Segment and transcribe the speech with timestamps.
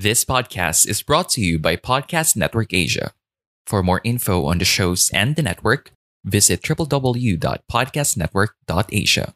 [0.00, 3.12] This podcast is brought to you by Podcast Network Asia.
[3.66, 5.92] For more info on the shows and the network,
[6.24, 9.34] visit www.podcastnetwork.asia.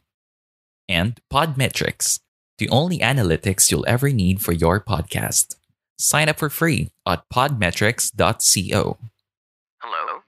[0.89, 2.19] And Podmetrics,
[2.57, 5.53] the only analytics you'll ever need for your podcast.
[5.99, 8.97] Sign up for free at podmetrics.co.
[9.83, 10.21] Hello?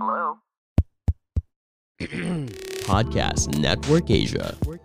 [0.00, 0.38] Hello?
[2.90, 4.56] Podcast Network Asia.
[4.64, 4.80] Parang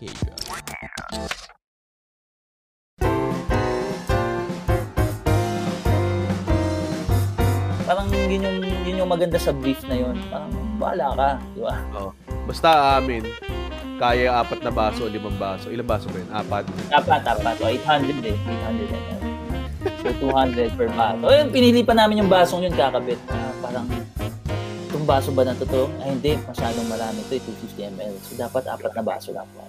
[8.30, 10.16] yun yung, yun yung maganda sa brief na yun.
[10.30, 11.76] Parang bahala ka, di ba?
[11.98, 12.12] Oh.
[12.46, 13.26] Basta amin,
[13.98, 15.68] kaya apat na baso o limang baso.
[15.74, 16.30] Ilang baso ba yun?
[16.32, 16.63] Apat.
[16.88, 17.55] Dapat, dapat.
[17.60, 18.38] O, 800 eh.
[18.38, 19.18] 800 eh.
[20.00, 21.24] So, 200 per baso.
[21.26, 23.20] O, yung pinili pa namin yung basong yun kakabit.
[23.27, 23.85] Ah, parang,
[24.88, 25.91] itong baso ba na to to?
[26.00, 26.34] Ay, hindi.
[26.48, 27.34] Masyadong marami to.
[27.35, 28.13] eh, 250 ml.
[28.24, 29.68] So, dapat apat na baso lang po.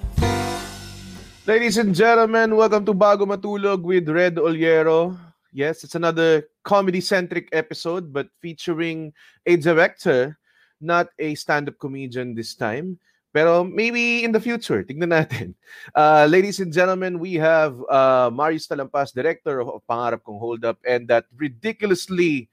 [1.49, 5.30] Ladies and gentlemen, welcome to Bago Matulog with Red Oliero.
[5.53, 9.13] Yes, it's another comedy-centric episode, but featuring
[9.47, 10.39] a director,
[10.81, 12.99] not a stand-up comedian this time.
[13.33, 15.55] Pero maybe in the future, tignan natin.
[15.95, 20.79] Uh, ladies and gentlemen, we have uh, Marius Talampas, director of Pangarap Kong Hold Up,
[20.87, 22.51] and that ridiculously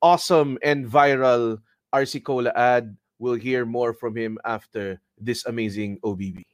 [0.00, 1.60] awesome and viral
[1.92, 2.96] RC Cola ad.
[3.18, 6.44] We'll hear more from him after this amazing OBB.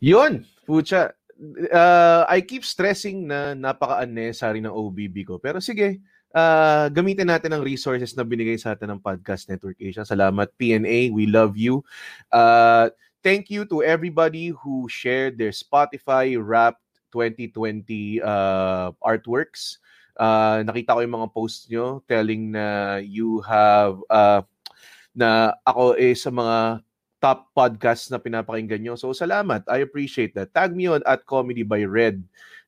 [0.00, 1.14] Yun, pucha.
[1.70, 5.36] Uh, I keep stressing na napaka-unnecessary ng OBB ko.
[5.42, 5.98] Pero sige,
[6.34, 10.06] uh, gamitin natin ang resources na binigay sa atin ng Podcast Network Asia.
[10.06, 11.14] Salamat, PNA.
[11.14, 11.82] We love you.
[12.30, 12.90] Uh,
[13.22, 16.82] thank you to everybody who shared their Spotify Wrapped
[17.14, 19.78] 2020 uh, artworks.
[20.14, 24.42] Uh, nakita ko yung mga posts nyo telling na you have uh,
[25.14, 26.82] na ako eh sa mga
[27.24, 29.00] top podcast na pinapakinggan nyo.
[29.00, 29.64] So, salamat.
[29.64, 30.52] I appreciate that.
[30.52, 32.20] Tag me on at Comedy by Red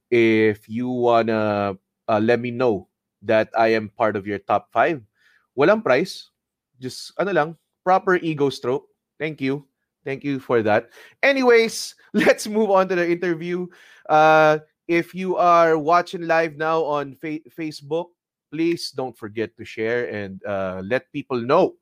[0.09, 1.77] if you wanna
[2.09, 2.89] uh, let me know
[3.21, 5.05] that I am part of your top five.
[5.53, 6.33] Walang price.
[6.81, 7.51] Just, ano lang,
[7.85, 8.89] proper ego stroke.
[9.21, 9.69] Thank you.
[10.09, 10.89] Thank you for that.
[11.21, 13.69] Anyways, let's move on to the interview.
[14.09, 18.17] Uh, if you are watching live now on fa- Facebook,
[18.49, 21.77] please don't forget to share and uh, let people know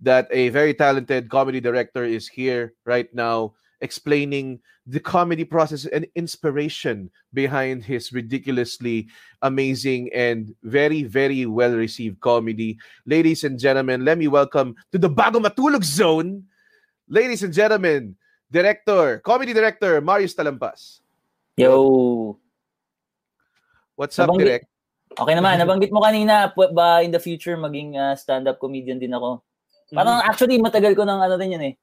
[0.00, 6.06] that a very talented comedy director is here right now explaining the comedy process and
[6.16, 9.06] inspiration behind his ridiculously
[9.42, 12.78] amazing and very, very well received comedy.
[13.04, 16.42] Ladies and gentlemen, let me welcome to the Bago Matulog Zone,
[17.06, 18.16] ladies and gentlemen,
[18.50, 21.00] director, comedy director, Marius Talampas.
[21.56, 22.38] Yo!
[23.94, 24.64] What's up, Nabanggit- Direk?
[25.18, 29.42] Okay naman, nabanggit mo kanina, ba in the future maging ah, stand-up comedian din ako?
[29.92, 31.74] Parang actually matagal ko nang ano din yun eh.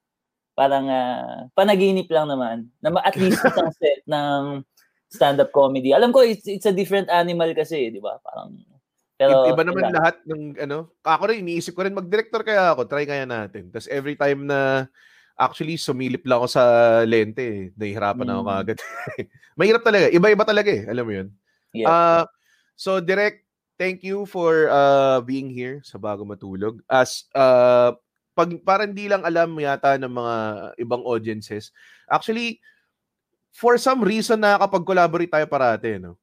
[0.56, 2.70] Parang ah, panaginip lang naman.
[2.80, 4.62] Na at least isang set ng
[5.10, 5.92] stand-up comedy.
[5.92, 8.20] Alam ko it's, it's a different animal kasi, di ba?
[8.22, 8.56] Parang
[9.16, 9.96] pero Iba naman wala.
[9.96, 10.92] lahat ng ano.
[11.00, 12.84] Ako rin, iniisip ko rin mag-director kaya ako.
[12.84, 13.72] Try kaya natin.
[13.72, 14.92] Tapos every time na
[15.40, 16.64] actually sumilip lang ako sa
[17.08, 17.62] lente, eh.
[17.80, 18.50] nahihirapan ako Mm.
[18.52, 18.78] kagad.
[19.60, 20.06] Mahirap talaga.
[20.12, 20.84] Iba-iba talaga eh.
[20.92, 21.28] Alam mo yun?
[21.72, 21.88] Yeah.
[21.88, 22.24] Uh,
[22.76, 23.45] so, Direk,
[23.76, 26.80] thank you for uh, being here sa Bago Matulog.
[26.88, 27.96] As, uh,
[28.36, 30.36] pag, parang hindi lang alam yata ng mga
[30.80, 31.72] ibang audiences.
[32.12, 32.60] Actually,
[33.56, 36.20] for some reason nakakapag-collaborate tayo parate, no?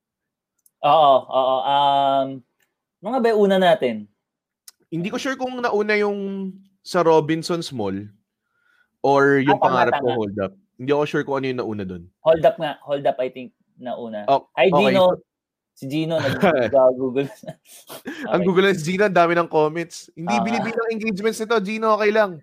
[0.83, 1.57] Oo, oo.
[1.65, 2.27] Um,
[3.01, 4.05] mga ba una natin?
[4.93, 6.53] Hindi ko sure kung nauna yung
[6.85, 8.11] sa Robinson's Mall
[9.01, 10.53] or yung Ah, pangarap ko hold up.
[10.77, 12.05] Hindi ako sure kung ano yung nauna doon.
[12.27, 12.77] Hold up nga.
[12.83, 14.27] Hold up, I think, na una.
[14.27, 14.93] Oh, Hi, okay.
[14.93, 15.23] Gino.
[15.73, 17.33] Si Gino, nag-google.
[18.33, 20.13] Ang Google Lens Gino, ang dami ng comments.
[20.13, 20.45] Hindi Ah.
[20.45, 21.57] binibilang engagements nito.
[21.65, 22.39] Gino, okay lang.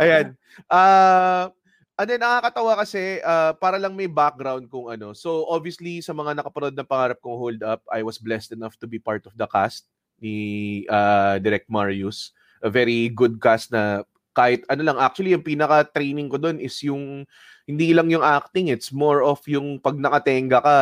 [0.00, 0.34] Ayan.
[0.68, 1.48] Ah,
[1.96, 5.14] and then nakakatawa kasi ah, para lang may background kung ano.
[5.14, 8.86] So obviously sa mga nakapanood ng pangarap kong hold up, I was blessed enough to
[8.88, 9.86] be part of the cast
[10.18, 12.32] ni uh, Direct Marius.
[12.62, 16.72] A very good cast na kahit ano lang actually yung pinaka training ko doon is
[16.80, 17.28] yung
[17.66, 20.80] hindi lang yung acting it's more of yung pag nakatenga ka.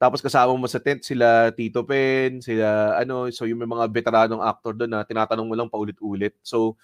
[0.00, 4.40] Tapos kasama mo sa tent sila Tito Pen sila ano so yung may mga veteranong
[4.40, 6.36] actor doon na tinatanong mo lang paulit-ulit.
[6.40, 6.76] So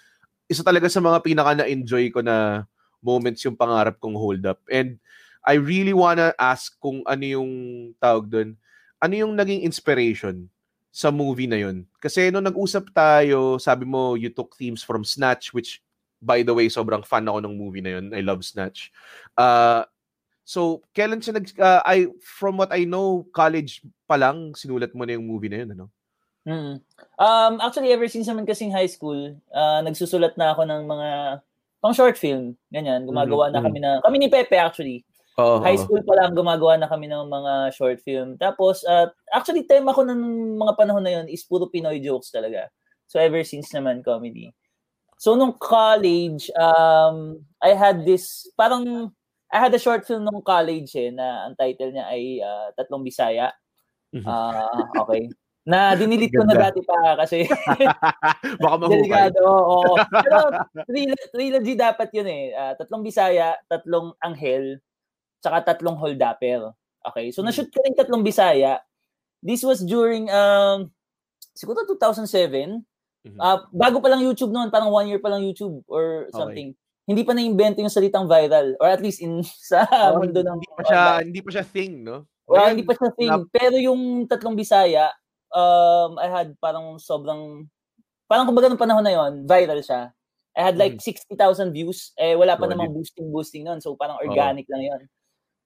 [0.47, 2.69] isa talaga sa mga pinaka na-enjoy ko na
[3.01, 4.61] moments yung pangarap kong hold up.
[4.69, 5.01] And
[5.47, 7.53] I really wanna ask kung ano yung
[7.97, 8.51] tawag doon
[9.01, 10.49] ano yung naging inspiration
[10.89, 11.85] sa movie na yun?
[12.01, 15.81] Kasi nung nag-usap tayo sabi mo you took themes from Snatch which
[16.23, 18.13] by the way, sobrang fan ako ng movie na yun.
[18.15, 18.91] I love Snatch.
[19.37, 19.85] Uh,
[20.45, 21.47] so, kailan siya nag...
[21.59, 25.65] Uh, I, from what I know, college pa lang, sinulat mo na yung movie na
[25.65, 25.87] yun, ano?
[26.47, 26.75] Mm.
[27.19, 31.09] Um, actually, ever since naman kasing high school, uh, nagsusulat na ako ng mga
[31.83, 32.55] pang short film.
[32.71, 33.55] Ganyan, gumagawa mm-hmm.
[33.59, 33.91] na kami na...
[34.01, 35.03] Kami ni Pepe, actually.
[35.37, 38.41] Oh, high school pa lang, gumagawa na kami ng mga short film.
[38.41, 40.17] Tapos, uh, actually, tema ko ng
[40.57, 42.73] mga panahon na yun is puro Pinoy jokes talaga.
[43.05, 44.57] So, ever since naman, comedy.
[45.17, 49.13] So nung college, um, I had this, parang,
[49.49, 53.05] I had a short film nung college eh, na ang title niya ay uh, Tatlong
[53.05, 53.53] Bisaya.
[54.13, 55.29] Uh, okay.
[55.67, 57.43] Na dinilit ko na dati pa kasi
[58.63, 59.03] baka mahukay.
[59.35, 59.99] Delikado, oo.
[59.99, 60.39] Pero
[60.87, 62.45] trilogy, trilogy dapat yun eh.
[62.55, 64.79] Uh, tatlong Bisaya, tatlong Anghel,
[65.43, 66.71] tsaka tatlong Holdapper.
[67.03, 67.35] Okay.
[67.35, 68.79] So na-shoot ko rin tatlong Bisaya.
[69.43, 70.95] This was during um
[71.51, 72.87] siguro 2007
[73.27, 73.41] Mm-hmm.
[73.43, 76.71] Uh, bago pa lang YouTube noon, parang one year pa lang YouTube or something.
[76.71, 76.85] Okay.
[77.07, 80.75] Hindi pa na-invento yung salitang viral or at least in sa oh, mundo ng hindi
[80.75, 82.27] pa siya uh, hindi pa siya thing, no?
[82.47, 83.31] Well, hindi pa siya thing.
[83.31, 85.11] Na- Pero yung tatlong Bisaya,
[85.51, 87.67] um I had parang sobrang
[88.31, 90.11] parang kumbaga ng panahon na yon, viral siya.
[90.57, 91.05] I had like mm.
[91.05, 92.17] 60,000 views.
[92.17, 93.83] Eh wala pa oh, namang boosting boosting noon.
[93.83, 94.73] So parang organic oh.
[94.75, 95.03] lang yon.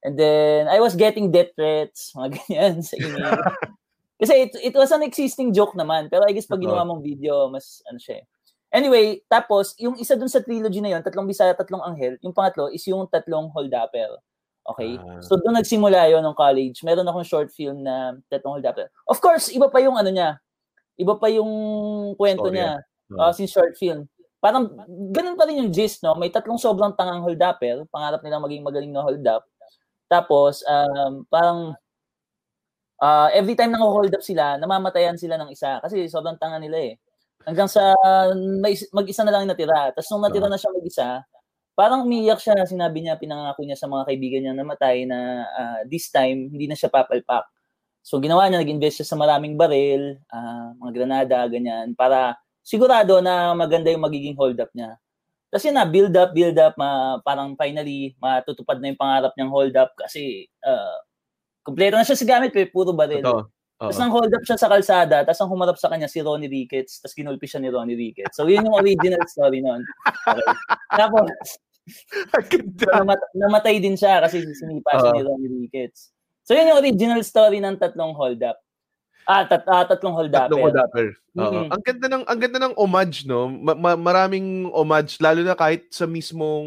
[0.00, 3.36] And then I was getting death threats, mga ganyan sa email.
[4.20, 6.12] Kasi it, it was an existing joke naman.
[6.12, 8.24] Pero I guess pag ginawa mong video, mas ano siya eh.
[8.70, 12.70] Anyway, tapos, yung isa dun sa trilogy na yun, tatlong Bisaya, tatlong Anghel, yung pangatlo
[12.70, 14.14] is yung tatlong Holdapper.
[14.62, 14.94] Okay?
[14.94, 16.86] Uh, so, doon nagsimula yon ng college.
[16.86, 18.86] Meron akong short film na tatlong Holdapper.
[19.10, 20.38] Of course, iba pa yung ano niya.
[20.94, 21.50] Iba pa yung
[22.14, 22.62] kwento Story.
[22.62, 22.78] niya.
[23.10, 24.06] Uh, since short film.
[24.38, 24.70] Parang,
[25.10, 26.14] ganun pa rin yung gist, no?
[26.14, 27.90] May tatlong sobrang tangang Holdapper.
[27.90, 29.50] Pangarap nilang maging magaling na hold up.
[30.06, 31.74] Tapos, um, parang
[33.00, 36.78] uh, every time nang hold up sila, namamatayan sila ng isa kasi sobrang tanga nila
[36.78, 36.94] eh.
[37.48, 37.96] Hanggang sa
[38.60, 39.90] may, mag-isa na lang natira.
[39.96, 41.08] Tapos nung natira na siya mag-isa,
[41.72, 42.68] parang umiyak siya.
[42.68, 46.68] Sinabi niya, pinangako niya sa mga kaibigan niya na matay na uh, this time, hindi
[46.68, 47.48] na siya papalpak.
[48.04, 53.56] So ginawa niya, nag-invest siya sa maraming baril, uh, mga granada, ganyan, para sigurado na
[53.56, 55.00] maganda yung magiging hold up niya.
[55.48, 59.52] Tapos yun na, build up, build up, ma, parang finally, matutupad na yung pangarap niyang
[59.52, 60.96] hold up kasi uh,
[61.60, 63.20] Kompleto na siya sa gamit, pero puro baril.
[63.20, 63.52] Ito.
[63.80, 67.00] Tapos nang hold up siya sa kalsada, tapos nang humarap sa kanya si Ronnie Ricketts,
[67.00, 68.36] tapos kinulpi siya ni Ronnie Ricketts.
[68.36, 69.80] So yun yung original story noon.
[70.28, 70.44] Okay.
[71.00, 71.32] Tapos,
[72.92, 76.12] namat- namatay din siya kasi sinipa siya ni Ronnie Ricketts.
[76.44, 78.60] So yun yung original story ng tatlong hold up.
[79.24, 80.52] Ah, tat, ah tatlong hold up.
[80.52, 81.08] Tatlong hold upper.
[81.32, 81.66] Mm-hmm.
[81.72, 83.48] Ang ganda ng ang ganda ng homage no.
[83.48, 86.66] Ma- ma- maraming homage lalo na kahit sa mismong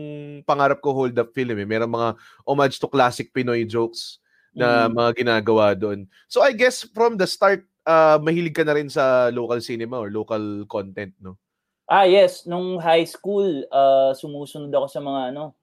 [0.49, 1.67] pangarap ko hold up film eh.
[1.67, 2.09] Merong mga
[2.47, 4.22] homage to classic Pinoy jokes
[4.53, 4.93] na mm.
[4.93, 6.05] mga ginagawa doon.
[6.29, 10.13] So I guess from the start, uh, mahilig ka na rin sa local cinema or
[10.13, 11.37] local content, no?
[11.89, 12.47] Ah, yes.
[12.47, 15.53] Nung high school, uh, sumusunod ako sa mga ano,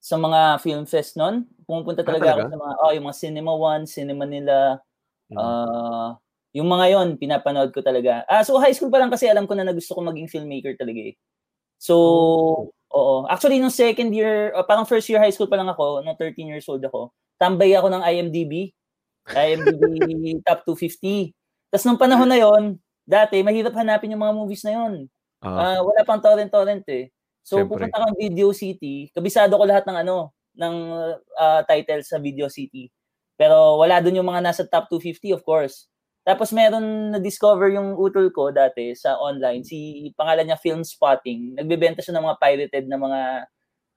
[0.00, 1.44] sa mga film fest noon.
[1.64, 2.44] Pumupunta talaga, ah, talaga?
[2.48, 4.56] ako sa mga, oh, yung mga Cinema One, Cinema nila,
[5.32, 5.36] mm.
[5.36, 6.08] uh,
[6.54, 8.22] yung mga yon pinapanood ko talaga.
[8.30, 10.78] Ah, so high school pa lang kasi alam ko na na gusto ko maging filmmaker
[10.78, 11.14] talaga eh.
[11.82, 12.94] So, oh.
[12.94, 13.14] oo.
[13.26, 16.48] Actually, nung second year, uh, parang first year high school pa lang ako, nung 13
[16.48, 17.10] years old ako,
[17.40, 18.70] tambay ako ng IMDb.
[19.30, 21.32] IMDb top 250.
[21.72, 25.08] Tapos nung panahon na yon, dati mahirap hanapin yung mga movies na yon.
[25.44, 27.12] Uh, uh, wala pang torrent-torrent eh.
[27.44, 27.90] So Siyempre.
[27.92, 30.74] pupunta kang Video City, kabisado ko lahat ng ano, ng
[31.36, 32.88] uh, title sa Video City.
[33.36, 35.90] Pero wala doon yung mga nasa top 250 of course.
[36.24, 41.60] Tapos meron na-discover yung utol ko dati sa online, si pangalan niya Film Spotting.
[41.60, 43.20] Nagbebenta siya ng mga pirated na mga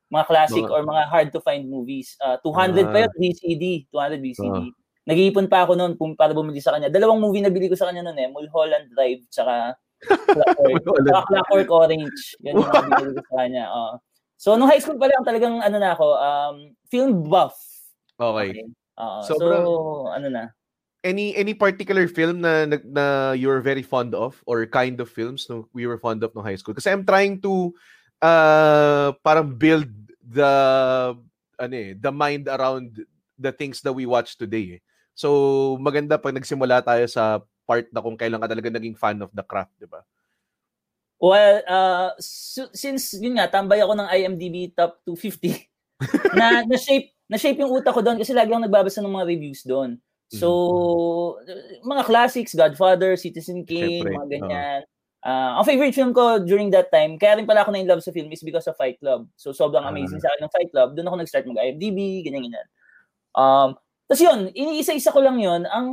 [0.07, 2.15] mga classic mga, or mga hard to find movies.
[2.23, 3.87] Uh, 200 uh, pa yun, VCD.
[3.91, 4.59] 200 VCD.
[4.71, 4.75] Uh,
[5.07, 6.91] Nag-iipon pa ako noon para bumili sa kanya.
[6.91, 8.27] Dalawang movie na bili ko sa kanya noon eh.
[8.27, 12.35] Mulholland Drive, tsaka Clockwork, tsaka Clockwork Orange.
[12.43, 13.65] Yan yung nabili ko sa kanya.
[13.77, 13.95] Uh.
[14.37, 16.57] So, nung high school pa lang, talagang ano na ako, um,
[16.93, 17.57] film buff.
[18.21, 18.53] Okay.
[18.53, 18.65] okay.
[18.93, 20.43] Uh, Sobrang, so, ano na.
[21.01, 25.45] Any any particular film na, na na you're very fond of or kind of films
[25.45, 26.73] no we were fond of no high school?
[26.73, 27.71] Kasi I'm trying to
[28.21, 29.89] uh, parang build
[30.21, 30.51] the
[31.57, 33.01] ano eh, the mind around
[33.37, 34.77] the things that we watch today.
[34.77, 34.81] Eh.
[35.17, 39.33] So maganda pag nagsimula tayo sa part na kung kailan ka talaga naging fan of
[39.35, 40.01] the craft, di ba?
[41.17, 45.65] Well, uh, so, since yun nga, tambay ako ng IMDb top 250,
[46.39, 49.97] na na-shape, na-shape yung utak ko doon kasi lagi akong nagbabasa ng mga reviews doon.
[50.29, 50.47] So,
[51.41, 51.87] mm-hmm.
[51.89, 54.81] mga classics, Godfather, Citizen Kane, Siyempre, mga ganyan.
[54.85, 54.96] Uh,
[55.27, 57.99] uh, ang favorite film ko during that time, kaya rin pala ako na in love
[57.99, 59.27] sa film is because of Fight Club.
[59.35, 60.95] So, sobrang amazing uh, sa akin ng Fight Club.
[60.95, 62.67] Doon ako nag-start mag-IMDb, ganyan-ganyan.
[63.35, 63.75] Um,
[64.07, 65.67] Tapos yun, iniisa-isa ko lang yun.
[65.67, 65.87] Ang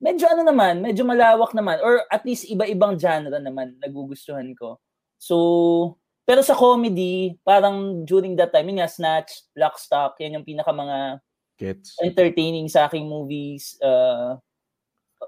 [0.00, 4.80] medyo ano naman, medyo malawak naman or at least iba-ibang genre naman nagugustuhan ko.
[5.20, 10.72] So, pero sa comedy, parang during that time, yun nga, Snatch, Lockstock, yan yung pinaka
[10.72, 11.20] mga
[11.60, 12.00] Gets.
[12.00, 13.76] entertaining sa aking movies.
[13.84, 14.40] Uh,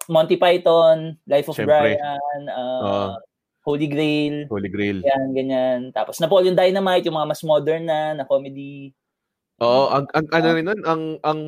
[0.09, 1.99] Monty Python, Life of Siyempre.
[1.99, 3.11] Brian, uh, uh,
[3.67, 4.47] Holy Grail.
[4.49, 5.05] Holy Grail.
[5.05, 5.81] Yan, ganyan.
[5.93, 8.95] Tapos Napoleon Dynamite, yung mga mas modern na, na comedy.
[9.61, 11.41] Oo, ang, ang ano rin nun, ang, ang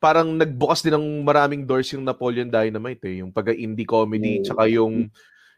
[0.00, 3.20] parang nagbukas din ng maraming doors yung Napoleon Dynamite eh.
[3.20, 4.44] Yung pag-indie comedy, mm.
[4.48, 5.12] tsaka yung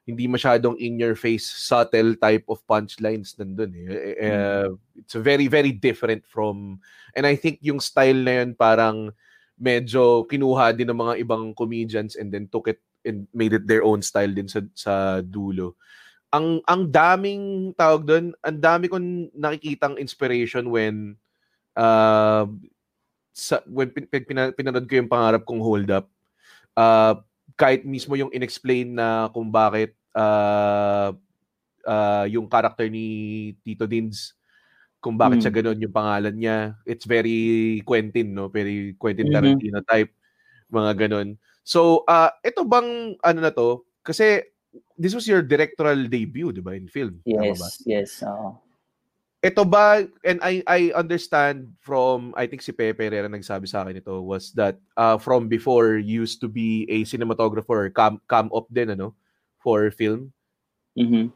[0.05, 3.87] hindi masyadong in-your-face, subtle type of punchlines nandun eh.
[4.21, 4.69] Uh,
[5.01, 6.77] it's very, very different from,
[7.17, 9.17] and I think yung style na yun parang
[9.55, 13.85] medyo kinuha din ng mga ibang comedians and then took it and made it their
[13.85, 15.79] own style din sa, sa dulo.
[16.35, 21.15] Ang, ang daming tawag doon, ang dami kong nakikitang inspiration when
[21.79, 22.49] uh,
[23.31, 26.11] sa, when pin, pin, pinanood ko yung pangarap kong hold up,
[26.75, 27.19] uh,
[27.55, 31.15] kahit mismo yung inexplain na kung bakit uh,
[31.87, 33.07] uh, yung character ni
[33.63, 34.35] Tito Dins,
[35.05, 35.43] kung bakit mm.
[35.45, 38.49] siya ganun yung pangalan niya, it's very Quentin, no?
[38.49, 39.37] Very Quentin mm-hmm.
[39.37, 39.93] Tarantino mm-hmm.
[39.93, 40.11] type,
[40.73, 41.37] mga ganun.
[41.61, 44.49] So, uh, ito bang, ano na to, kasi
[44.97, 47.21] this was your directorial debut, di ba, in film?
[47.29, 48.25] Yes, yes.
[48.25, 48.57] Uh,
[49.45, 54.01] ito ba, and I I understand from, I think si Pepe Herrera nagsabi sa akin
[54.01, 58.97] ito, was that uh, from before, used to be a cinematographer, cam, cam op din,
[58.97, 59.13] ano,
[59.61, 60.33] for film.
[60.97, 61.29] Mm-hmm.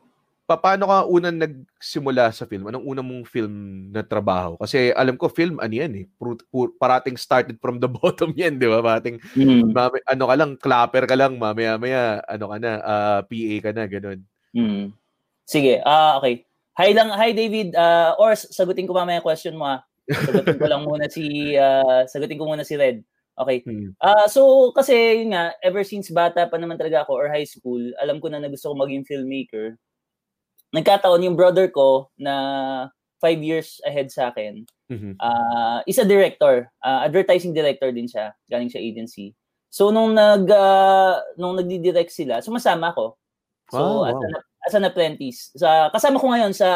[0.49, 2.73] Paano ka unang nagsimula sa film?
[2.73, 3.53] Anong unang mong film
[3.93, 4.57] na trabaho?
[4.57, 8.57] Kasi alam ko, film, ano yan eh, pur, pur, parating started from the bottom yan,
[8.57, 8.81] di ba?
[8.81, 9.77] Parating, mm-hmm.
[9.77, 13.85] mami, ano ka lang, clapper ka lang, mamaya-maya, ano ka na, uh, PA ka na,
[13.85, 14.25] ganun.
[14.57, 14.87] Mm-hmm.
[15.45, 17.75] Sige, ah uh, okay Hi lang, hi David.
[17.75, 19.83] Uh, or sagutin ko mamaya question mo ha.
[20.07, 23.03] Sagutin ko lang muna si uh, sagutin ko muna si Red.
[23.35, 23.67] Okay.
[23.99, 27.83] Uh, so kasi yun nga, ever since bata pa naman talaga ako or high school,
[27.99, 29.75] alam ko na na gusto ko maging filmmaker.
[30.73, 32.35] Nagkataon yung brother ko na
[33.19, 34.65] five years ahead sa akin.
[34.89, 35.21] Mm-hmm.
[35.21, 39.35] Uh, isa director, uh, advertising director din siya, galing sa agency.
[39.69, 43.21] So nung nag uh, nung nagdi-direct sila, sumasama ako.
[43.69, 44.09] So oh, wow.
[44.09, 44.33] as, an,
[44.65, 45.53] as an apprentice.
[45.57, 46.69] Sa, kasama ko ngayon sa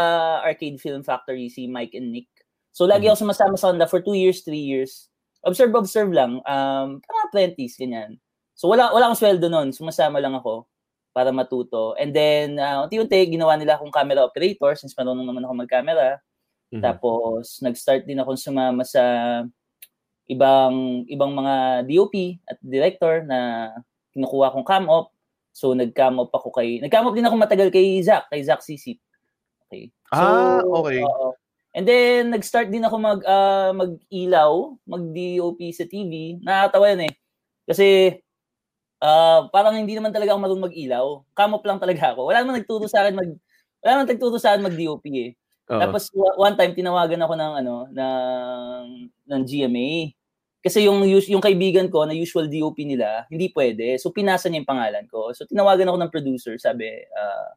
[0.44, 2.28] Arcade Film Factory si Mike and Nick.
[2.72, 3.16] So lagi mm-hmm.
[3.16, 5.08] ako sumasama sa kanila for two years, three years.
[5.42, 6.38] Observe, observe lang.
[6.44, 8.20] Um, parang apprentice, ganyan.
[8.56, 9.72] So wala, wala akong sweldo noon.
[9.72, 10.68] Sumasama lang ako
[11.12, 11.94] para matuto.
[12.00, 16.18] And then, uh, unti-unti, ginawa nila akong camera operator since marunong naman ako mag-camera.
[16.72, 16.82] Mm-hmm.
[16.82, 19.04] Tapos, nag-start din ako sumama sa
[20.26, 23.70] ibang ibang mga DOP at director na
[24.16, 25.12] kinukuha kong cam op
[25.52, 28.96] So nag-cam up ako kay nag-cam up din ako matagal kay Zach, kay Zach Sisip.
[29.68, 29.92] Okay.
[30.08, 31.04] So, ah, okay.
[31.04, 31.32] Uh,
[31.76, 36.40] and then nag-start din ako mag uh, mag-ilaw, mag-DOP sa TV.
[36.40, 37.14] Nakakatawa yan eh.
[37.68, 37.86] Kasi
[39.02, 41.06] uh, parang hindi naman talaga ako marunong mag-ilaw.
[41.34, 42.30] Cam up lang talaga ako.
[42.30, 43.30] Wala naman nagturo sa akin mag
[43.82, 45.30] wala naman nagturo sa akin mag-DOP eh.
[45.66, 45.80] Uh-huh.
[45.82, 48.84] Tapos one time tinawagan ako ng ano ng
[49.26, 50.14] ng GMA.
[50.62, 53.98] Kasi yung yung kaibigan ko na usual DOP nila, hindi pwede.
[53.98, 55.34] So pinasa niya yung pangalan ko.
[55.34, 57.50] So tinawagan ako ng producer, sabi uh,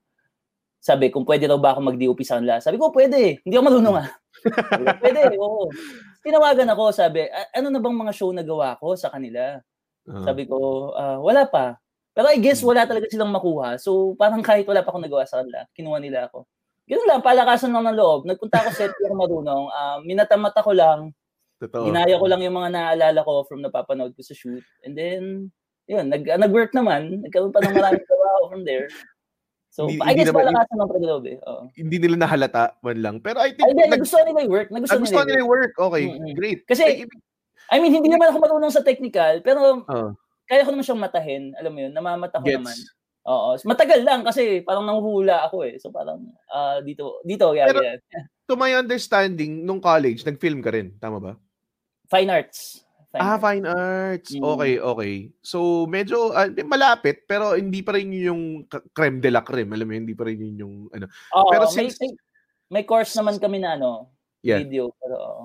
[0.86, 2.62] sabi kung pwede daw ba ako mag-DOP sa kanila.
[2.62, 3.42] Sabi ko, pwede.
[3.42, 4.10] Hindi ako marunong ah.
[5.02, 5.66] pwede, oo.
[6.22, 7.26] Tinawagan ako, sabi,
[7.58, 9.66] ano na bang mga show na gawa ko sa kanila?
[10.06, 10.26] Uh-huh.
[10.26, 10.58] Sabi ko,
[10.94, 11.82] uh, wala pa.
[12.16, 12.70] Pero I guess hmm.
[12.72, 13.76] wala talaga silang makuha.
[13.82, 16.48] So parang kahit wala pa akong nagawa sa kanila, kinuha nila ako.
[16.86, 18.30] Ganun lang, palakasan lang ng loob.
[18.30, 19.64] Nagpunta ako set, pero marunong.
[19.74, 21.10] Uh, minatamata ko lang
[21.56, 21.88] Totoo.
[21.88, 24.64] Ginaya ko lang yung mga naalala ko from napapanood ko sa shoot.
[24.84, 25.22] And then,
[25.88, 27.24] yun, nag, uh, nag-work naman.
[27.24, 28.92] Nagkaroon pa ng maraming trabaho from there.
[29.72, 31.38] So, hindi, I guess naman, palakasan ng paglob eh.
[31.48, 31.64] Oo.
[31.76, 33.16] Hindi nila nahalata man lang.
[33.24, 33.64] Pero I think...
[33.64, 34.70] Ay, nag, nagustuhan nila yung work.
[34.72, 35.74] Nagustuhan, nagustuhan nila yung work.
[35.80, 36.36] Okay, mm-hmm.
[36.36, 36.60] great.
[36.68, 36.96] Kasi, Ay,
[37.72, 40.12] I mean, hindi naman ako marunong sa technical, pero uh,
[40.46, 41.44] kaya ko naman siyang matahin.
[41.58, 42.62] Alam mo yun, namamata ko gets.
[42.62, 42.78] naman.
[43.26, 43.58] Oo.
[43.66, 45.82] Matagal lang kasi parang nanguhula ako eh.
[45.82, 47.98] So parang uh, dito, dito, yeah, pero, yan.
[48.46, 50.94] to my understanding, nung college, nag-film ka rin.
[51.02, 51.34] Tama ba?
[52.06, 52.86] Fine arts.
[53.10, 53.42] Fine ah, arts.
[53.42, 54.30] fine arts.
[54.38, 54.44] Mm.
[54.46, 55.14] Okay, okay.
[55.42, 59.74] So, medyo uh, malapit, pero hindi pa rin yung creme de la creme.
[59.74, 61.10] Alam mo, hindi pa rin yun yung ano.
[61.34, 61.98] Oo, pero since...
[61.98, 62.14] may,
[62.70, 64.14] may course naman kami na ano,
[64.46, 64.62] yeah.
[64.62, 64.94] video.
[65.02, 65.44] Pero, oo.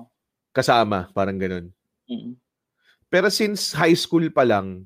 [0.53, 1.73] Kasama, parang ganun.
[2.11, 2.35] Mm.
[3.07, 4.83] Pero since high school pa lang,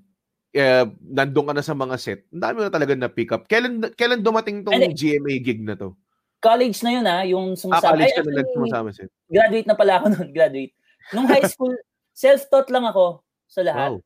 [0.53, 3.45] eh, nandun ka na sa mga set, ang dami na talaga na pick up.
[3.45, 4.93] Kailan, kailan dumating tong Hindi.
[4.93, 5.97] GMA gig na to?
[6.39, 7.91] College na yun ah, yung Ah, sumasama.
[7.91, 9.09] college Ay, ka na nagsumasama set.
[9.25, 10.73] graduate na pala ako noon, graduate.
[11.11, 11.73] Nung high school,
[12.15, 13.97] self-taught lang ako sa lahat.
[13.97, 14.05] Wow.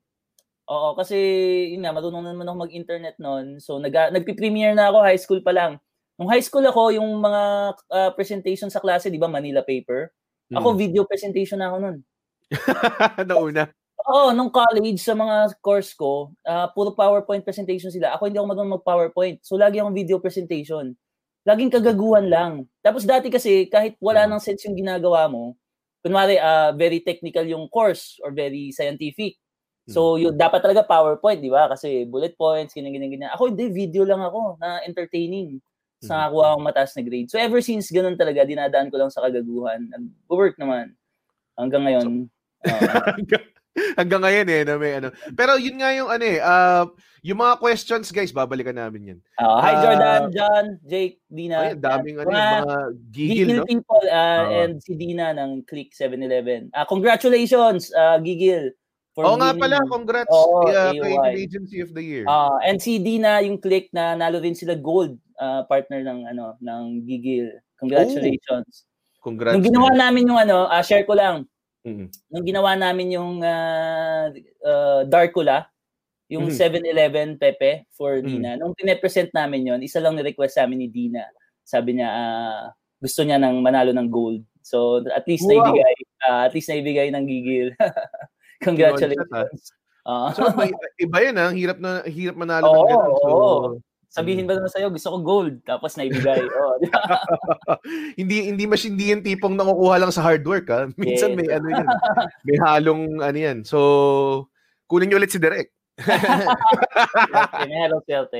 [0.70, 1.18] Oo, kasi
[1.74, 3.58] yun nga, marunong na naman ako mag-internet noon.
[3.58, 5.82] So nag nagpi-premiere na ako high school pa lang.
[6.14, 7.42] Nung high school ako, yung mga
[7.90, 10.14] ah, presentation sa klase, 'di ba, Manila paper.
[10.50, 10.78] Ako Mm.
[10.78, 11.98] video presentation na ako noon.
[13.30, 13.70] Nauna.
[14.10, 18.16] Oo, nung college sa mga course ko, ah, puro PowerPoint presentation sila.
[18.18, 19.38] Ako hindi ako marunong mag-PowerPoint.
[19.46, 20.96] So lagi akong video presentation.
[21.46, 22.66] Laging kagaguhan lang.
[22.82, 25.54] Tapos dati kasi kahit wala nang sense yung ginagawa mo,
[26.02, 29.38] kunwari ah, very technical yung course or very scientific.
[29.90, 31.66] So yun dapat talaga PowerPoint, di ba?
[31.70, 33.32] Kasi bullet points, ganyan ganyan ganyan.
[33.36, 35.58] Ako hindi video lang ako na entertaining.
[36.02, 36.22] Sa Mhm.
[36.30, 37.30] nakakuha akong mataas na grade.
[37.30, 39.90] So ever since ganun talaga, dinadaan ko lang sa kagaguhan.
[39.92, 40.94] Nag-work naman.
[41.60, 42.08] Hanggang ngayon.
[42.10, 42.39] oo.
[42.66, 43.46] Hanggang,
[44.00, 45.10] hanggang ngayon eh, na may ano.
[45.34, 46.86] Pero yun nga yung ano eh, ah,
[47.20, 49.20] yung mga questions guys, babalikan namin yan.
[49.36, 51.72] Ah, hi Ah, Jordan, John, Jake, Dina.
[51.72, 52.80] Ay, daming ano, Mga yung mga
[53.12, 53.68] gigil, Gigil no?
[53.68, 54.52] people ah, Oo.
[54.64, 56.72] and si Dina ng Click 711.
[56.72, 58.72] Ah, congratulations, ah, Gigil.
[59.18, 61.36] For Oo nga pala, congrats Oo, uh, AOY.
[61.36, 62.24] Agency of the Year.
[62.30, 66.56] Ah, and si Dina yung Click na nalo rin sila gold ah, partner ng ano
[66.64, 67.52] ng Gigil.
[67.84, 68.88] Congratulations.
[69.20, 69.60] Congrats.
[69.60, 71.44] Nung ginawa namin yung ano, ah, share ko lang.
[71.88, 72.12] Mm.
[72.28, 74.28] Nung ginawa namin yung ah,
[74.68, 75.72] ah, Darkula,
[76.32, 76.56] yung Mhm.
[76.56, 78.26] 7-Eleven Pepe for Mhm.
[78.28, 78.52] Dina.
[78.60, 81.24] Nung pine-present namin yon, isa lang ni-request sa amin ni Dina.
[81.64, 82.64] Sabi niya ah,
[83.00, 84.44] gusto niya nang manalo ng gold.
[84.64, 85.72] So at least Wow.
[85.72, 85.94] naibigay
[86.28, 87.70] ah, at least naibigay ng gigil.
[88.68, 89.72] Congratulations.
[90.08, 90.34] Ah.
[90.36, 91.52] So, may, iba yun ah.
[91.54, 93.14] Hirap na hirap manalo Oo, ng ganun.
[93.24, 93.60] So, oo.
[94.10, 96.42] Sabihin ba naman sa'yo, gusto ko gold, tapos naibigay.
[96.58, 97.22] oh, di ba?
[98.20, 100.90] hindi hindi mas hindi yung tipong nakukuha lang sa hard work ah.
[101.02, 101.38] Minsan Yes.
[101.38, 101.88] may ano yan.
[102.42, 103.58] May halong ano yan.
[103.62, 104.50] So,
[104.90, 105.70] kunin niyo ulit si Derek.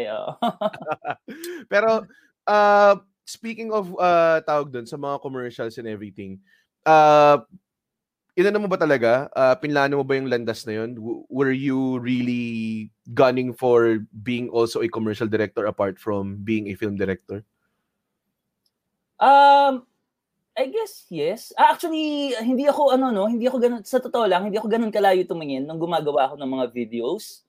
[0.10, 0.34] Oh.
[1.70, 2.10] Pero
[2.50, 2.94] uh,
[3.30, 6.42] speaking of uh, tawag doon sa mga commercials and everything,
[6.90, 7.46] uh,
[8.40, 9.28] inano mo ba talaga?
[9.36, 10.96] Uh, pinlano mo ba yung landas na yun?
[10.96, 16.80] W- were you really gunning for being also a commercial director apart from being a
[16.80, 17.44] film director?
[19.20, 19.84] Um,
[20.56, 21.52] I guess yes.
[21.60, 24.96] Ah, actually, hindi ako ano no, hindi ako ganun sa totoo lang, hindi ako ganun
[24.96, 27.44] kalayo tumingin nung gumagawa ako ng mga videos.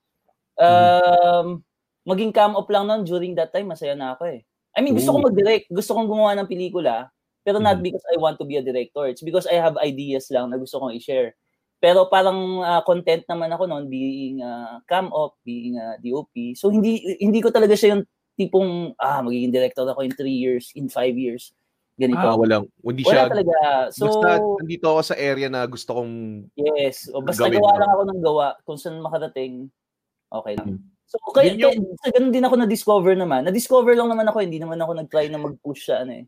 [0.59, 1.63] Um,
[2.03, 4.43] maging cam up lang noon during that time, masaya na ako eh.
[4.75, 5.19] I mean, gusto Ooh.
[5.19, 7.85] kong mag-direct, gusto kong gumawa ng pelikula, pero not Mhm.
[7.85, 9.05] because I want to be a director.
[9.05, 11.33] It's because I have ideas lang na gusto kong i-share.
[11.77, 16.53] Pero parang ah, content naman ako noon being ah, cam up, being ah, DOP.
[16.53, 18.03] So hindi hindi ko talaga siya yung
[18.37, 21.53] tipong ah magiging director ako in 3 years, in 5 years.
[21.97, 22.21] Ganito.
[22.21, 22.65] Ah, walang.
[22.81, 23.29] Hindi Wala siya.
[23.29, 23.57] talaga.
[23.93, 26.13] So, basta nandito ako sa area na gusto kong
[26.57, 27.05] yes.
[27.13, 28.47] O basta gawin gawa lang ako ng gawa.
[28.65, 29.69] Kung saan makarating,
[30.33, 30.81] okay lang.
[30.81, 30.81] Mhm.
[31.05, 33.43] So, kaya, Yun yung- kaya ganun din ako na-discover naman.
[33.43, 36.25] Na-discover lang naman ako, hindi naman ako nag-try na mag-push sa ano eh.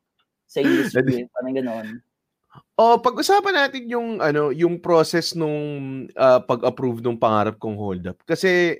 [0.53, 1.27] Sa industry, eh.
[1.33, 1.87] parang ganoon.
[2.77, 5.57] Oh, pag-usapan natin yung ano, yung process nung
[6.13, 8.21] ah, pag-approve ng pangarap kong hold up.
[8.23, 8.77] Kasi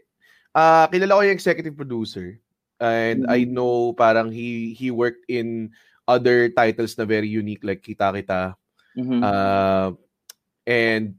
[0.54, 2.38] ah kilala ko yung executive producer
[2.78, 3.58] and I Mhm.
[3.58, 5.74] know parang he he worked in
[6.06, 8.54] other titles na very unique like Kita Kita.
[8.94, 9.20] Mhm.
[9.26, 9.98] Uh,
[10.70, 11.18] and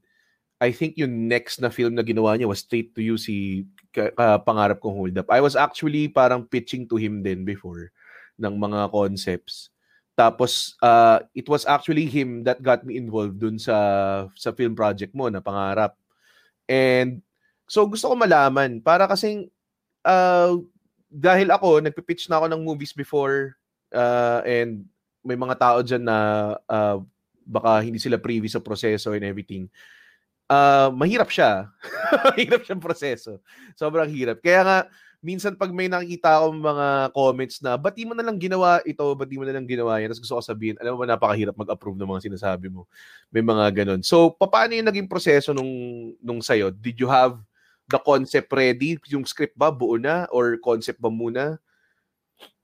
[0.62, 4.14] I think yung next na film na ginawa niya was Straight to You si ka-
[4.46, 5.26] Pangarap Kong Hold Up.
[5.26, 7.90] I was actually parang pitching to him din before
[8.38, 9.73] ng mga concepts.
[10.14, 13.76] Tapos uh, it was actually him that got me involved dun sa
[14.38, 15.98] sa film project mo na Pangarap.
[16.70, 17.20] And
[17.66, 19.50] so gusto ko malaman para kasing
[20.06, 20.54] uh,
[21.10, 23.58] dahil ako nagpi-pitch na ako ng movies before
[23.90, 24.86] uh, and
[25.26, 26.18] may mga tao dyan na
[26.70, 27.02] uh,
[27.44, 29.68] baka hindi sila privy sa proseso and everything.
[30.44, 31.72] Ah, mahirap siya.
[32.32, 33.40] mahirap siyang proseso.
[33.76, 34.44] Sobrang hirap.
[34.44, 34.78] Kaya nga,
[35.24, 39.00] minsan pag may nakikita akong mga comments na, ba't di mo na lang ginawa ito,
[39.00, 41.96] ba't di mo na lang ginawa yan, tapos gusto ko sabihin, alam mo napakahirap mag-approve
[41.96, 42.84] ng mga sinasabi mo.
[43.32, 44.04] May mga ganun.
[44.04, 46.68] So, paano yung naging proseso nung, nung sayo?
[46.68, 47.40] Did you have
[47.88, 49.00] the concept ready?
[49.08, 50.28] Yung script ba, buo na?
[50.28, 51.56] Or concept ba muna?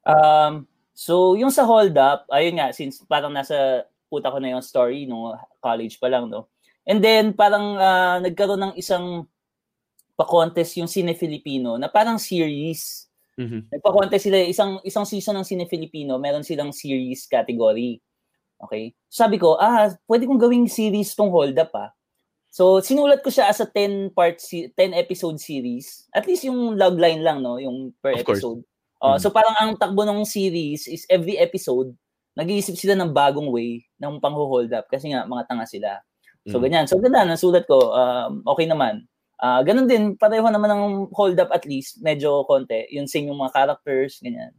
[0.05, 4.61] Um, so, yung sa hold up, ayun nga, since parang nasa puta ko na yung
[4.61, 5.33] story nung
[5.65, 6.53] college pa lang, no?
[6.85, 9.25] And then, parang ah, nagkaroon ng isang
[10.21, 13.09] pa-contest yung Cine Filipino na parang series.
[13.73, 17.97] Nagpa-contest sila, isang, isang season ng Cine Filipino, meron silang series category.
[18.61, 18.93] Okay?
[19.09, 21.89] Sabi ko, ah, pwede kong gawing series tong hold up ah.
[22.53, 26.05] So, sinulat ko siya as a 10 part, se- 10 episode series.
[26.11, 27.57] At least yung logline lang, no?
[27.57, 28.43] Yung per Of course.
[28.45, 28.61] episode.
[29.01, 29.21] Uh, Mhm.
[29.23, 31.95] So, parang ang takbo ng series is every episode,
[32.37, 35.91] nag-iisip sila ng bagong way ng pang-hold up kasi nga, mga tanga sila.
[36.45, 36.63] So, Mhm.
[36.67, 36.85] ganyan.
[36.91, 39.07] So, ganda, nasulat ko, um, okay naman.
[39.41, 40.85] Ah, ganun din, pareho naman ng
[41.17, 44.53] hold up at least, medyo konti, yung same yung mga characters, ganyan.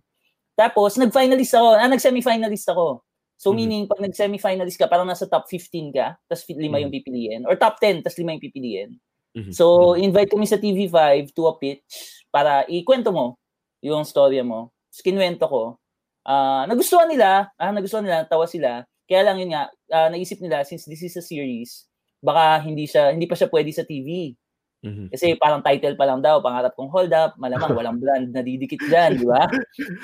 [0.58, 3.06] Tapos, nag-finalist ako, ah, nag-semi-finalist ako.
[3.38, 3.58] So, Mhm.
[3.58, 7.46] meaning, pag nag-semi-finalist ka, parang nasa top 15 ka, tapos lima yung pipiliin.
[7.50, 8.92] Or top 10, tapos lima yung pipiliin.
[9.38, 9.54] Mhm.
[9.54, 13.38] So, invite kami sa TV5 to a pitch para ikwento mo
[13.86, 14.74] yung storya mo.
[14.94, 15.64] Tapos kinuwento ko.
[16.26, 18.86] Ah, nagustuhan nila, ah, nagustuhan nila, tawa sila.
[19.10, 21.86] Kaya lang yun nga, ah, naisip nila, since this is a series,
[22.22, 24.38] baka hindi siya hindi pa siya pwede sa TV.
[24.82, 25.14] Mhm.
[25.14, 28.82] Kasi parang title pa lang daw, pangarap kong hold up, malamang walang brand na didikit
[28.84, 29.46] dyan, di ba?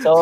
[0.01, 0.13] So,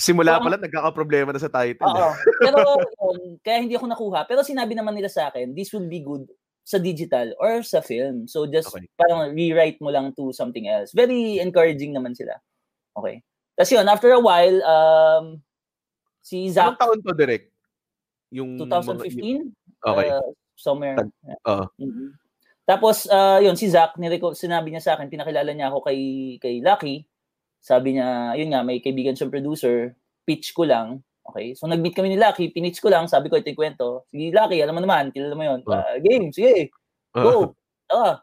[0.00, 1.84] Simula Parang- pa lang, nagkakaproblema na sa title.
[1.84, 2.08] Oo.
[2.08, 2.14] eh.
[2.40, 2.56] Pero
[2.96, 4.24] yun, kaya hindi ako nakuha.
[4.24, 6.24] Pero sinabi naman nila sa akin, this will be good
[6.64, 8.24] sa digital or sa film.
[8.24, 8.88] So just Okay.
[8.96, 10.96] parang rewrite mo lang to something else.
[10.96, 12.40] Very encouraging naman sila.
[12.96, 13.20] Okay.
[13.52, 15.24] Tapos yun, after a while, um,
[16.18, 17.52] si Anong Zach, taon to, Direk?
[18.32, 19.52] Yung mga- 2015?
[19.78, 20.08] Okay.
[20.08, 20.24] uh,
[20.56, 20.96] somewhere.
[20.98, 21.64] Tag- oo.
[21.76, 22.16] Mhm.
[22.66, 25.98] Tapos, uh, yun, si Zach, nireco- sinabi niya sa akin, pinakilala niya ako kay,
[26.42, 27.06] kay Lucky.
[27.62, 29.94] Sabi niya, yun nga, may kaibigan siyang producer,
[30.26, 31.06] pitch ko lang.
[31.26, 34.06] Okay, so nag-meet kami ni Lucky, pinitch ko lang, sabi ko, ito yung kwento.
[34.10, 35.60] Sige, Lucky, alam mo naman, kilala mo yun.
[35.66, 36.70] Ah, game, sige,
[37.14, 37.54] go.
[37.90, 38.22] Ah.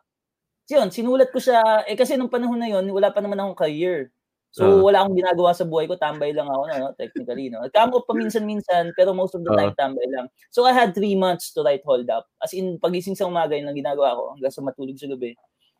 [0.68, 3.68] So yun, sinulat ko siya, eh kasi nung panahon na yun, wala pa naman akong
[3.68, 4.12] career.
[4.54, 4.82] So Ah.
[4.86, 7.66] wala akong ginagawa sa buhay ko, tambay lang ako, no, technically, no.
[7.74, 9.58] Kamo pa minsan-minsan, pero most of the Ah.
[9.58, 10.30] time tambay lang.
[10.54, 12.30] So I had three months to write hold up.
[12.38, 15.34] As in, pagising sa umaga, yun lang ginagawa ko, hanggang sa matulog sa gabi,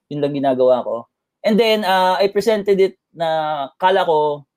[0.10, 1.06] yun lang ginagawa ko.
[1.46, 4.48] And then, uh, I presented it na kala ko,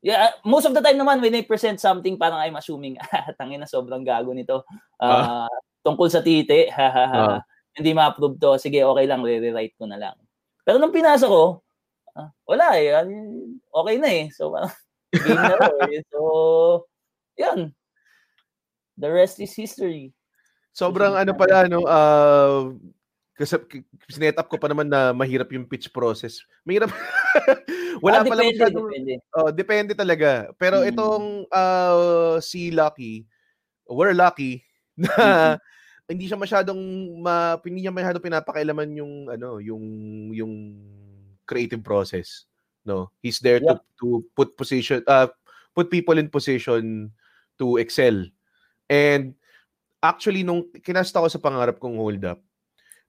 [0.00, 3.60] yeah, most of the time naman, when I present something, parang I'm assuming, ah, tangin
[3.60, 4.64] na sobrang gago nito.
[4.96, 5.50] Ah,
[5.84, 6.66] Tungkol sa titi.
[6.72, 7.44] Ah.
[7.76, 8.56] Hindi ma-approve to.
[8.56, 10.16] Sige, okay lang, re-rewrite ko na lang.
[10.64, 11.60] Pero nung pinasa ko,
[12.16, 12.90] ah, wala eh.
[13.68, 14.26] Okay na eh.
[14.32, 14.72] So, parang,
[15.12, 16.00] game na to eh.
[16.08, 16.20] So,
[17.36, 17.70] yun.
[18.96, 20.16] The rest is history.
[20.72, 22.72] Sobrang ano pala, no, uh,
[23.36, 23.60] kasi
[24.08, 26.40] sinet up ko pa naman na mahirap yung pitch process.
[26.64, 26.88] Mahirap.
[28.04, 29.14] Wala Ah, pala depende, masyadong, depende.
[29.36, 30.48] oh, depende talaga.
[30.56, 30.88] Pero Mm.
[30.92, 33.24] itong uh, si Lucky,
[33.88, 34.64] we're lucky
[35.00, 35.56] na
[36.08, 36.80] hindi siya masyadong
[37.20, 39.84] ma, hindi niya masyadong pinapakailaman yung ano, yung
[40.32, 40.52] yung
[41.46, 42.44] creative process.
[42.86, 45.26] No, he's there to to put position uh
[45.74, 47.10] put people in position
[47.58, 48.26] to excel.
[48.86, 49.34] And
[49.98, 52.38] actually nung kinasta ko sa pangarap kong hold up,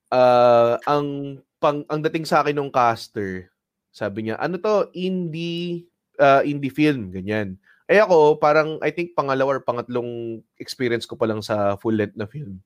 [0.10, 3.50] uh, ang pang ang dating sa akin nung caster,
[3.94, 5.86] sabi niya, ano to, indie
[6.18, 7.58] uh, indie film, ganyan.
[7.88, 12.20] Eh ako, parang I think pangalawa or pangatlong experience ko pa lang sa full length
[12.20, 12.60] na film.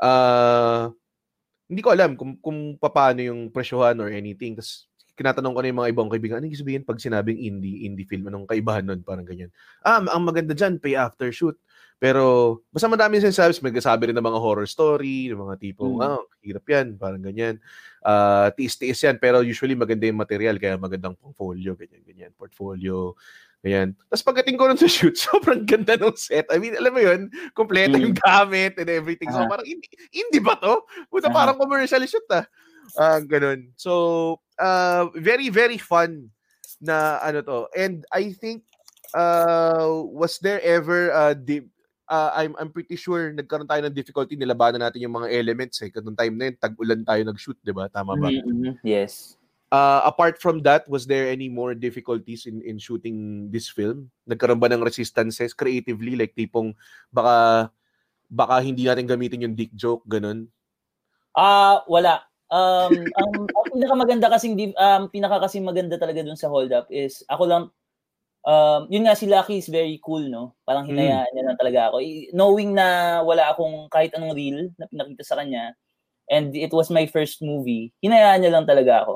[0.00, 0.90] Uh,
[1.70, 4.58] hindi ko alam kung kung paano yung presyohan or anything.
[4.58, 4.89] Tapos
[5.20, 8.32] kinatanong ko na yung mga ibang kaibigan, ano yung sabihin pag sinabing indie, indie film,
[8.32, 9.04] anong kaibahan nun?
[9.04, 9.52] Parang ganyan.
[9.84, 11.60] Ah, ang maganda dyan, pay after shoot.
[12.00, 16.08] Pero, basta madami sinasabi, may kasabi rin ng mga horror story, ng mga tipong, Mm.
[16.08, 17.60] ah, hirap yan, parang ganyan.
[18.00, 23.12] Ah, tiis-tiis yan, pero usually maganda yung material, kaya magandang portfolio, ganyan, ganyan, portfolio,
[23.60, 23.92] ganyan.
[24.08, 26.48] Tapos pagdating ko nun sa shoot, sobrang ganda ng set.
[26.48, 28.02] I mean, alam mo yun, kompleto Mm.
[28.08, 29.28] yung gamit and everything.
[29.28, 29.52] So, Aha.
[29.52, 30.88] parang, hindi, hindi ba to?
[31.12, 31.36] Puta, Aha.
[31.36, 32.48] parang commercial shoot, ah.
[32.96, 33.76] Ah, ganun.
[33.76, 36.28] So, uh, very, very fun
[36.78, 37.58] na ano to.
[37.72, 38.68] And I think,
[39.16, 41.66] uh, was there ever, uh, di-
[42.06, 45.88] uh, I'm, I'm pretty sure nagkaroon tayo ng difficulty, nilabanan natin yung mga elements eh.
[45.88, 47.88] Kasi time na yun, tag-ulan tayo nag-shoot, di ba?
[47.88, 48.28] Tama ba?
[48.28, 48.72] Mhm, mhm.
[48.84, 49.40] Yes.
[49.70, 54.10] Uh, apart from that, was there any more difficulties in in shooting this film?
[54.26, 56.18] Nagkaroon ba ng resistances creatively?
[56.18, 56.74] Like tipong
[57.14, 57.70] baka
[58.26, 60.50] baka hindi natin gamitin yung dick joke, ganun?
[61.38, 62.29] Ah, wala.
[62.50, 67.22] Um, ang, ang pinakamaganda kasing um, pinaka kasing maganda talaga dun sa hold up is
[67.30, 67.64] ako lang
[68.46, 70.54] um, yun nga si Lucky is very cool, no?
[70.66, 71.96] Parang hinayaan niya lang talaga ako.
[72.02, 75.74] I- Knowing na wala akong kahit anong reel na pinakita sa kanya
[76.30, 79.14] and it was my first movie, hinayaan niya lang talaga ako.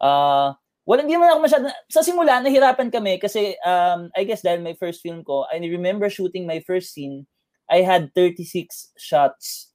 [0.00, 4.62] Ah, wala hindi man ako masyado sa simula nahirapan kami kasi um, I guess dahil
[4.62, 7.26] my first film ko, I remember shooting my first scene,
[7.70, 9.72] I had 36 shots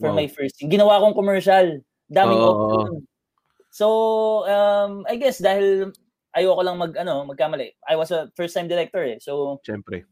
[0.00, 0.18] for Wow.
[0.24, 0.72] my first scene.
[0.72, 1.82] Ginawa kong commercial.
[2.14, 2.48] Daming Oo.
[2.48, 2.92] option.
[3.74, 3.86] So,
[4.46, 5.90] um, I guess dahil
[6.30, 7.74] ayoko lang mag ano, magkamali.
[7.90, 9.18] I was a first time director eh.
[9.18, 10.06] So, Siyempre.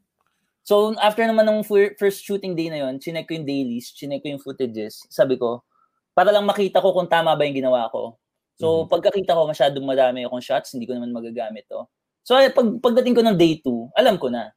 [0.66, 4.26] so after naman ng fir- first shooting day na yon, chinek ko yung dailies, chinek
[4.26, 5.06] ko yung footages.
[5.14, 5.62] Sabi ko,
[6.10, 8.18] para lang makita ko kung tama ba yung ginawa ko.
[8.58, 8.90] So, Mhm.
[8.90, 11.86] pagkakita ko masyadong madami akong shots, hindi ko naman magagamit to.
[12.26, 14.50] So, ay, pag pagdating ko ng day 2, alam ko na.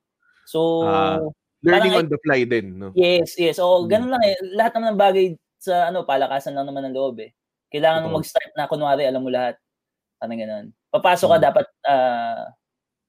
[0.50, 1.22] So, Ah,
[1.66, 2.94] Learning Parang on the fly din, no?
[2.94, 3.58] Yes, yes.
[3.58, 3.90] O, Mm.
[3.90, 4.38] ganun lang eh.
[4.54, 5.26] Lahat naman ng bagay
[5.60, 7.32] sa ano, palakasan lang naman ng loob eh.
[7.74, 9.58] Kailangan mo mag-start na kunwari alam mo lahat.
[10.22, 10.66] Parang ganun.
[10.94, 11.46] Papasok ka Mm.
[11.52, 12.44] dapat ah,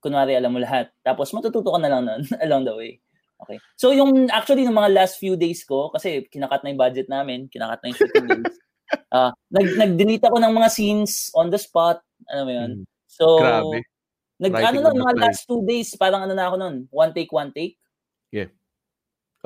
[0.03, 0.91] kunwari alam mo lahat.
[1.07, 2.93] Tapos matututo ka na lang nun along the way.
[3.37, 3.61] Okay.
[3.77, 7.53] So yung actually ng mga last few days ko kasi kinakat na yung budget namin,
[7.53, 8.57] kinakat na yung shooting days.
[9.11, 11.99] Ah, nag nag-delete ako ng mga scenes on the spot,
[12.31, 12.71] ano mo 'yun.
[12.71, 12.85] Mm.
[13.11, 13.83] So Grabe.
[14.39, 17.51] nag ano lang mga last two days, parang ano na ako noon, one take, one
[17.51, 17.75] take.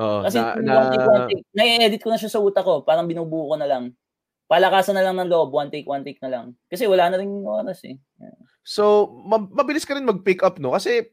[0.01, 2.81] Oo, Kasi na, na, one take, one take, nai-edit ko na siya sa utak ko,
[2.81, 3.93] parang binubuo ko na lang.
[4.49, 6.47] Palakasan na lang ng loob, one take, one take na lang.
[6.73, 8.01] Kasi wala na rin oras eh.
[8.65, 10.73] So, ma- mabilis ka rin mag-pick up, no?
[10.73, 11.05] Kasi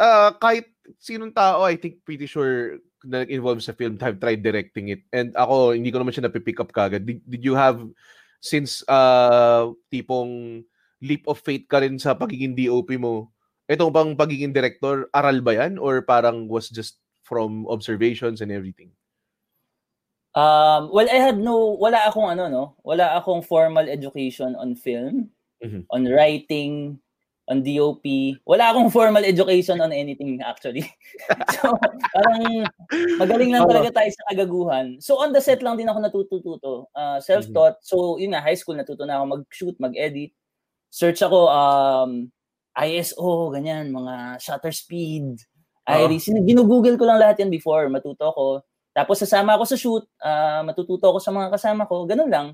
[0.00, 4.92] uh, kahit sinong tao, I think pretty sure na involved sa film have tried directing
[4.92, 5.04] it.
[5.12, 7.04] And ako, hindi ko naman siya napipick up kagad.
[7.04, 7.80] Did, did you have,
[8.40, 10.64] since uh, tipong
[11.00, 13.32] leap of faith ka rin sa pagiging DOP mo,
[13.70, 15.80] ito bang pagiging director, aral ba yan?
[15.80, 17.00] Or parang was just
[17.30, 18.90] from observations and everything?
[20.34, 22.64] Um, well, I had no, wala akong ano, no?
[22.82, 25.30] Wala akong formal education on film,
[25.62, 25.86] Mhm.
[25.94, 26.98] on writing,
[27.50, 28.38] on DOP.
[28.46, 30.86] Wala akong formal education on anything actually.
[31.58, 31.74] so,
[32.14, 32.66] parang
[33.18, 33.70] magaling lang Oo.
[33.74, 34.86] talaga tayo sa kagaguhan.
[35.02, 36.72] So, on the set lang din ako natututo.
[36.94, 37.82] Uh, self-taught.
[37.82, 40.30] So, yun nga, high school, natuto na ako mag-shoot, mag-edit.
[40.94, 42.30] Search ako, um,
[42.78, 45.42] ISO, ganyan, mga shutter speed,
[45.90, 46.30] Iris.
[46.30, 48.46] Ginugoogle ko lang lahat yan before, matuto ako.
[48.94, 52.48] Tapos sasama ako sa shoot, ah, matututo ako sa mga kasama ko, ganun lang.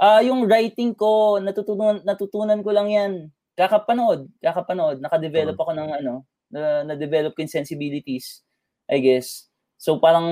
[0.00, 3.12] Ah, yung writing ko, natutunan natutunan ko lang 'yan.
[3.58, 6.14] Kakapanood, kakapanood, naka-develop ako ng ano,
[6.52, 8.42] na, na-develop ko yung sensibilities,
[8.90, 9.48] I guess.
[9.78, 10.26] So parang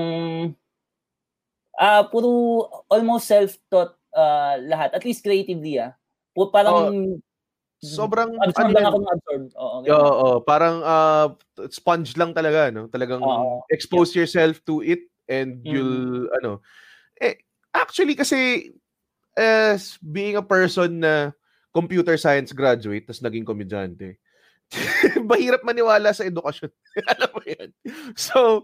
[1.79, 5.95] ah puro almost self-taught ah, lahat, at least creatively ah.
[6.51, 6.91] Parang
[7.81, 9.43] Sobrang, absorb ano lang ako ng absorb.
[9.57, 10.05] Oo, Oo, ganun.
[10.05, 10.29] oo.
[10.45, 11.27] parang uh,
[11.73, 12.85] sponge lang talaga, no?
[12.85, 13.65] Talagang Oo.
[13.73, 15.73] expose yourself to it and Mm.
[15.73, 16.61] you'll, ano.
[17.17, 17.41] Eh,
[17.73, 18.69] actually kasi,
[19.33, 21.33] as being a person na
[21.73, 24.21] computer science graduate, tas naging komedyante,
[25.31, 26.69] mahirap maniwala sa edukasyon.
[27.17, 27.69] Alam mo yan?
[28.13, 28.63] So,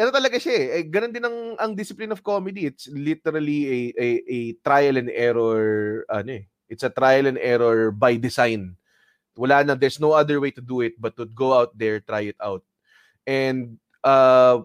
[0.00, 0.66] ano talaga siya eh.
[0.80, 2.64] eh ganun din ang, ang discipline of comedy.
[2.64, 6.48] It's literally a, a, a trial and error, ano eh.
[6.68, 8.76] It's a trial and error by design.
[9.34, 12.30] Wala na, there's no other way to do it but to go out there, try
[12.30, 12.62] it out.
[13.26, 14.62] And uh,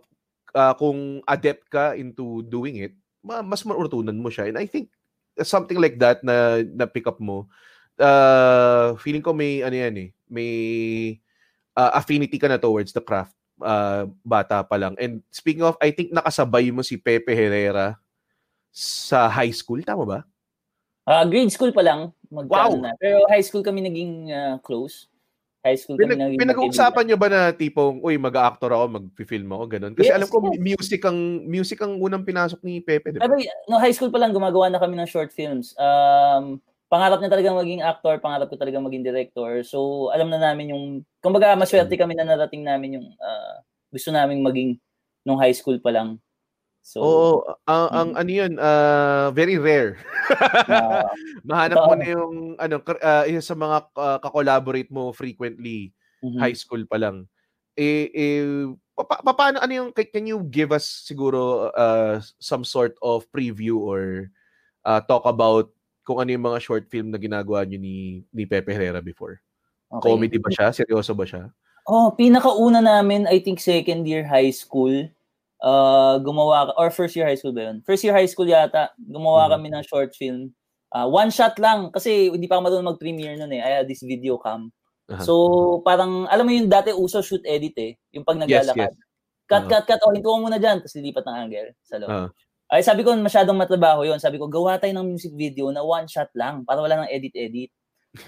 [0.53, 2.93] uh, kung adept ka into doing it,
[3.25, 4.49] ma- mas marutunan mo siya.
[4.53, 4.93] And I think
[5.41, 7.49] something like that na na pick up mo,
[7.97, 10.51] uh, feeling ko may ano yan eh, may
[11.73, 13.33] uh, affinity ka na towards the craft
[13.63, 14.95] uh, bata pa lang.
[14.99, 17.99] And speaking of, I think nakasabay mo si Pepe Herrera
[18.71, 20.19] sa high school, tama ba?
[21.09, 22.83] Ah, grade school pa lang, magkano Wow.
[22.85, 22.91] na.
[23.01, 25.09] Pero high school kami naging ah, close.
[25.65, 29.63] High school kami Pinag, naging pinag-uusapan nyo ba na tipong, uy, mag-actor ako, mag-film ako,
[29.67, 29.93] ganun?
[29.97, 30.61] Kasi Yes, alam ko, yes.
[30.61, 31.19] music ang
[31.49, 33.25] music ang unang pinasok ni Pepe, di ba?
[33.25, 35.73] Pero no, high school pa lang gumagawa na kami ng short films.
[35.75, 39.65] Um, pangarap niya talagang maging actor, pangarap ko talagang maging director.
[39.65, 40.85] So, alam na namin yung,
[41.19, 42.01] kumbaga, maswerte Hmm.
[42.05, 43.59] kami na narating namin yung ah,
[43.91, 44.77] gusto naming maging
[45.25, 46.21] nung high school pa lang.
[46.89, 47.33] So, Oo,
[47.69, 48.17] ang, ang Mm.
[48.17, 50.01] ano yun, uh, very rare.
[50.73, 51.05] ah,
[51.45, 55.93] Mahanap mo na yung, ano, uh, isa sa mga uh, kakollaborate mo frequently,
[56.25, 56.41] mhm.
[56.41, 57.29] high school pa lang.
[57.77, 58.41] Eh, eh,
[58.97, 63.77] pa, pa- paano, ano yung, can you give us siguro uh, some sort of preview
[63.77, 64.33] or
[64.81, 65.69] uh, talk about
[66.01, 69.37] kung ano yung mga short film na ginagawa nyo ni, ni Pepe Herrera before?
[69.93, 70.09] Okay.
[70.09, 70.73] Comedy ba siya?
[70.73, 71.53] Seryoso ba siya?
[71.85, 75.05] Oh, pinakauna namin, I think second year high school.
[75.59, 77.83] Uh, gumawa, or first year high school ba yun?
[77.83, 79.51] First year high school yata, gumawa Mhm.
[79.55, 80.55] kami ng short film.
[80.89, 83.61] Uh, one shot lang, kasi hindi pa ako marunong mag-premiere nun eh.
[83.61, 84.71] I had this video cam.
[85.11, 85.21] Aha.
[85.21, 85.33] So,
[85.83, 87.91] parang, alam mo yung dati uso shoot edit eh.
[88.15, 88.93] Yung pag Yes, naglalakad.
[88.93, 89.07] yes.
[89.49, 89.69] Cut, Oo.
[89.69, 89.99] cut, cut.
[90.05, 90.79] Oh, hinto muna dyan.
[90.79, 92.09] Tapos lilipat ng angle sa loob.
[92.09, 92.29] Ah.
[92.69, 96.05] Ay, sabi ko, masyadong matrabaho yon Sabi ko, gawa tayo ng music video na one
[96.05, 97.73] shot lang para wala nang edit-edit.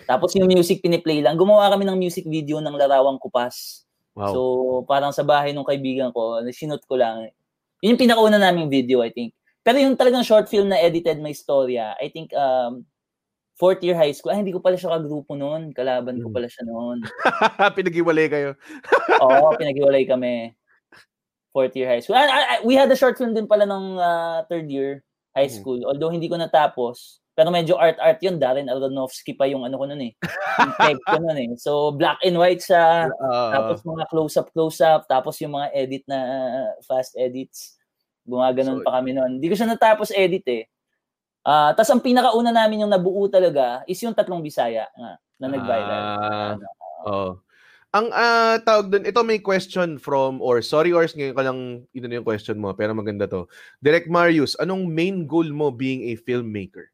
[0.10, 1.38] Tapos yung music piniplay lang.
[1.38, 3.86] Gumawa kami ng music video ng Larawang Kupas.
[4.12, 4.34] Wow.
[4.34, 4.40] So,
[4.86, 7.32] parang sa bahay ng kaibigan ko, sinot ko lang.
[7.80, 9.32] Yun yung pinakauna naming video, I think.
[9.64, 12.84] Pero yung talagang short film na edited may storya, I think um,
[13.56, 14.34] fourth year high school.
[14.34, 15.72] Ay, hindi ko pala siya kagrupo noon.
[15.72, 16.36] Kalaban ko Mm.
[16.36, 16.98] pala siya noon.
[17.78, 18.50] Pinag-iwalay kayo.
[19.24, 20.58] Oo, pinaghiwalay kami.
[21.54, 22.18] Fourth year high school.
[22.18, 25.06] Ah, ah, ah, we had a short film din pala nung ah, third year
[25.38, 25.56] high Mhm.
[25.62, 25.80] school.
[25.86, 27.21] Although hindi ko natapos.
[27.32, 28.36] Pero medyo art-art yun.
[28.36, 30.12] Darren Aronofsky pa yung ano ko nun eh.
[30.60, 31.50] Yung tech ko nun eh.
[31.56, 33.08] So, black and white siya.
[33.08, 35.02] Ah, Tapos mga close-up, close-up.
[35.08, 37.80] Tapos yung mga edit na uh, fast edits.
[38.28, 39.40] Gumaganon So, pa kami noon.
[39.40, 40.64] Hindi ko siya natapos edit eh.
[41.42, 46.04] Ah, tapos ang pinakauna namin yung nabuo talaga is yung tatlong Bisaya nga, na nag-viral.
[46.22, 46.54] Ah,
[47.10, 47.42] Oo.
[47.92, 51.60] Ang ah, tawag doon, ito may question from, or sorry Ors, ngayon ka lang
[51.92, 53.50] ino yung question mo, pero maganda to.
[53.82, 56.94] Direct Marius, anong main goal mo being a filmmaker?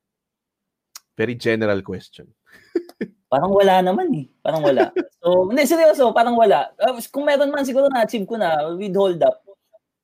[1.17, 2.29] Very general question.
[3.33, 4.29] Parang wala naman eh.
[4.39, 4.93] Parang wala.
[5.19, 6.71] So, hindi, seryoso, parang wala.
[6.79, 9.43] Uh, kung meron man, siguro na-achieve ko na with hold up.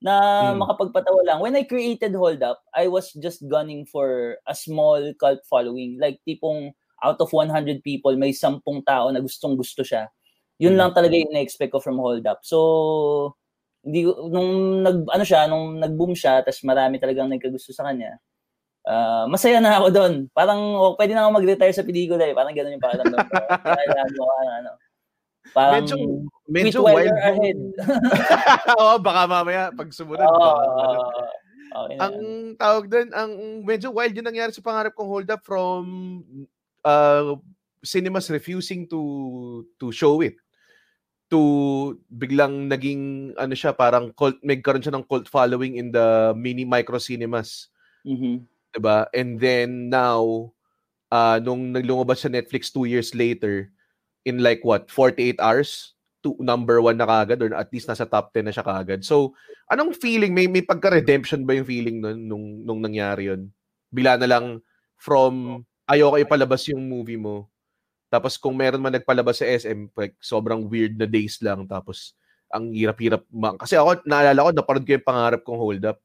[0.04, 0.60] na Hmm.
[0.60, 1.39] makapagpatawa lang.
[1.39, 5.95] When I created Hold Up, I was just gunning for a small cult following.
[5.95, 10.12] Like tipong out of 100 people, may 10 tao na gustong gusto siya.
[10.60, 10.80] Yun Hmm.
[10.84, 12.43] lang talaga yung na-expect ko from Hold Up.
[12.43, 13.39] So,
[13.80, 18.19] hindi nung nag ano siya, nung nag-boom siya, tapos marami talagang nagkagusto sa kanya.
[18.86, 20.13] Ah, masaya na ako doon.
[20.32, 22.34] Parang oh, pwede na ako mag-retire sa pelikula eh.
[22.34, 23.34] Parang ganun yung pakiramdam ko.
[23.62, 24.72] Kailangan mo ano, ano.
[25.52, 25.96] Parang Medyo,
[26.48, 27.13] medyo wild.
[27.13, 27.60] ahead.
[28.80, 30.24] Oo, baka mamaya pag sumunod.
[30.24, 31.00] Oo, baka- ano.
[31.74, 32.15] okay na ang
[32.56, 35.84] tawag doon, ang medyo wild yung nangyari sa pangarap kong hold up from
[36.82, 37.34] uh,
[37.82, 39.02] cinemas refusing to
[39.76, 40.38] to show it
[41.28, 41.41] to
[42.08, 46.96] biglang naging ano siya parang cult magkaroon siya ng cult following in the mini micro
[46.96, 48.46] cinemas Mhm.
[48.73, 49.07] 'Di ba?
[49.13, 50.51] And then now
[51.13, 53.69] uh, nung naglumabas sa Netflix two years later
[54.25, 55.93] in like what 48 hours?
[56.23, 59.36] To number one na kagad or at least nasa top 10 na siya kagad so
[59.67, 60.31] anong feeling?
[60.31, 63.51] May may pagka-redemption ba yung feeling nun nung nung nangyari yun?
[63.91, 64.63] Bila na lang
[64.95, 67.51] from ayoko ipalabas yung movie mo.
[68.07, 71.67] Tapos kung meron man nagpalabas sa SM like sobrang weird na days lang.
[71.67, 72.15] Tapos
[72.53, 75.99] ang hirap-hirap ma- kasi ako naalala ko naparod ko yung pangarap kong hold up.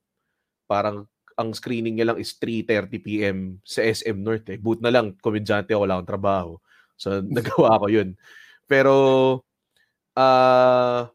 [0.66, 1.06] Parang
[1.38, 4.58] ang screening niya lang is 3:30 PM sa SM North eh.
[4.58, 6.50] Boot na lang komedyante ako wala akong trabaho.
[6.98, 8.18] So nagawa ko 'yun.
[8.66, 8.94] Pero
[10.18, 11.08] ah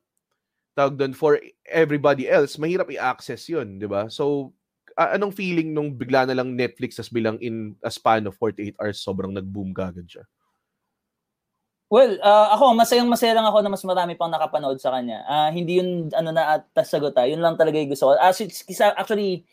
[0.74, 4.10] tawag doon for everybody else, mahirap i-access 'yun, 'di ba?
[4.10, 4.54] So
[4.98, 8.78] a- anong feeling nung bigla na lang Netflix tas bilang in a span of 48
[8.82, 10.26] hours sobrang nag-boom kagad siya?
[11.94, 15.22] Well, ah, ako, masayang masaya lang ako na mas marami pang nakapanood sa kanya.
[15.30, 17.14] Ah, hindi yun, ano na, at sagot.
[17.14, 18.18] Yun lang talaga yung gusto ko.
[18.66, 19.46] Kisa- actually,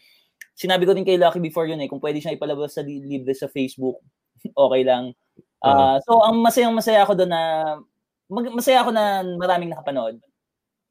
[0.54, 3.32] sinabi ko din kay Lucky before yun eh, kung pwede siya ipalabas sa li- libre
[3.32, 4.00] sa Facebook,
[4.68, 5.12] okay lang.
[5.60, 7.42] Ah, so, ang masayang masaya ako doon na,
[8.32, 10.16] mag- masaya ako na maraming nakapanood.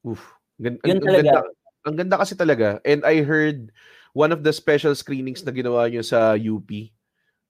[0.06, 0.22] Oof.
[0.62, 1.24] Gan- Yun ang, ang talaga.
[1.24, 1.42] ganda,
[1.88, 2.68] ang ganda kasi talaga.
[2.86, 3.74] And I heard
[4.14, 6.70] one of the special screenings na ginawa niyo sa UP.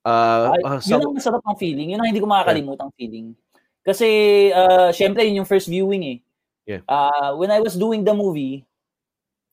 [0.05, 1.91] Uh, Ay, uh, yun ang masarap ang feeling.
[1.91, 3.35] Yun ang hindi ko makakalimutang feeling.
[3.83, 4.07] Kasi,
[4.53, 6.17] uh, syempre, yun yung first viewing eh.
[6.69, 6.85] Yeah.
[6.85, 8.68] Uh, when I was doing the movie,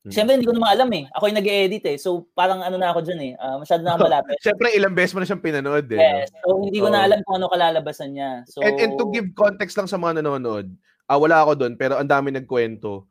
[0.07, 0.15] Mhm.
[0.15, 1.03] syempre, hindi ko naman alam eh.
[1.11, 1.97] Ako yung nag-edit eh.
[1.99, 3.33] So, parang ano na ako dyan eh.
[3.35, 4.35] Uh, masyado na ako malapit.
[4.45, 5.99] Siyempre, ilang beses mo na siyang pinanood eh.
[5.99, 6.03] no?
[6.03, 6.27] yes.
[6.39, 7.05] So, hindi ko na Oo.
[7.11, 8.31] alam kung ano kalalabasan niya.
[8.47, 10.71] So, And, and to give context lang sa mga nanonood,
[11.11, 13.07] ah wala ako doon, pero ang dami nagkwento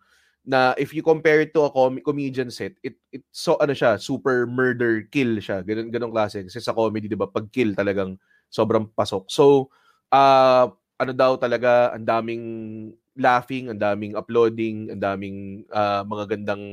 [0.46, 4.00] na if you compare it to a com- comedian set, it, it so ano siya,
[4.00, 5.60] super murder kill siya.
[5.60, 6.46] Ganun, ganun klase.
[6.48, 8.16] Kasi sa comedy, di ba, pag kill talagang
[8.48, 9.28] sobrang pasok.
[9.28, 9.68] So,
[10.08, 12.44] ah ano daw talaga, ang daming
[13.16, 16.64] laughing, ang daming uploading, ang daming ah, mga gandang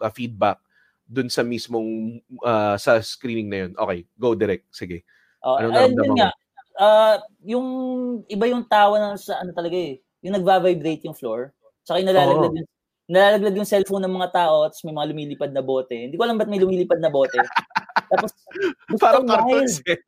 [0.00, 0.58] ah, feedback
[1.04, 3.72] dun sa mismong ah, sa screening na yun.
[3.76, 4.66] Okay, go direct.
[4.72, 5.04] Sige.
[5.44, 6.18] uh, Anong and naramdaman yun mo?
[6.18, 6.30] nga,
[6.80, 7.66] uh, yung
[8.26, 10.00] iba yung tawa na sa ano talaga eh.
[10.24, 11.52] Yung nagva-vibrate yung floor.
[11.82, 12.68] Tsaka yung nalalaglag, yung,
[13.10, 15.94] nalalaglag yung cellphone ng mga tao tapos may mga lumilipad na bote.
[15.94, 17.36] Hindi ko alam ba't may lumilipad na bote.
[18.08, 18.30] tapos,
[18.92, 19.72] gusto Parang wild.
[19.86, 19.98] eh.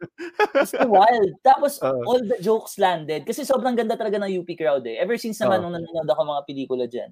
[0.64, 1.32] So wild.
[1.40, 2.00] Tapos, Oo.
[2.04, 3.24] all the jokes landed.
[3.24, 5.00] Kasi sobrang ganda talaga ng UP crowd eh.
[5.00, 5.68] Ever since naman Oo.
[5.68, 7.10] nung nanonood ako mga pelikula dyan.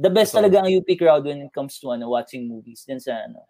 [0.00, 0.48] The best Totoo.
[0.48, 2.84] talaga ang UP crowd when it comes to ano, watching movies.
[2.84, 3.44] Dyan sa, ano,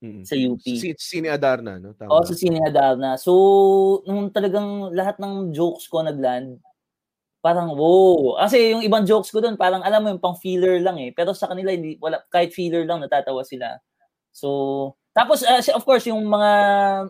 [0.00, 0.24] Mm.
[0.24, 0.64] sa UP.
[0.64, 1.92] Si, Sine Adarna, no?
[1.92, 2.08] Tama.
[2.08, 3.20] O, sa Sine Adarna.
[3.20, 6.56] So, nung talagang lahat ng jokes ko nagland,
[7.44, 8.40] parang wow.
[8.40, 11.12] Kasi yung ibang jokes ko doon, parang alam mo yung pang filler lang eh.
[11.12, 13.76] Pero sa kanila, hindi, wala, kahit filler lang, natatawa sila.
[14.32, 16.50] So, tapos, uh, of course, yung mga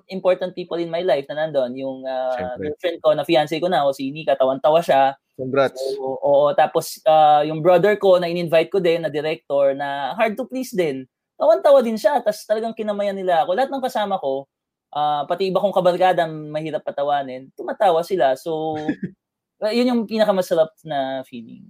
[0.08, 3.84] important people in my life na nandun, yung uh, girlfriend ko, na fiancé ko na,
[3.84, 5.12] o si Nika, tawan-tawa siya.
[5.40, 5.80] Congrats.
[5.96, 6.46] Oo, oo.
[6.52, 10.72] tapos ah, yung brother ko na in-invite ko din na director na hard to please
[10.72, 11.08] din.
[11.40, 12.20] Tawan-tawa din siya.
[12.20, 13.56] Tapos talagang kinamayan nila ako.
[13.56, 14.44] Lahat ng kasama ko,
[14.92, 18.36] ah, pati iba kong kabarkada mahirap patawanin, tumatawa sila.
[18.36, 18.76] So,
[19.76, 21.64] yun yung pinakamasarap na feeling.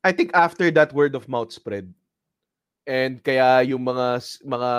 [0.00, 1.92] I think after that word of mouth spread,
[2.88, 4.16] and kaya yung mga
[4.48, 4.70] mga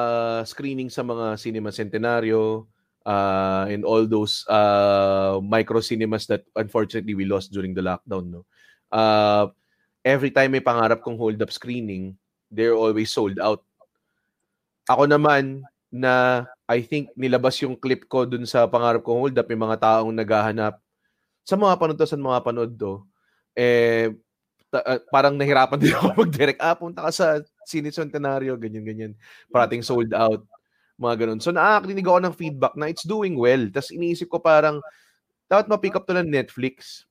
[0.50, 2.66] screening sa mga cinema centenario
[3.06, 8.42] uh, and all those uh, micro cinemas that unfortunately we lost during the lockdown no?
[8.90, 9.54] Uh,
[10.02, 12.18] every time may pangarap kong hold up screening
[12.50, 13.62] they're always sold out.
[14.90, 15.62] Ako naman
[15.94, 19.78] na I think nilabas yung clip ko dun sa pangarap kong hold up may mga
[19.78, 20.82] taong naghahanap.
[21.46, 23.06] Sa mga panood to, sa mga panood to
[23.58, 24.14] eh
[24.70, 26.62] ta- ah, parang nahirapan din ako mag-direct.
[26.62, 27.28] Ah, punta ka sa
[27.66, 29.18] Cine Centenario, ganyan-ganyan.
[29.50, 30.46] Parating sold out.
[31.02, 31.40] Mga ganun.
[31.42, 33.70] So, nakakarinig ako ng feedback na it's doing well.
[33.74, 34.80] Tapos iniisip ko parang,
[35.50, 37.06] dapat ma-pick up to ng Netflix.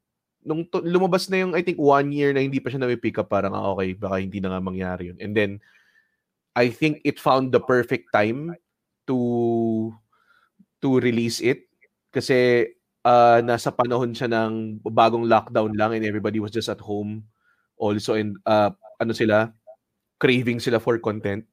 [0.46, 3.28] Nung to- lumabas na yung, I think, one year na hindi pa siya na-pick up,
[3.28, 5.18] parang, ah, okay, baka hindi na nga mangyari yun.
[5.18, 5.58] And then,
[6.54, 8.54] I think it found the perfect time
[9.06, 9.18] to
[10.82, 11.66] to release it.
[12.10, 12.66] Kasi,
[13.02, 17.26] ah, nasa panahon siya ng bagong lockdown lang and everybody was just at home
[17.78, 19.54] also and uh, ano sila
[20.18, 21.46] craving sila for content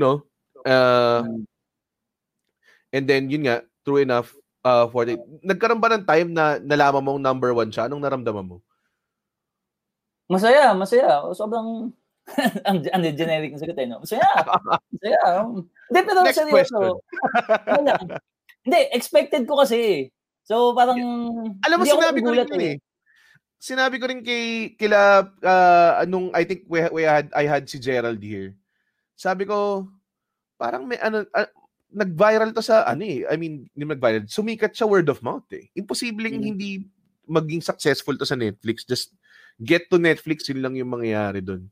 [0.00, 0.24] No?
[0.64, 1.44] Uh,
[2.88, 4.32] and then, yun nga, true enough,
[4.64, 7.84] uh, for the, nagkaroon ba ng time na nalaman mong number one siya?
[7.84, 8.56] Anong naramdaman mo?
[10.30, 11.20] Masaya, masaya.
[11.36, 11.92] Sobrang
[12.68, 14.00] ang, ang generic na sagot eh, no?
[14.00, 14.30] Masaya.
[14.88, 15.22] Masaya.
[15.90, 16.52] Hindi, pero Next seryoso.
[16.56, 16.92] question.
[18.60, 20.08] Hindi, expected ko kasi.
[20.48, 20.96] So, parang...
[21.60, 22.76] Alam mo, sinabi ko rin yun eh.
[23.60, 27.76] Sinabi ko rin kay kila uh, anong I think we, we had I had si
[27.76, 28.56] Gerald here.
[29.12, 29.84] Sabi ko
[30.56, 31.50] parang may ano uh,
[31.92, 33.28] nag-viral to sa ano eh.
[33.28, 34.24] I mean, hindi nag-viral.
[34.32, 35.68] Sumikat siya word of mouth eh.
[35.76, 36.46] Imposibleng Mm.
[36.56, 36.70] hindi
[37.28, 38.88] maging successful to sa Netflix.
[38.88, 39.12] Just
[39.60, 41.68] get to Netflix yun lang yung mangyayari doon.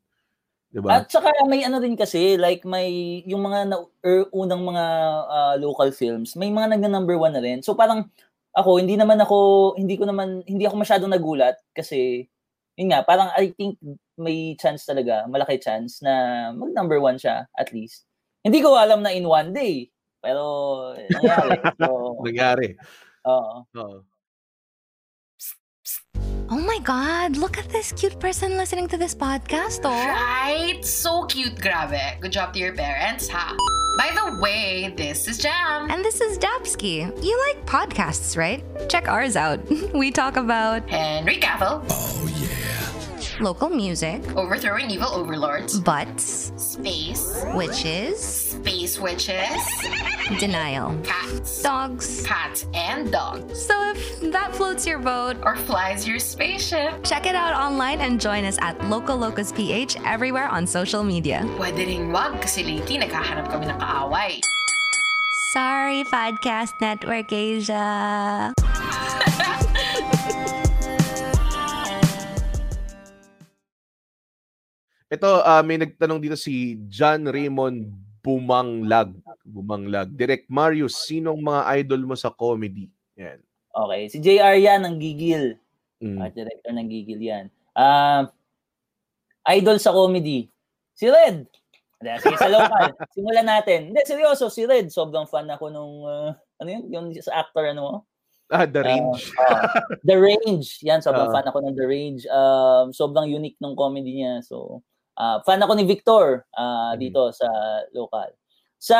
[0.68, 1.01] 'Di ba?
[1.01, 4.84] At saka may ano rin kasi, like may, yung mga na, er, unang mga
[5.24, 7.64] ah, local films, may mga nagna-number one na rin.
[7.64, 8.12] So parang,
[8.59, 9.39] ako, hindi naman ako,
[9.79, 12.27] hindi ko naman, hindi ako masyadong nagulat kasi,
[12.75, 13.79] yun nga, parang I think
[14.19, 18.05] may chance talaga, malaki chance na mag number one siya, at least.
[18.43, 19.87] Hindi ko alam na in one day,
[20.19, 20.43] pero
[20.99, 21.59] nangyari.
[21.79, 21.87] so,
[22.27, 22.69] Nangyari.
[23.27, 23.63] oo.
[23.79, 23.99] Oo.
[26.51, 29.90] Oh my God, look at this cute person listening to this podcast, oh.
[29.90, 30.82] Right?
[30.82, 32.20] So cute, grabe.
[32.20, 33.55] Good job to your parents, ha?
[33.99, 35.90] By the way, this is Jam.
[35.90, 37.05] And this is Dapsky.
[37.22, 38.64] You like podcasts, right?
[38.88, 39.61] Check ours out.
[39.92, 42.58] We talk about Henry Cavill, oh,
[43.41, 49.57] local music, overthrowing evil overlords, butts, space, witches, space witches,
[50.39, 52.26] denial, cats, dogs.
[52.26, 57.03] cats and dogs, So if that floats your boat, or flies your spaceship.
[57.05, 61.43] check it out online and join us at Local Locus PH everywhere on social media.
[61.57, 64.41] Pwede rin wag kasi lately naghahanap kami ng kaaway.
[65.55, 68.53] Sorry, Podcast Network Asia.
[75.09, 77.89] Ito, ah, may nagtanong dito si John Raymond
[78.21, 79.17] Bumanglag.
[79.41, 80.13] Bumanglag.
[80.13, 82.93] Direct Marius, sinong mga idol mo sa comedy?
[83.17, 83.41] Yan.
[83.73, 85.57] Okay, si JR yan, ng Gigil.
[86.05, 86.19] Mm.
[86.21, 87.45] Art director ng Gigil yan.
[87.73, 88.29] Ah,
[89.49, 90.53] idol sa comedy.
[90.93, 91.49] Si Red.
[92.21, 92.93] Sige, sa local.
[93.17, 93.91] Simulan natin.
[93.91, 94.93] Hindi, seryoso, si Red.
[94.93, 97.95] Sobrang fan ako nung, ah, ano yun, yung sa actor, ano mo?
[98.53, 99.21] Ah, The Ah, Range.
[99.41, 99.63] ah,
[100.05, 100.69] The Range.
[100.85, 101.35] Yan, sobrang Ah.
[101.35, 102.23] fan ako ng The Range.
[102.29, 104.45] Um, sobrang unique ng comedy niya.
[104.45, 104.85] So,
[105.19, 107.01] ah, fan ako ni Victor ah, Mhm.
[107.03, 107.49] dito sa
[107.93, 108.31] local.
[108.79, 108.99] Sa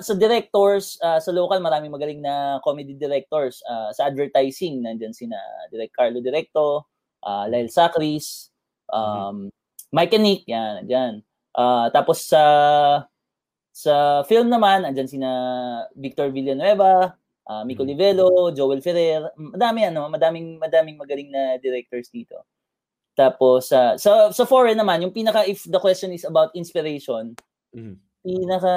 [0.00, 3.60] sa directors, ah, sa local, maraming magaling na comedy directors.
[3.68, 5.36] Ah, sa advertising, nandyan sina
[5.70, 6.88] Direct Carlo Directo,
[7.24, 8.48] ah, Lyle Sacris,
[8.88, 9.52] um,
[9.92, 11.14] Mike and Nick, yan, nandyan.
[11.56, 12.42] Ah, tapos sa
[13.72, 15.30] sa film naman, andyan sina
[15.94, 17.14] Victor Villanueva,
[17.46, 17.90] ah, Mico Mhm.
[17.94, 22.42] Livelo, Joel Ferrer, madami ano, madaming madaming magaling na directors dito.
[23.18, 27.34] Tapos sa sa sa foreign naman, yung pinaka if the question is about inspiration,
[27.74, 27.98] Mhm.
[28.22, 28.74] pinaka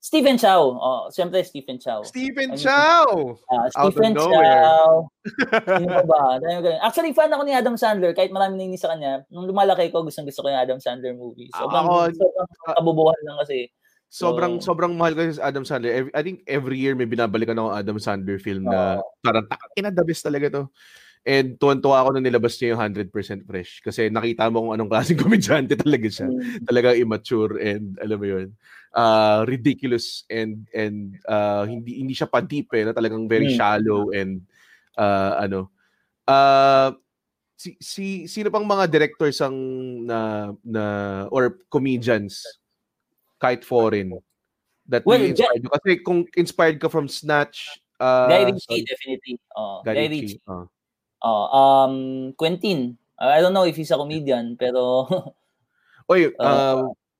[0.00, 0.72] Stephen Chow.
[0.72, 2.00] Oh, siyempre Stephen Chow.
[2.00, 3.36] Stephen Ano- Chow!
[3.50, 4.14] Ah, Out of Stephen.
[4.16, 5.10] Chow.
[5.84, 6.38] Sino ba?
[6.40, 6.80] Magaling.
[6.80, 8.16] Actually, fan ako ni Adam Sandler.
[8.16, 11.52] Kahit marami nainis sa kanya, nung lumalaki ko, gustong gusto ko yung Adam Sandler movies.
[11.52, 13.68] Sobrang, Ako- sobrang kabubuhan lang kasi.
[14.08, 15.92] Sobrang So- sobrang mahal ko si Adam Sandler.
[15.92, 19.44] Every, I think every year may binabalikan ako Adam Sandler film na parang
[19.76, 20.62] ina the best talaga to.
[21.26, 23.10] And tuwan-tuwa ako nung nilabas niya yung 100%
[23.44, 26.28] fresh kasi nakita mo kung anong klaseng komedyante talaga siya.
[26.30, 26.64] Mm.
[26.64, 28.48] Talagang immature and alam mo yun,
[28.94, 33.56] uh, ridiculous and and uh, hindi hindi siya pa deep eh, na talagang very Mm.
[33.58, 34.40] shallow and
[34.96, 35.68] uh, ano.
[36.28, 36.92] Uh,
[37.58, 39.56] si, si sino pang mga directors ang
[40.06, 40.84] na na
[41.34, 42.40] or comedians
[43.42, 44.14] kahit foreign
[44.88, 45.70] that Well, inspired you?
[45.70, 47.68] Kasi kung inspired ka from Snatch,
[48.00, 49.36] uh, Guy Ritchie, definitely.
[49.52, 50.48] Oh, Guy Guy Ritchie, Ritchie.
[50.48, 50.64] oh.
[51.22, 51.94] Oh, um,
[52.38, 52.94] Quentin.
[53.18, 55.06] Uh, I don't know if he's a comedian, pero
[56.10, 56.76] Oy, Uh, uh,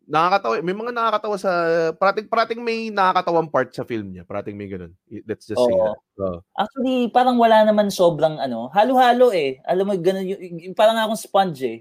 [0.09, 0.65] nakakatawa.
[0.65, 1.53] May mga nakakatawa sa
[1.99, 4.25] parating parating may nakakatawang part sa film niya.
[4.25, 4.97] Parating may ganun.
[5.29, 5.93] Let's just say Oo.
[5.93, 5.99] that.
[6.25, 6.39] Oo.
[6.57, 9.61] actually, parang wala naman sobrang ano, halo-halo eh.
[9.69, 11.79] Alam mo, ganun, yung, parang akong sponge eh.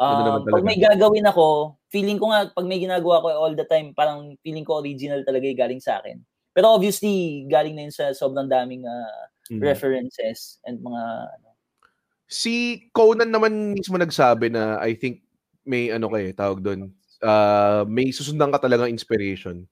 [0.00, 3.92] Um, pag may gagawin ako, feeling ko nga, pag may ginagawa ko all the time,
[3.92, 6.16] parang feeling ko original talaga yung galing sa akin.
[6.56, 9.66] Pero obviously, galing na yun sa sobrang daming ah, Mm.
[9.66, 11.49] references and mga ano.
[12.30, 15.26] Si Conan naman mismo nagsabi na I think
[15.66, 16.94] may ano kay tawag doon.
[17.18, 19.66] Uh, may susundan ka talagang inspiration.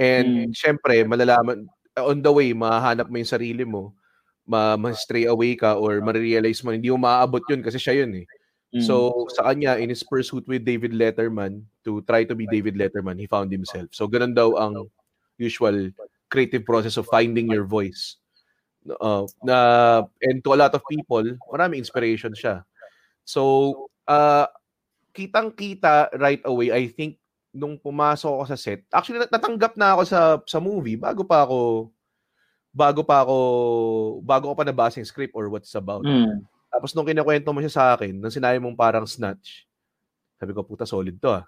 [0.00, 0.56] And Mm.
[0.56, 1.68] syempre, malalaman
[2.00, 3.92] on the way mahahanap mo yung sarili mo,
[4.48, 8.26] ma, ma-stray away ka or ma-realize mo hindi mo maaabot yun kasi siya yun eh.
[8.72, 8.82] Mm.
[8.82, 13.20] So sa kanya in his pursuit with David Letterman to try to be David Letterman,
[13.20, 13.92] he found himself.
[13.92, 14.88] So ganun daw ang
[15.36, 15.92] usual
[16.30, 18.19] creative process of finding your voice.
[18.80, 19.56] Uh, na
[20.24, 22.64] and to a lot of people, maraming inspiration siya.
[23.28, 24.48] So uh
[25.12, 27.20] kitang-kita right away, I think
[27.50, 31.44] nung pumasok ako sa set, actually nat- natanggap na ako sa sa movie bago pa
[31.44, 31.90] ako
[32.70, 33.36] bago pa ako
[34.22, 36.06] bago ko pa nabasa yung script or what's about.
[36.06, 36.46] Mm.
[36.70, 39.66] Tapos nung kinakwento mo siya sa akin, nung sinabi mong parang snatch,
[40.40, 41.44] sabi ko, puta, solid to ah.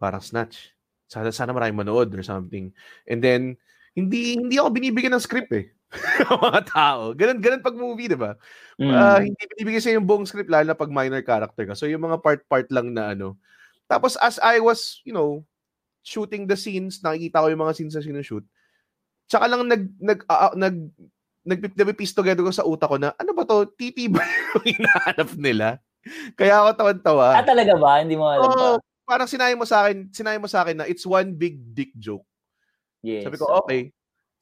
[0.00, 0.72] Parang snatch.
[1.04, 2.72] Sana, sana maraming manood or something.
[3.04, 3.60] And then,
[3.92, 5.68] hindi hindi ako binibigyan ng script eh.
[6.42, 7.14] mga tao.
[7.14, 8.34] Ganun, ganun pag movie, di ba?
[8.76, 8.92] Mm.
[8.92, 11.74] Ah, hindi binibigyan sa'yo yung buong script, lalo na pag minor character ka.
[11.78, 13.38] So, yung mga part-part lang na ano.
[13.86, 15.46] Tapos, as I was, you know,
[16.02, 18.44] shooting the scenes, nakikita ko yung mga scenes na sinushoot,
[19.30, 20.76] tsaka lang nag, nag, uh, nag,
[21.46, 23.70] nag, nag-piece together ko sa utak ko na, ano ba to?
[23.78, 25.66] TP ba yung hinahanap nila?
[26.34, 27.26] Kaya ako tawan-tawa.
[27.38, 28.02] Ah, talaga ba?
[28.02, 28.78] Hindi mo alam pa?
[29.06, 32.26] parang sinabi mo sa akin, sinabi mo sa akin na it's one big dick joke.
[33.06, 33.22] Yes.
[33.22, 33.94] Sabi ko, okay.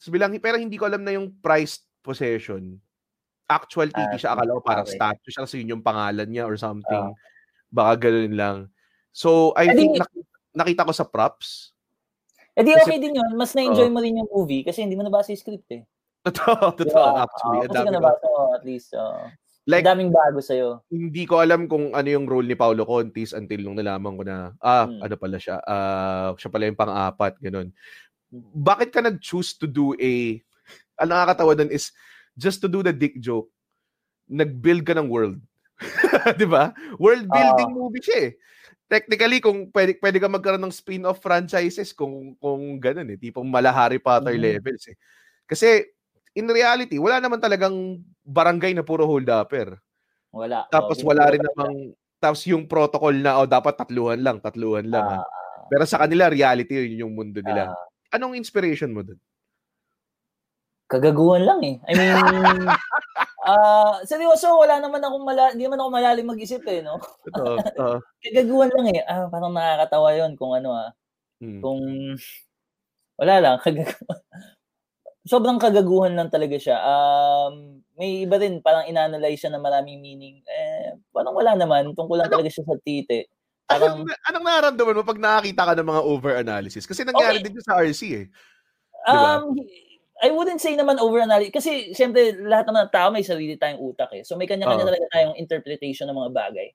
[0.05, 2.77] So, bilang, pero hindi ko alam na yung prized possession.
[3.49, 4.31] Actual TP Ah, siya.
[4.37, 5.01] Akala ko parang okay.
[5.01, 7.09] statue siya kasi yun yung pangalan niya or something.
[7.09, 7.17] Ah.
[7.73, 8.57] Baka ganun lang.
[9.09, 11.73] So, I Eh, think di- nak- nakita ko sa props.
[12.53, 13.33] Eh di Kasi- okay din yun.
[13.33, 15.83] Mas na-enjoy mo rin yung movie kasi hindi mo nabasa yung script eh.
[16.23, 16.93] Totoo, totoo.
[16.93, 17.25] ba?
[17.25, 18.93] Actually, ang kasi ka nabasa mo at least.
[18.93, 19.25] oo.
[19.65, 20.85] Like, daming bago sa'yo.
[20.87, 24.53] hindi ko alam kung ano yung role ni Paolo Contis until nung nalaman ko na,
[24.59, 25.01] ah, Hmm.
[25.01, 27.73] ano pala siya, ah, siya pala yung pang-apat, ganun.
[28.55, 30.41] Bakit ka nag-choose to do a,
[30.99, 31.91] ang nakakatawa dun is,
[32.35, 33.47] just to do the dick joke,
[34.27, 35.39] nag-build ka ng world.
[36.41, 36.75] Di ba?
[36.99, 38.33] World building movie siya eh.
[38.91, 43.19] Technically, kung pwede, pwede ka magkaroon ng spin-off franchises kung, kung ganun eh.
[43.19, 44.43] Tipong mala Harry Potter Mhm.
[44.61, 44.97] levels eh.
[45.47, 45.83] Kasi,
[46.35, 49.79] in reality, wala naman talagang barangay na puro hold-upper.
[50.35, 50.67] Wala.
[50.73, 55.05] Tapos Oo, wala rin namang tapos yung protocol na oh dapat tatluhan lang, tatluhan lang.
[55.05, 55.69] Ha.
[55.69, 57.69] Pero sa kanila reality yun yung mundo nila.
[57.69, 57.77] ah,
[58.15, 59.19] Anong inspiration mo dun?
[60.91, 61.77] kagaguhan lang eh.
[61.89, 62.13] I mean,
[63.49, 67.01] ah seryoso, wala naman akong mala, hindi naman ako malalim mag-isip eh, no?
[67.29, 67.55] Totoo.
[67.81, 67.97] Oo.
[68.25, 69.01] Kagaguhan lang eh.
[69.09, 70.91] Ah, parang nakakatawa yon kung ano ah.
[71.43, 71.61] Mm.
[71.65, 71.81] Kung,
[73.21, 74.19] wala lang, kagaguhan.
[75.25, 76.77] Sobrang kagaguhan lang talaga siya.
[76.85, 80.41] Um, may iba rin, parang inanalyze siya na maraming meaning.
[80.49, 81.93] Eh, parang wala naman.
[81.97, 82.41] Tungkol lang Ano?
[82.41, 83.29] talaga siya sa tite.
[83.73, 86.85] Anong, Parang, anong nararamdaman mo pag nakakita ka ng mga over-analysis?
[86.85, 87.41] Kasi nangyari Okay.
[87.41, 88.27] din sa RC eh.
[89.09, 89.41] Diba?
[89.43, 89.59] Um,
[90.23, 91.51] I wouldn't say naman over-analyze.
[91.53, 94.23] Kasi, siyempre, lahat naman ng tao may sarili tayong utak eh.
[94.25, 96.69] So, may kanya-kanya talaga tayong interpretation ng mga bagay.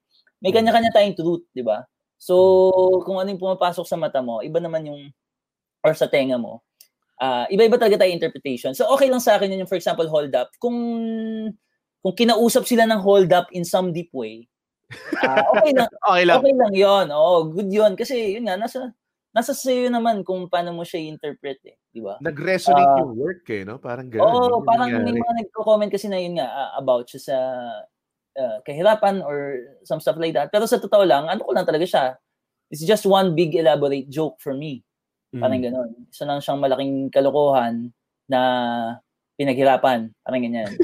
[0.44, 0.54] May Mm.
[0.54, 1.82] kanya-kanya tayong truth, di ba?
[2.20, 2.36] So,
[3.08, 5.02] kung ano yung pumapasok sa mata mo, iba naman yung,
[5.86, 6.64] or sa tenga mo,
[7.22, 8.74] ah iba-iba talaga tayong interpretation.
[8.76, 10.50] So, okay lang sa akin yun yung, for example, hold up.
[10.60, 10.78] Kung,
[12.04, 14.49] kung kinausap sila ng hold up in some deep way,
[15.24, 16.38] ah okay lang, Okay lang.
[16.42, 18.92] okay lang yon Oo, good yon Kasi, yun nga, nasa,
[19.30, 21.78] nasa sa'yo naman kung paano mo siya i-interpret eh.
[21.94, 22.18] Di ba?
[22.20, 23.00] Nag-resonate Ah.
[23.06, 23.78] yung work eh, no?
[23.78, 24.26] Parang gano'n.
[24.26, 27.38] Oo, Yun yung parang may mga nagko-comment kasi na yun nga ah, about siya sa
[28.40, 29.38] ah, kahirapan or
[29.86, 30.50] some stuff like that.
[30.50, 32.06] Pero sa totoo lang, ano ko lang talaga siya.
[32.74, 34.82] It's just one big elaborate joke for me.
[35.34, 35.66] Parang Mm.
[35.70, 35.90] gano'n.
[36.10, 37.94] Isa lang siyang malaking kalokohan
[38.26, 38.42] na
[39.38, 40.10] pinaghirapan.
[40.26, 40.70] Parang ganyan.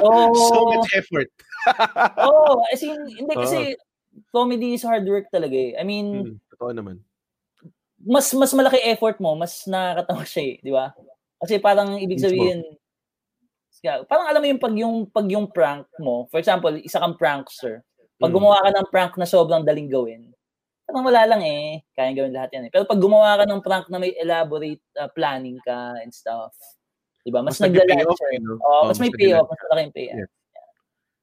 [0.00, 1.28] So, so much effort.
[2.26, 3.76] oh, as in, hindi kasi
[4.34, 5.72] comedy is hard work talaga eh.
[5.78, 6.96] I mean, Mm, Totoo naman.
[8.00, 10.92] mas mas malaki effort mo, mas nakakatawa siya eh, di ba?
[11.40, 12.64] Kasi parang ibig sabihin,
[13.84, 17.16] yeah, parang alam mo yung pag yung pag yung prank mo, for example, isa kang
[17.16, 17.84] prankster.
[18.20, 18.36] Pag Mm.
[18.36, 20.28] gumawa ka ng prank na sobrang daling gawin,
[20.84, 22.70] parang wala lang eh, kayang gawin lahat yan eh.
[22.72, 26.52] Pero pag gumawa ka ng prank na may elaborate uh, planning ka and stuff,
[27.24, 27.40] di ba?
[27.40, 27.68] Mas, Mas
[28.04, 28.28] off, siya.
[28.36, 28.60] eh, no?
[28.60, 30.18] Oo, Oo, mas mas may payoff, mas malaki yung payoff.
[30.20, 30.30] Yeah.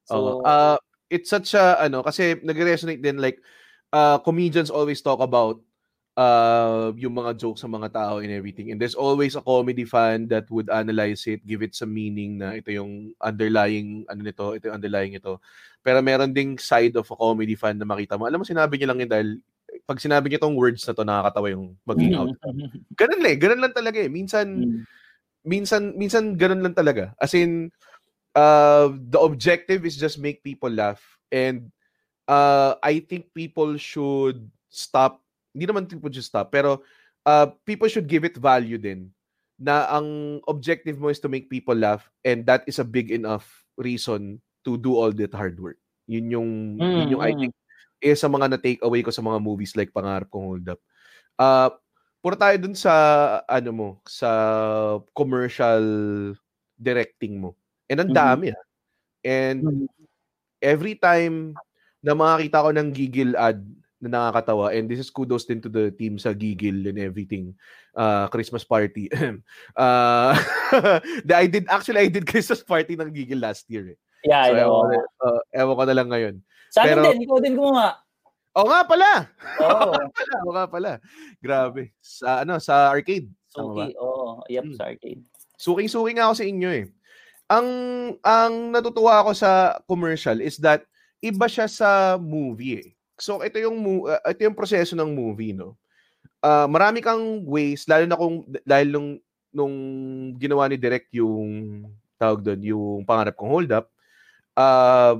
[0.07, 0.41] So.
[0.47, 0.79] Ah,
[1.11, 3.39] it's such a ano kasi nagre-resonate din like
[3.95, 5.59] uh, comedians always talk about
[6.17, 8.73] uh, yung mga jokes sa mga tao and everything.
[8.73, 12.57] And there's always a comedy fan that would analyze it, give it some meaning na
[12.57, 15.39] ito yung underlying ano nito, ito yung underlying ito.
[15.85, 18.27] Pero meron ding side of a comedy fan na makita mo.
[18.27, 19.29] Alam mo, sinabi niya lang yun dahil
[19.87, 22.33] pag sinabi niya tong words na to, nakakatawa yung maging out.
[22.99, 24.11] Ganun eh, ganun lang talaga eh.
[24.11, 24.83] Minsan, Mm.
[25.47, 27.15] minsan minsan ganun lang talaga.
[27.21, 27.71] As in
[28.37, 31.01] uh the objective is just make people laugh
[31.33, 31.73] and
[32.29, 35.23] uh I think people should stop
[35.55, 36.85] hindi naman people should stop pero
[37.25, 39.09] uh people should give it value din
[39.57, 43.65] na ang objective mo is to make people laugh and that is a big enough
[43.77, 45.79] reason to do all that hard work.
[46.05, 46.51] Yun yung
[46.93, 47.53] yun yung I Mm, think
[48.03, 50.81] eh sa mga na-take away ko sa mga movies like Pangarap Kong Hold Up.
[51.39, 51.69] Uh,
[52.21, 52.93] puro tayo dun sa,
[53.49, 54.29] ano mo, sa
[55.17, 55.81] commercial
[56.77, 57.57] directing mo.
[57.87, 58.17] And ang Mhm.
[58.17, 58.63] dami ah.
[59.23, 59.85] And Mhm.
[60.59, 61.55] every time
[61.99, 63.63] na makakita ko ng gigil ad
[63.97, 67.57] na nakakatawa, and this is kudos din to the team sa gigil and everything,
[67.97, 69.09] uh, Christmas party.
[69.75, 70.37] uh,
[71.33, 73.99] I did, actually, I did Christmas party ng gigil last year eh.
[74.21, 74.77] Yeah, I So, ewan know.
[74.77, 76.35] ko, na, uh, ewan ko na lang ngayon.
[76.69, 77.87] Sa akin Pero- din, ikaw din gumawa.
[78.57, 79.11] Oo nga pala.
[79.61, 79.91] Oo.
[80.17, 80.91] pala, oo nga pala.
[81.37, 81.93] Grabe.
[82.01, 83.29] Sa ano, sa arcade.
[83.49, 84.41] Suki, oo.
[84.45, 84.75] Yep, Hmm.
[84.77, 85.21] sa arcade.
[85.57, 86.85] Suking-suki nga ako sa inyo eh.
[87.47, 87.69] Ang
[88.23, 90.83] ang natutuwa ako sa commercial is that
[91.23, 92.89] iba siya sa movie eh.
[93.17, 95.79] So ito yung uh, ito yung proseso ng movie no.
[96.43, 99.09] Ah, marami kang ways lalo na kung dahil nung
[99.49, 99.75] nung
[100.37, 101.81] ginawa ni Direk yung
[102.21, 103.89] tawag doon yung pangarap kong hold up
[104.53, 105.17] uh,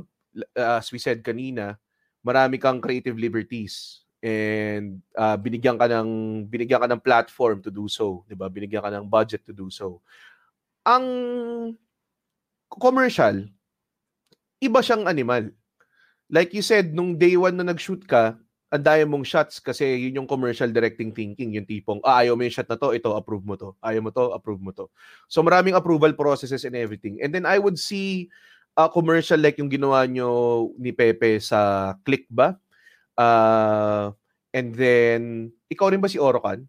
[0.54, 1.82] as we said kanina
[2.22, 7.86] marami kang creative liberties and ah, binigyan ka ng binigyan ka ng platform to do
[7.88, 8.50] so, 'di ba?
[8.50, 10.02] Binigyan ka ng budget to do so.
[10.84, 11.06] Ang
[12.72, 13.48] commercial
[14.62, 15.54] iba siyang animal.
[16.28, 18.36] Like you said, nung day one na nag-shoot ka,
[18.68, 22.44] ang daya mong shots kasi yun yung commercial directing thinking, yung tipong, ah, ayaw mo
[22.44, 23.72] yung shot na to, ito, approve mo to.
[23.80, 24.92] Ayaw mo to, approve mo to.
[25.32, 27.24] So maraming approval processes and everything.
[27.24, 28.28] And then I would see
[28.76, 32.60] a commercial like yung ginawa nyo ni Pepe sa Click ba?
[33.16, 34.12] Uh,
[34.52, 36.68] and then, ikaw rin ba si Orokan?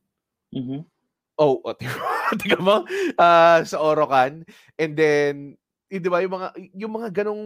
[0.55, 0.87] Mhm.
[1.35, 1.75] Oh, oh
[2.39, 2.87] tingnan mo,
[3.19, 4.47] ah, sa Orokan.
[4.79, 5.59] And then,
[5.89, 7.45] eh, di ba, yung mga, yung mga ganong,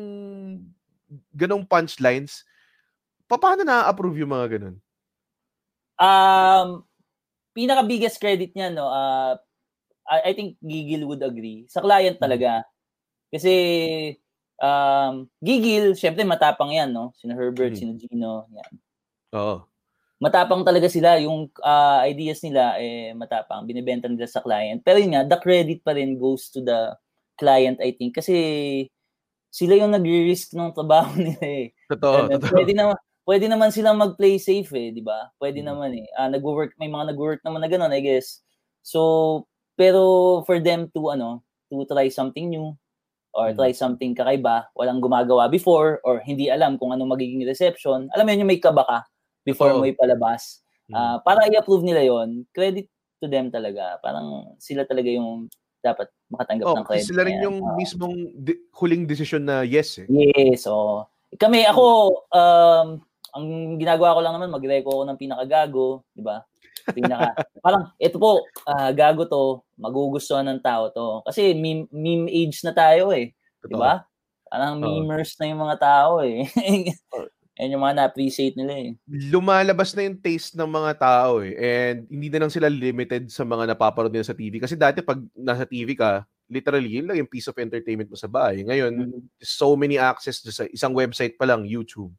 [1.33, 2.43] ganong punchlines,
[3.27, 4.77] pa- paano na-approve yung mga ganon?
[6.03, 6.83] Um,
[7.55, 9.39] pinaka biggest credit niya no, uh,
[10.09, 11.69] I, I think Gigil would agree.
[11.71, 12.67] Sa client talaga.
[13.31, 13.53] Kasi
[14.59, 17.15] um, Gigil, syempre matapang 'yan, no.
[17.17, 17.79] Sino Herbert, Mhm.
[17.79, 18.73] sino Gino, 'yan.
[19.37, 19.57] Oo.
[20.23, 24.79] Matapang talaga sila, yung uh, ideas nila eh matapang, binebenta nila sa client.
[24.83, 26.95] Pero yun nga, the credit pa rin goes to the
[27.43, 28.37] client I think kasi
[29.53, 31.67] sila yung nagre-risk ng trabaho nila eh.
[31.91, 32.51] Totoo, And totoo.
[32.55, 32.97] Pwede naman
[33.29, 35.31] pwede naman silang mag-play safe eh, 'di ba?
[35.43, 35.67] Pwede Mm.
[35.67, 36.07] naman eh.
[36.19, 38.43] Ah, nagwo-work may mga nagwo-work naman na gano'n, I guess.
[38.87, 39.47] So,
[39.79, 42.75] pero for them to ano, to try something new
[43.37, 43.59] or Mm.
[43.59, 48.09] try something kakaiba, walang gumagawa before or hindi alam kung ano magiging reception.
[48.17, 48.99] Alam mo yun, yung may kaba ka
[49.47, 49.83] before Oo.
[49.83, 50.63] mo ipalabas.
[50.91, 50.97] Mm.
[50.97, 52.89] Ah, para i-approve nila yon credit
[53.23, 53.97] to them talaga.
[54.05, 55.49] Parang sila talaga yung
[55.83, 57.05] dapat makatanggap Oh, ng credit.
[57.05, 57.45] sila rin yan.
[57.45, 57.75] yung Ah.
[57.75, 60.07] mismong di- huling decision na yes eh.
[60.09, 61.03] Yes, oo.
[61.35, 61.85] Kami, ako,
[62.31, 62.89] um,
[63.33, 66.45] ang ginagawa ko lang naman, mag-reco ako ng pinakagago, di ba?
[66.89, 67.33] Pinaka,
[67.65, 69.43] parang, ito po, ah, gago to,
[69.75, 71.25] magugustuhan ng tao to.
[71.25, 74.05] Kasi meme, meme age na tayo eh, di ba?
[74.47, 76.45] Parang memers na yung mga tao eh.
[77.61, 78.91] Yan yung mga na-appreciate nila eh.
[79.29, 81.53] lumalabas na yung taste ng mga tao eh.
[81.61, 84.57] And hindi na lang sila limited sa mga napapanood nila sa TV.
[84.57, 88.29] Kasi dati pag nasa TV ka, literally, yun lang yung piece of entertainment mo sa
[88.29, 88.65] bahay.
[88.65, 89.21] Ngayon, Mhm.
[89.45, 92.13] so many access sa isang website pa lang, YouTube.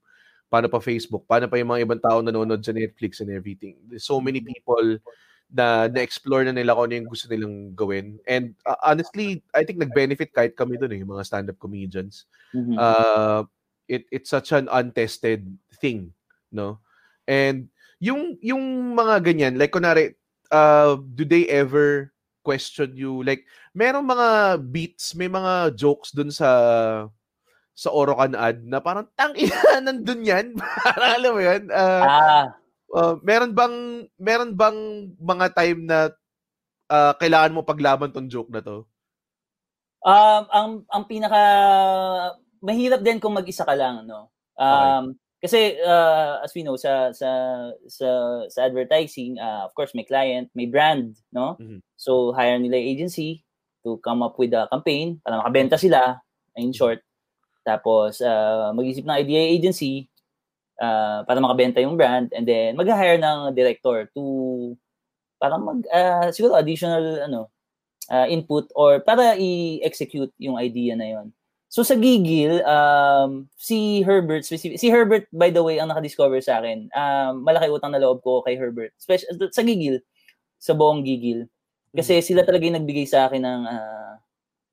[0.54, 1.26] Paano pa Facebook?
[1.26, 3.78] Paano pa yung mga ibang tao nanonood sa Netflix and everything?
[3.90, 5.02] There's so many people
[5.50, 8.18] na na-explore na nila kung ano yung gusto nilang gawin.
[8.30, 12.78] And uh, honestly, I think nag-benefit kahit kami dun eh, yung mga stand-up comedians Mhm.
[12.78, 13.46] uh,
[13.88, 15.48] it it's such an untested
[15.80, 16.14] thing,
[16.52, 16.80] no?
[17.28, 17.72] And
[18.04, 20.16] yung yung mga ganyan, like kunari,
[20.52, 22.12] uh, do they ever
[22.44, 23.24] question you?
[23.24, 24.28] Like, merong mga
[24.70, 26.52] beats, may mga jokes dun sa
[27.74, 30.54] sa Orokan ad na parang tang ina nandun yan.
[30.86, 31.64] parang alam mo yan.
[31.74, 32.46] Uh, ah,
[32.94, 34.78] uh, meron bang meron bang
[35.18, 36.14] mga time na
[36.92, 38.86] uh, kailangan mo paglaban tong joke na to?
[40.04, 41.42] Um, ang ang pinaka
[42.64, 44.32] mahirap din kung mag-isa ka lang, no.
[44.56, 47.28] Um, kasi uh, as we know sa sa
[47.92, 48.08] sa
[48.48, 51.60] sa advertising, uh, of course may client, may brand, no?
[51.60, 51.84] Mhm.
[52.00, 53.44] So hire nila yung agency
[53.84, 56.24] to come up with a campaign para makabenta sila
[56.56, 57.04] in short.
[57.68, 60.08] Tapos uh, mag-isip ng idea agency
[60.80, 64.24] uh, para makabenta yung brand and then mag-hire ng director to
[65.44, 67.52] parang mag uh, siguro additional ano
[68.08, 71.28] uh, input or para i-execute yung idea na yon.
[71.74, 76.62] So sa Gigil, um, si Herbert, specific, si Herbert by the way ang nakadiscover sa
[76.62, 76.86] akin.
[76.94, 78.94] Um, malaki utang na loob ko kay Herbert.
[79.02, 79.98] Special, sa Gigil,
[80.62, 81.50] sa buong Gigil.
[81.98, 84.14] Kasi sila talaga yung nagbigay sa akin ng ah,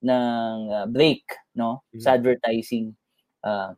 [0.05, 1.25] ng ah, break
[1.57, 2.93] no sa advertising.
[3.41, 3.73] Ah,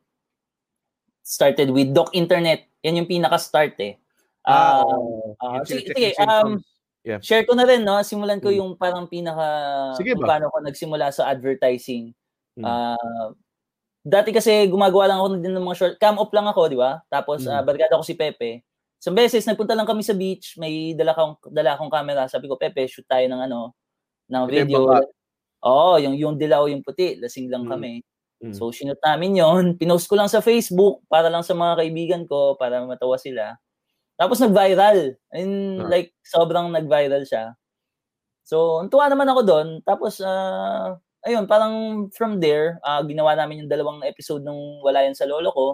[1.23, 2.67] started with Doc Internet.
[2.83, 3.95] Yan yung pinaka-start eh.
[4.43, 4.83] Ah,
[5.39, 6.59] ah, Yung sige, sige, um.
[7.03, 7.19] Yeah.
[7.19, 7.99] share ko na rin, no?
[7.99, 8.57] Simulan ko Mm.
[8.63, 9.43] yung parang pinaka,
[9.99, 10.23] Sige ba?
[10.35, 12.15] paano ko nagsimula sa advertising.
[12.57, 12.65] Mm.
[12.65, 13.27] Ah,
[14.05, 17.01] dati kasi gumagawa lang ako din ng mga short, cam off lang ako, di ba?
[17.09, 17.51] Tapos, Mm.
[17.55, 18.63] ah, barkada ko si Pepe.
[19.01, 22.27] Isang beses, nagpunta lang kami sa beach, may dala akong, dala akong camera.
[22.31, 23.75] Sabi ko, Pepe, shoot tayo ng ano,
[24.31, 24.87] ng video.
[25.65, 27.17] Oo, yung, yung dilaw, yung puti.
[27.19, 27.71] Lasing lang Mm.
[27.73, 27.93] kami.
[28.43, 28.53] Mm.
[28.55, 32.55] So, sinut namin yon Pinost ko lang sa Facebook para lang sa mga kaibigan ko,
[32.59, 33.55] para matawa sila.
[34.19, 35.15] Tapos nag-viral.
[35.33, 35.89] And Ah.
[35.91, 37.55] like, sobrang nag-viral siya.
[38.47, 39.67] So, tuwa naman ako doon.
[39.87, 45.15] Tapos, ah, ayun, parang from there, ah, ginawa namin yung dalawang episode nung Wala Yan
[45.15, 45.67] sa Lolo ko.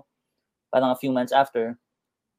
[0.70, 1.78] Parang a few months after.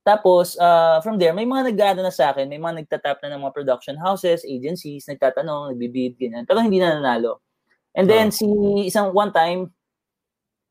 [0.00, 3.42] Tapos, uh, from there, may mga nag na sa akin, may mga nagtatap na ng
[3.44, 6.48] mga production houses, agencies, nagtatanong, nagbibid, ganyan.
[6.48, 7.44] Pero hindi na nanalo.
[7.92, 8.34] And then, oh.
[8.34, 8.46] si
[8.88, 9.68] isang one time,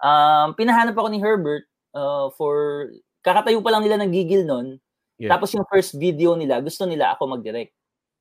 [0.01, 2.89] um, pinahanap ako ni Herbert uh, for,
[3.21, 4.81] kakatayo pa lang nila ng gigil nun.
[5.19, 5.35] Yeah.
[5.35, 7.75] Tapos yung first video nila, gusto nila ako mag-direct.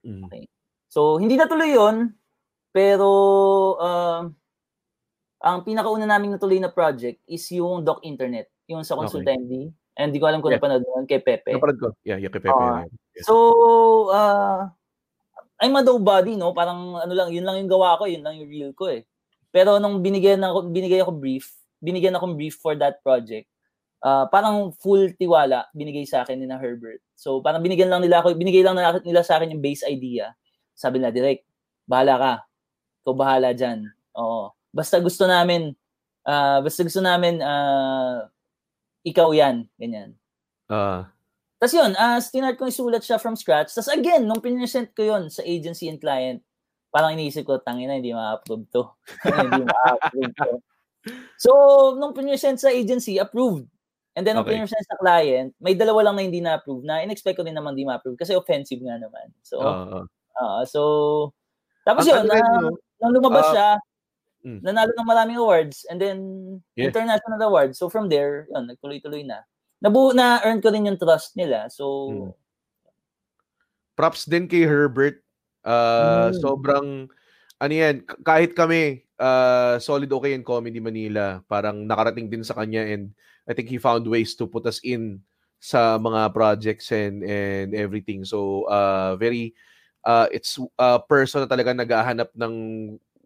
[0.05, 0.29] Mm.
[0.29, 0.45] Okay.
[0.93, 2.13] So, hindi natuloy yon
[2.79, 3.11] pero
[3.83, 4.23] uh,
[5.43, 9.43] ang pinakauna naming natuloy na project is yung Doc Internet, yung sa Consulta okay.
[9.43, 9.75] MD.
[9.99, 10.63] And di ko alam kung yeah.
[10.63, 11.59] napanood mo kay Pepe.
[11.59, 11.89] Napanood ko.
[12.07, 12.55] Yeah, yeah, kay Pepe.
[12.55, 13.25] Uh, yeah.
[13.27, 13.35] So,
[14.15, 14.71] uh,
[15.59, 16.55] I'm a body, no?
[16.55, 19.03] Parang ano lang, yun lang yung gawa ko, yun lang yung real ko eh.
[19.51, 21.51] Pero nung binigyan ako, binigay ako brief,
[21.83, 23.51] binigyan ako brief for that project,
[24.07, 27.03] uh, parang full tiwala binigay sa akin ni na Herbert.
[27.19, 30.31] So, parang binigyan lang nila ako, binigay lang nila sa akin yung base idea.
[30.79, 31.43] Sabi nila, direct,
[31.91, 32.33] bahala ka.
[33.09, 33.89] Ikaw bahala dyan.
[34.21, 34.53] Oo.
[34.69, 35.73] Basta gusto namin,
[36.29, 38.29] uh, basta gusto namin, uh,
[39.01, 40.13] ikaw yan, ganyan.
[40.69, 41.09] Uh.
[41.57, 43.73] Tapos yun, uh, tinart ko isulat siya from scratch.
[43.73, 46.45] Tapos again, nung pinesent ko yun sa agency and client,
[46.93, 48.93] parang iniisip ko, tangina, hindi ma-approve to.
[49.25, 50.53] hindi ma-approve to.
[51.41, 51.51] So,
[51.97, 53.65] nung pinesent sa agency, approved.
[54.13, 54.61] And then, nung okay.
[54.61, 57.89] pinesent sa client, may dalawa lang na hindi na-approve na in-expect ko din naman hindi
[57.89, 59.33] ma-approve kasi offensive nga naman.
[59.41, 60.05] So, uh,
[60.37, 60.83] uh, so,
[61.89, 62.69] tapos yun, uh,
[62.99, 63.69] nung lumabas uh, siya,
[64.47, 64.63] Mm.
[64.63, 66.19] Nanalo ng maraming awards and then
[66.79, 66.87] yeah.
[66.89, 67.79] international awards.
[67.79, 69.43] So from there, yun, nagtuloy-tuloy na.
[69.83, 71.67] Nabuo na earn ko rin yung trust nila.
[71.71, 72.31] So mm.
[73.99, 75.23] props din kay Herbert.
[75.67, 76.39] Uh, mm.
[76.39, 76.87] sobrang
[77.59, 82.87] ano yan, kahit kami uh, solid okay in Comedy Manila, parang nakarating din sa kanya
[82.87, 83.11] and
[83.51, 85.19] I think he found ways to put us in
[85.59, 88.23] sa mga projects and and everything.
[88.23, 89.59] So uh very
[90.09, 92.55] uh it's a person na talaga naghahanap ng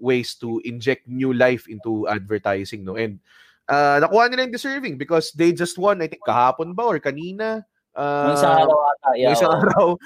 [0.03, 2.99] ways to inject new life into advertising no?
[2.99, 3.23] And
[3.71, 7.63] uh, nakuha nila yung deserving because they just won I think kahapon ba or kanina?
[7.95, 9.95] Uh, isang araw ata yeah, isang araw.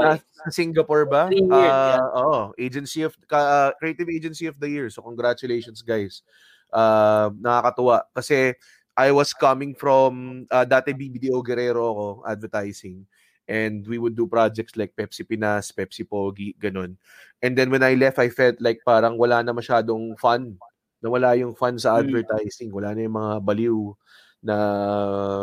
[0.00, 1.28] Uh, sa Singapore ba?
[1.28, 2.00] uh, yeah.
[2.16, 4.88] oh agency of uh, creative agency of the year.
[4.88, 6.24] So congratulations guys.
[6.72, 8.08] Uh, nakakatuwa.
[8.16, 8.56] Kasi
[8.96, 13.04] I was coming from uh, dati BBDO Guerrero ako advertising
[13.50, 16.94] and we would do projects like Pepsi Pinas, Pepsi Pogi, ganun.
[17.42, 20.54] And then when I left, I felt like parang wala na masyadong fun.
[21.02, 22.06] Nawala yung fun sa hmm.
[22.06, 22.70] advertising.
[22.70, 23.80] Wala na yung mga baliw
[24.38, 24.56] na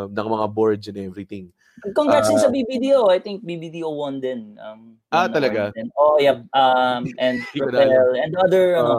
[0.08, 1.52] ng mga boards and everything.
[1.94, 3.12] Congrats uh, sa BBDO.
[3.12, 4.56] I think BBDO won din.
[4.58, 5.70] Um, ah, talaga?
[5.76, 5.92] Din.
[5.94, 6.42] Oh, yeah.
[6.56, 8.16] Um, and Propel.
[8.18, 8.94] and other, uh, ano,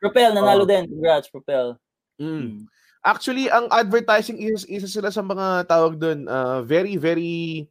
[0.00, 0.88] Propel, nanalo uh, din.
[0.88, 1.76] Congrats, Propel.
[2.16, 2.64] Mm.
[3.02, 7.66] Actually, ang advertising is isa sila sa mga tawag doon, uh, very, very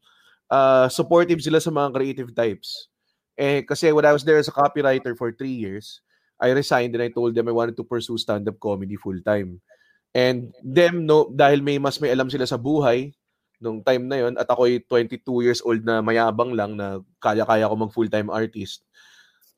[0.51, 2.91] uh, supportive sila sa mga creative types.
[3.39, 6.03] Eh, kasi when I was there as a copywriter for three years,
[6.37, 9.63] I resigned and I told them I wanted to pursue stand-up comedy full-time.
[10.11, 13.15] And them, no, dahil may mas may alam sila sa buhay,
[13.63, 17.69] nung time na yon at ako ay 22 years old na mayabang lang na kaya-kaya
[17.69, 18.83] ko mag full-time artist.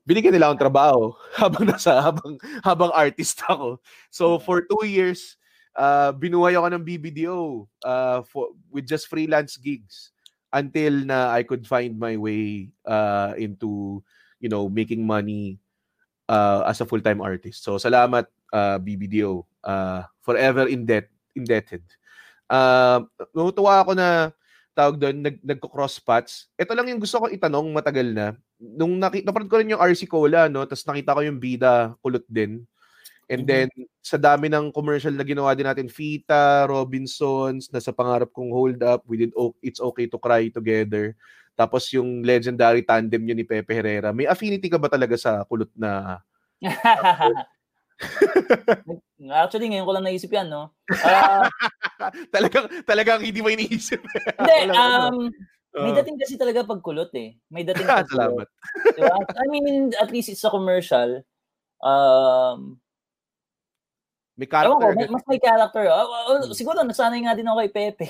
[0.03, 3.79] Binigyan nila akong trabaho habang nasa habang habang artist ako.
[4.11, 5.39] So for two years,
[5.79, 10.12] uh, binuhay ako ng BBDO uh, for, with just freelance gigs
[10.53, 13.99] until na I could find my way uh, into
[14.37, 15.57] you know making money
[16.29, 17.65] uh, as a full-time artist.
[17.65, 21.81] So salamat uh, BBDO uh, forever in debt indebted.
[22.45, 24.29] Uh, natutuwa ako na
[24.77, 26.49] tawag doon nag nagko-cross paths.
[26.57, 28.27] Ito lang yung gusto ko itanong matagal na.
[28.57, 32.25] Nung nakita napanood ko rin yung RC Cola no, tapos nakita ko yung bida kulot
[32.29, 32.65] din.
[33.31, 33.69] And mm-hmm.
[33.69, 33.69] then,
[34.03, 39.03] sa dami ng commercial na ginawa din natin, Fita, Robinsons, nasa pangarap kong hold up,
[39.07, 39.31] we did
[39.63, 41.15] It's Okay to Cry Together.
[41.53, 44.09] Tapos yung legendary tandem niyo ni Pepe Herrera.
[44.11, 46.19] May affinity ka ba talaga sa kulot na...
[49.23, 50.73] Actually, ngayon ko lang naisip yan, no?
[50.91, 51.47] Uh,
[52.35, 54.01] talagang, talagang hindi mo iniisip.
[54.41, 55.31] hindi, um,
[55.73, 57.37] may dating kasi talaga pag kulot eh.
[57.47, 58.45] May dating pag Salamat.
[58.93, 59.15] Diba?
[59.15, 61.23] I mean, at least it's a commercial.
[61.79, 62.82] Um,
[64.33, 64.73] may character.
[64.73, 65.83] Ewan ko, may, mas may character.
[65.93, 66.57] Oh, oh, hmm.
[66.57, 68.07] Siguro, nasanay nga din ako kay Pepe.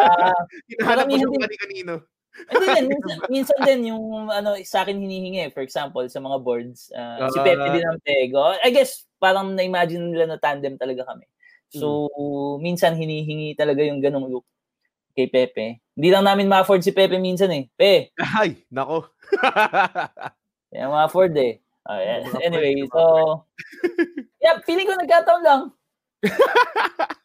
[0.00, 0.40] uh,
[0.72, 1.94] Hinahanap mo siya kanino.
[2.32, 6.88] Hindi din, minsan, minsan din yung ano, sa akin hinihingi, for example, sa mga boards,
[6.96, 8.56] uh, uh, si Pepe din ang tego.
[8.64, 11.28] I guess, parang na-imagine nila na tandem talaga kami.
[11.72, 12.64] So, hmm.
[12.64, 14.48] minsan hinihingi talaga yung ganong look
[15.12, 15.80] kay Pepe.
[15.92, 17.68] Hindi lang namin ma-afford si Pepe minsan eh.
[17.76, 18.12] Pe!
[18.16, 19.12] Ay, nako.
[20.72, 21.60] Kaya ma-afford eh.
[21.82, 23.42] Uh, anyway, so
[24.38, 25.62] yeah, feeling ko nagkataon lang.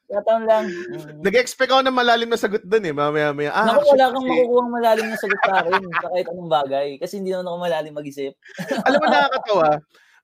[0.10, 0.66] nagkataon lang.
[0.66, 1.22] Mm.
[1.22, 2.96] Nag-expect ako ng malalim na sagot doon eh.
[2.96, 3.54] Mamaya, maya.
[3.54, 6.88] Ah, Naku, wala kang makukuha malalim na sagot sa akin sa kahit anong bagay.
[6.98, 8.34] Kasi hindi naman ako malalim mag-isip.
[8.90, 9.70] Alam mo, nakakatawa.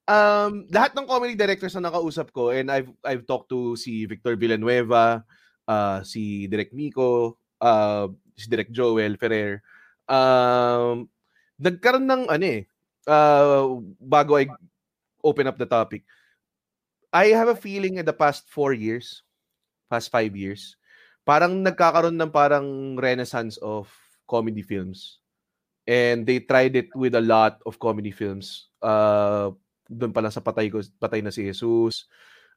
[0.03, 4.35] Um, lahat ng comedy directors na nakausap ko, and I've I've talked to si Victor
[4.35, 5.23] Villanueva,
[5.69, 9.63] uh, si Direk Miko, uh, si Direk Joel Ferrer.
[10.09, 11.07] Um,
[11.55, 12.67] nagkaroon ng ano eh,
[13.07, 14.47] uh, bago I
[15.23, 16.03] open up the topic,
[17.13, 19.21] I have a feeling in the past four years,
[19.89, 20.75] past five years,
[21.23, 23.87] parang nagkakaroon ng parang renaissance of
[24.27, 25.19] comedy films.
[25.83, 28.71] And they tried it with a lot of comedy films.
[28.79, 29.51] Uh,
[29.91, 32.07] doon pa sa patay ko, patay na si Jesus.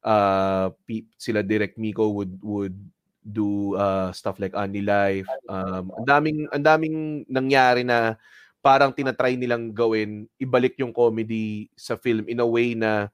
[0.07, 0.70] Uh,
[1.18, 2.78] sila Direct Miko would would
[3.26, 5.26] do uh, stuff like Andy Life.
[5.51, 8.14] Um, ang daming ang daming nangyari na
[8.67, 13.07] parang tinatry nilang gawin, ibalik yung comedy sa film in a way na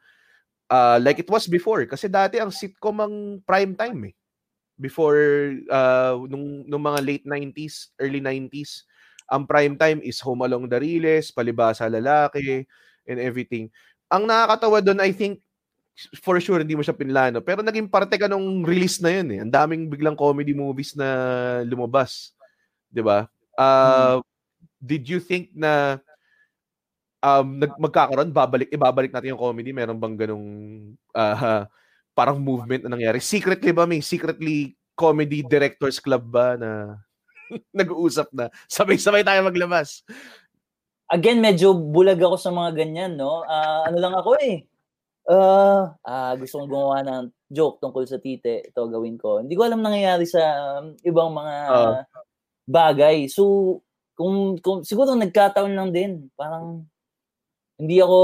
[0.72, 1.84] uh, like it was before.
[1.84, 4.14] Kasi dati ang sitcom ang prime time eh.
[4.80, 5.20] Before,
[5.68, 8.88] uh, nung, nung mga late 90s, early 90s,
[9.28, 12.64] ang prime time is Home Along the Riles, Palibasa Lalaki,
[13.05, 13.68] and everything.
[14.09, 15.44] Ang nakakatawa doon, I think,
[16.24, 17.44] for sure, hindi mo siya pinlano.
[17.44, 19.38] Pero naging parte ka nung release na yun eh.
[19.44, 22.32] Ang daming biglang comedy movies na lumabas.
[22.32, 23.18] ba diba?
[23.53, 24.31] Uh, hmm.
[24.82, 26.02] Did you think na
[27.22, 29.70] um, nag, magkakaroon, babalik, ibabalik natin yung comedy?
[29.70, 30.48] Meron bang ganong
[31.14, 31.64] uh,
[32.18, 33.22] parang movement na nangyari?
[33.22, 36.98] Secretly ba may secretly comedy directors club ba na
[37.78, 40.02] nag-uusap na sabay-sabay tayo maglabas.
[41.12, 43.44] Again, medyo bulag ako sa mga ganyan, no?
[43.44, 44.64] Uh, ano lang ako eh.
[45.22, 48.64] Uh, uh, gusto kong gumawa ng joke tungkol sa tite.
[48.72, 49.38] Ito gawin ko.
[49.44, 50.40] Hindi ko alam nangyayari sa
[50.80, 52.00] um, ibang mga uh,
[52.64, 53.28] bagay.
[53.28, 53.78] So,
[54.22, 56.30] kung, kung siguro nagkataon lang din.
[56.38, 56.86] Parang
[57.74, 58.20] hindi ako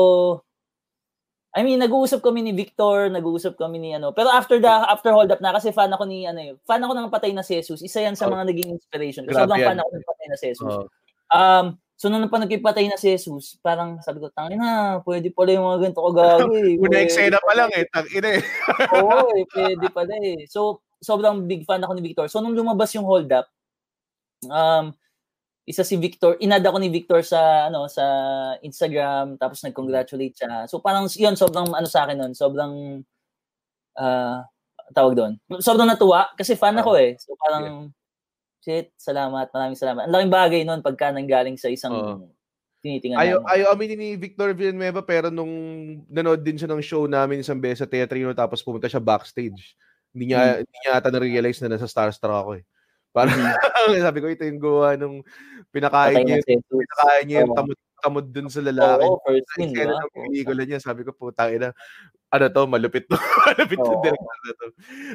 [1.58, 4.14] I mean, nag-uusap kami ni Victor, nag-uusap kami ni ano.
[4.14, 6.92] Pero after the after hold up na kasi fan ako ni ano, eh, fan ako
[6.94, 7.82] ng Patay na si Jesus.
[7.82, 8.36] Isa 'yan sa oh.
[8.36, 9.34] mga naging inspiration ko.
[9.34, 10.70] Sobrang fan ako ng Patay na si Jesus.
[10.70, 10.86] Oh.
[11.34, 15.50] Um, so nung pa nagpatay na si Jesus, parang sabi ko, tangin na, pwede pala
[15.50, 16.78] yung mga ganito kagago eh.
[16.78, 18.40] Una eksena pa lang eh, tangin eh.
[19.02, 20.46] Oo, eh, pwede pala eh.
[20.46, 22.26] So, sobrang big fan ako ni Victor.
[22.30, 23.46] So nung lumabas yung hold up,
[24.46, 24.94] um,
[25.68, 28.04] isa si Victor, inad ako ni Victor sa ano sa
[28.64, 30.64] Instagram tapos nag-congratulate siya.
[30.64, 33.04] So parang 'yun sobrang ano sa akin noon, sobrang
[34.00, 34.36] uh,
[34.96, 35.32] tawag doon.
[35.60, 37.20] Sobrang natuwa kasi fan ako eh.
[37.20, 37.92] So parang
[38.64, 40.08] shit, salamat, maraming salamat.
[40.08, 42.16] Ang laking bagay noon pagka nanggaling sa isang uh,
[42.80, 45.50] tinitingan ayo ayo aminin ni Victor Villanueva pero nung
[46.06, 49.76] nanood din siya ng show namin isang beses sa Teatrino tapos pumunta siya backstage.
[50.16, 50.60] Hindi niya hmm.
[50.64, 52.64] hindi niya ata na-realize na nasa Starstruck ako eh.
[53.12, 54.04] Parang mm-hmm.
[54.04, 55.24] sabi ko ito yung gawa nung
[55.72, 59.04] pinakain niya, pinakain niya yung tamod, tamod dun sa lalaki.
[59.04, 59.98] Oo, oh, first scene, di ba?
[60.12, 61.72] pelikula niya, sabi ko, puta ina,
[62.28, 63.16] ano to, malupit to.
[63.48, 64.02] malupit to, oh.
[64.04, 64.66] director na to.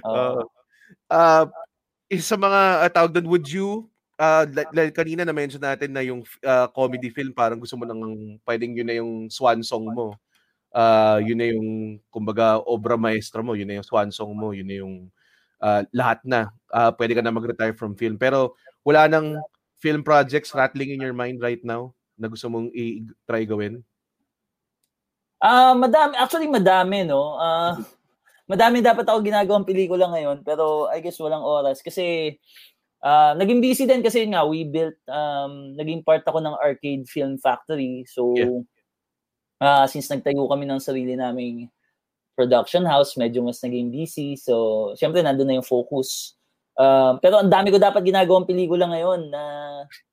[0.04, 0.42] Uh,
[1.14, 1.46] uh,
[2.10, 3.88] isa sa mga uh, tawag doon, would you,
[4.18, 8.02] uh, like, like kanina na-mention natin na yung uh, comedy film, parang gusto mo nang,
[8.44, 10.18] pwedeng yun na yung swan song mo.
[10.74, 11.70] Uh, yun na yung,
[12.10, 15.08] kumbaga, obra maestra mo, yun na yung swan song mo, yun na yung
[15.64, 16.52] uh, lahat na.
[16.68, 18.20] Uh, pwede ka na mag-retire from film.
[18.20, 19.40] Pero wala nang
[19.80, 23.80] film projects rattling in your mind right now na gusto mong i-try gawin?
[25.40, 26.14] Ah, uh, madami.
[26.20, 27.40] Actually, madami, no?
[27.40, 27.80] Uh,
[28.48, 31.84] madami dapat ako ginagawang pelikula ngayon, pero I guess walang oras.
[31.84, 32.36] Kasi
[33.04, 37.36] uh, naging busy din kasi nga, we built, um, naging part ako ng Arcade Film
[37.40, 38.08] Factory.
[38.08, 38.64] So, yeah.
[39.60, 41.68] uh, since nagtayo kami ng sarili naming
[42.34, 44.36] production house, medyo mas naging busy.
[44.38, 46.38] So, syempre, nandun na yung focus.
[46.74, 49.42] Um, pero ang dami ko dapat ginagawang pelikula ngayon na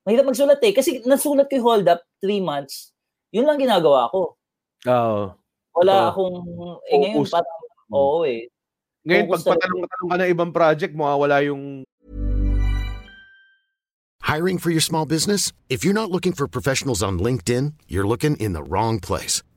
[0.05, 0.73] mahirap magsulat eh.
[0.73, 2.93] Kasi nasulat ko yung hold up three months.
[3.33, 4.37] Yun lang ginagawa ko.
[4.85, 5.33] Oo.
[5.71, 6.37] Wala uh, akong,
[6.91, 7.57] eh ngayon parang,
[7.89, 7.95] hmm.
[7.95, 8.51] oo eh.
[9.01, 11.81] Ngayon, pag patanong-tanong ka ng ibang project, mawawala yung
[14.21, 15.51] Hiring for your small business?
[15.67, 19.43] If you're not looking for professionals on LinkedIn, you're looking in the wrong place.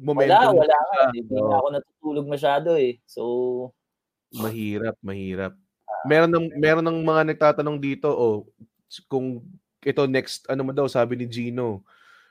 [0.00, 0.56] momentum.
[0.56, 1.02] Wala, wala nga.
[1.12, 2.98] Hindi na ako natutulog masyado eh.
[3.04, 3.22] So,
[4.34, 5.52] mahirap, mahirap.
[6.08, 8.48] Meron ng meron ng mga nagtatanong dito oh
[9.06, 9.44] kung
[9.84, 11.84] ito next ano mo daw sabi ni Gino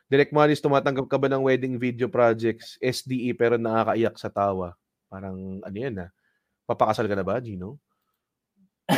[0.10, 4.74] Direct Manis, tumatanggap ka ba ng wedding video projects, SDE, pero nakakaiyak sa tawa?
[5.06, 6.10] Parang, ano yan ah?
[6.66, 7.78] Papakasal ka na ba, Gino?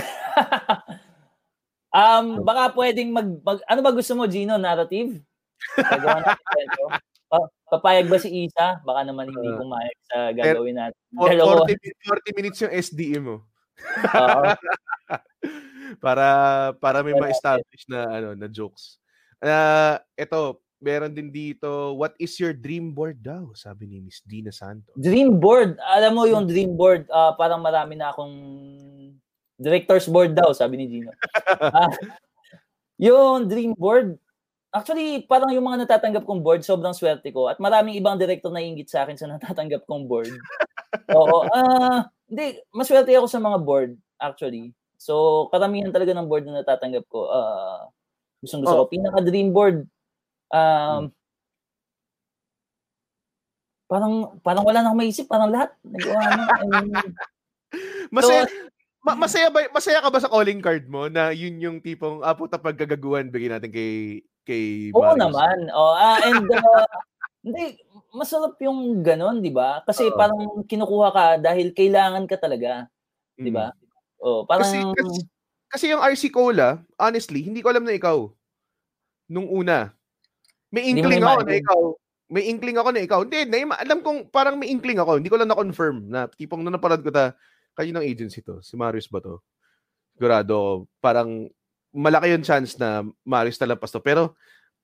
[1.92, 4.56] um, baka pwedeng mag, mag, ano ba gusto mo, Gino?
[4.56, 5.20] Narrative?
[5.76, 6.84] Gagawa natin kwento?
[7.28, 8.84] Pa- papayag ba si Isa?
[8.84, 9.58] Baka naman hindi Ah.
[9.58, 11.00] pumayag sa gagawin natin.
[11.16, 11.64] For- Dalawa.
[11.64, 13.36] 40, min- 40 minutes yung SDE mo.
[16.00, 16.28] Para
[16.80, 18.96] para may ma-establish na ano na jokes.
[19.42, 23.52] Ah, ito, meron din dito, what is your dream board daw?
[23.54, 24.94] Sabi ni Miss Dina Santos.
[24.96, 25.76] Dream board.
[25.82, 28.34] Alam mo yung dream board, ah, parang marami na akong
[29.58, 31.12] director's board daw, sabi ni Gino.
[31.76, 31.90] Ah,
[32.98, 34.16] yung dream board,
[34.72, 37.48] actually, parang yung mga natatanggap kong board, sobrang swerte ko.
[37.48, 40.32] At maraming ibang director na ingit sa akin sa natatanggap kong board.
[41.12, 41.48] Oo.
[41.52, 44.72] Ah, hindi, maswerte ako sa mga board, actually.
[44.96, 47.28] So, karamihan talaga ng board na natatanggap ko.
[47.28, 47.92] Ah,
[48.40, 48.88] gustong gusto Oh.
[48.88, 48.92] ko.
[48.92, 49.86] Pinaka-dream board,
[50.50, 51.12] um,
[53.86, 55.76] parang parang wala na akong maisip, parang lahat.
[55.84, 56.44] Nagawa na.
[58.16, 61.78] Masaya, So- ma- masaya ba masaya ka ba sa calling card mo na yun yung
[61.82, 65.20] tipong ah puta paggagaguhan bigyan natin kay kay Oo Marius?
[65.22, 65.58] naman.
[65.72, 66.86] Oh, ah, and uh,
[67.46, 67.80] hindi
[68.14, 69.82] masarap yung ganon, 'di ba?
[69.88, 70.18] Kasi Oo.
[70.18, 72.88] parang kinukuha ka dahil kailangan ka talaga,
[73.40, 73.56] 'di Mm.
[73.56, 73.68] ba?
[74.22, 75.20] Oh, parang Kasi, kasi,
[75.72, 78.30] kasi yung RC Cola, honestly, hindi ko alam na ikaw.
[79.32, 79.96] Nung una.
[80.70, 81.82] May inkling ako na ikaw.
[82.32, 83.20] May inkling ako na ikaw.
[83.28, 85.20] Hindi, na, alam kong parang may inkling ako.
[85.20, 87.36] Hindi ko lang na-confirm na tipong nung napanood ko ta,
[87.76, 88.60] kayo ng agency to.
[88.64, 89.44] Si Marius ba to?
[90.16, 90.88] Sigurado.
[91.04, 91.48] Parang
[91.92, 94.02] malaki yung chance na Marius talampas to.
[94.04, 94.36] Pero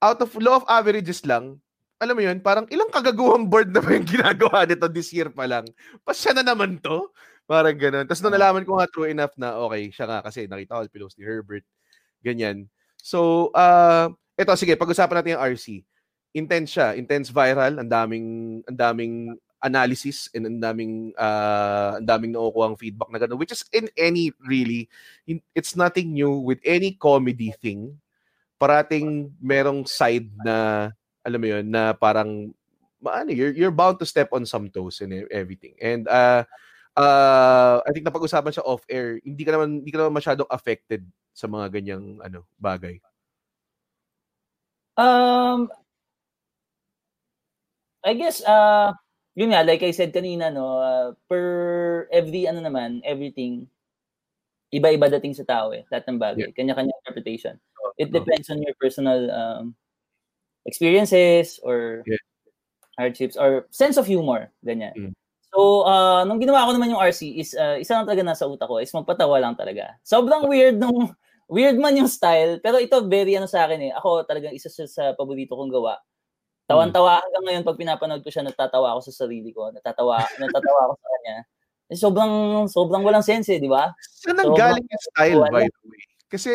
[0.04, 1.58] out of law of averages lang,
[1.98, 5.50] alam mo yun, parang ilang kagaguhang board na ba yung ginagawa nito this year pa
[5.50, 5.66] lang?
[6.06, 7.10] Pas siya na naman to?
[7.50, 8.06] Parang ganun.
[8.06, 11.18] Tapos nung nalaman ko nga true enough na okay, siya nga kasi nakita ko pinost
[11.18, 11.64] ni Herbert.
[12.22, 12.68] Ganyan.
[13.00, 15.66] So, uh, eto sige, pag-usapan natin yung RC.
[16.36, 18.28] Intense siya, intense viral, ang daming
[18.68, 19.14] ang daming
[19.64, 24.30] analysis and ang daming uh, ang daming nakukuha feedback na gano'n which is in any
[24.46, 24.86] really
[25.58, 27.98] it's nothing new with any comedy thing.
[28.58, 30.90] Parating merong side na
[31.22, 32.54] alam mo yun na parang
[33.02, 35.74] maano you're you're bound to step on some toes and everything.
[35.82, 36.46] And uh
[36.98, 41.06] uh I think napag-usapan siya off air hindi ka naman hindi ka naman masyadong affected
[41.34, 42.98] sa mga ganyang ano bagay.
[44.98, 45.70] Um
[48.02, 48.98] I guess uh
[49.38, 53.70] yun nga like I said kanina no, uh, per every ano naman, everything
[54.74, 57.56] iba-iba dating sa tao eh, lahat ng bagay, kanya-kanya interpretation.
[58.02, 59.66] It depends on your personal um
[60.68, 62.20] experiences or Yeah.
[63.00, 64.94] hardships or sense of humor, ganyan.
[64.98, 65.14] Mm.
[65.54, 68.68] So, uh, nung ginawa ko naman yung RC is uh, isa lang talaga nasa utak
[68.68, 69.96] ko is magpatawa lang talaga.
[70.04, 71.14] Sobrang weird nung
[71.48, 73.92] weird man yung style, pero ito very ano sa akin eh.
[73.96, 75.96] Ako talagang isa siya sa paborito kong gawa.
[76.68, 80.94] Tawan-tawa hanggang ngayon pag pinapanood ko siya, natatawa ako sa sarili ko, natatawa, natatawa ako
[81.00, 81.38] sa kanya.
[81.88, 82.34] Eh, sobrang
[82.68, 83.96] sobrang walang sense eh, di ba?
[84.04, 86.04] Saan ang galing yung style, by the way?
[86.28, 86.52] Kasi,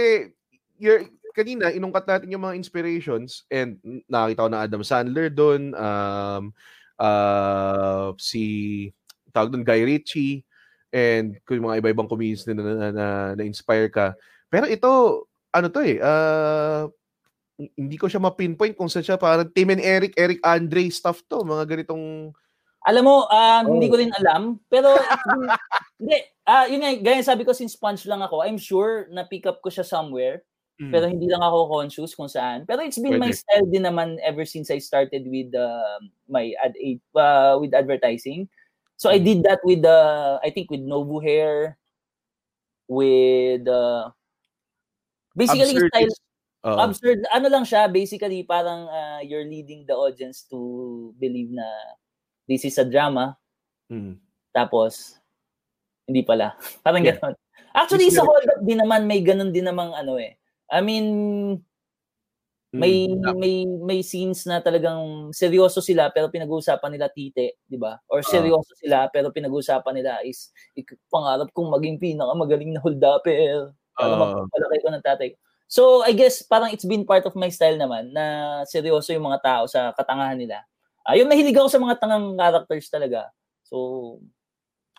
[0.77, 6.53] you're, kanina, inungkat natin yung mga inspirations and nakita ko na Adam Sandler doon, um,
[7.01, 8.45] uh, si,
[9.33, 10.45] tawag doon, Guy Ritchie,
[10.93, 13.07] and kung yung mga iba-ibang comedians na, na, na, na,
[13.41, 14.13] na-inspire ka.
[14.53, 15.25] Pero ito,
[15.57, 16.93] ano to eh, uh,
[17.57, 21.45] hindi ko siya ma-pinpoint kung saan siya parang Tim and Eric, Eric Andre stuff to,
[21.45, 22.33] mga ganitong
[22.83, 23.17] Alam mo,
[23.71, 23.91] hindi Oh.
[23.95, 24.91] ko rin alam, pero
[26.03, 29.47] hindi, ah yun nga, gaya sabi ko since punch lang ako, I'm sure na pick
[29.47, 30.43] up ko siya somewhere,
[30.83, 30.91] Mm.
[30.91, 32.67] pero hindi lang ako conscious kung saan.
[32.67, 33.39] Pero it's been my Pwede.
[33.39, 36.75] style din naman ever since I started with uh, my ad
[37.15, 38.51] uh, with advertising.
[38.99, 39.27] So I Mm.
[39.31, 39.99] did that with the
[40.43, 41.79] I think with Novu Hair
[42.89, 44.11] with uh,
[45.37, 45.91] basically absurd.
[45.95, 46.13] style
[46.63, 46.79] Oo.
[46.79, 50.59] absurd ano lang siya basically parang uh, you're leading the audience to
[51.19, 51.67] believe na
[52.49, 53.37] this is a drama
[53.93, 54.17] Mm.
[54.57, 55.21] tapos
[56.09, 56.57] hindi pala
[56.87, 57.19] parang Yeah.
[57.21, 57.35] gano'n
[57.77, 60.39] actually It's sa hold up din naman may ganun din namang ano eh
[60.73, 61.07] I mean
[62.73, 63.37] may Mm.
[63.37, 68.01] may may scenes na talagang seryoso sila pero pinag-uusapan nila tite, 'di ba?
[68.09, 68.25] Or Oo.
[68.25, 73.77] seryoso sila pero pinag-uusapan nila is "Ik- pangarap kong maging pinakamagaling na holdapper.
[73.93, 74.21] Para Oo.
[74.49, 75.29] magpapalaki ko ng tatay.
[75.37, 75.39] ko."
[75.73, 79.41] So I guess parang it's been part of my style naman na seryoso yung mga
[79.41, 80.61] tao sa katangahan nila.
[81.09, 83.33] Ayun mahilig ako sa mga tangang characters talaga.
[83.64, 84.20] So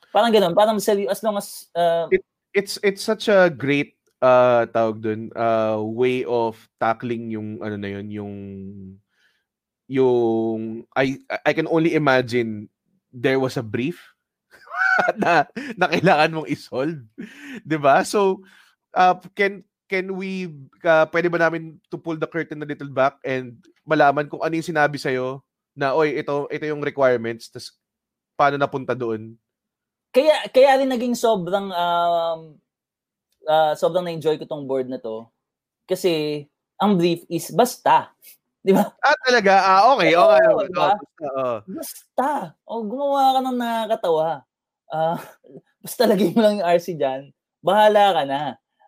[0.09, 2.09] parang ganoon, parang seryo as long as uh,
[2.57, 3.93] it's it's such a great
[4.25, 8.35] uh tawag dun uh way of tackling yung ano na yun yung
[9.85, 10.61] yung
[10.97, 12.65] I I can only imagine
[13.13, 14.01] there was a brief
[15.21, 15.45] na
[15.77, 16.97] na kailangan mong i-solve
[17.61, 18.41] 'di ba so
[18.97, 19.61] uh can
[19.93, 20.49] can we,
[20.81, 24.57] uh, pwede ba namin to pull the curtain a little back and malaman kung ano
[24.57, 25.45] yung sinabi sa'yo
[25.77, 27.77] na, oy, ito, ito yung requirements, tas
[28.33, 29.37] paano napunta doon?
[30.09, 32.57] Kaya, kaya rin naging sobrang, um,
[33.45, 35.29] uh, sobrang na-enjoy ko tong board na to.
[35.85, 36.45] Kasi,
[36.81, 38.09] ang brief is basta.
[38.65, 38.89] Di ba?
[39.05, 39.53] Ah, talaga?
[39.61, 40.11] Ah, okay.
[40.17, 40.47] Oo, Okay.
[40.49, 40.65] okay.
[40.73, 40.89] diba?
[40.89, 41.57] Basta, oh.
[41.69, 42.29] Basta.
[42.65, 44.29] O, gumawa ka ng nakakatawa.
[44.89, 45.17] Ah,
[45.85, 47.21] basta lagay mo lang yung RC dyan.
[47.61, 48.41] Bahala ka na.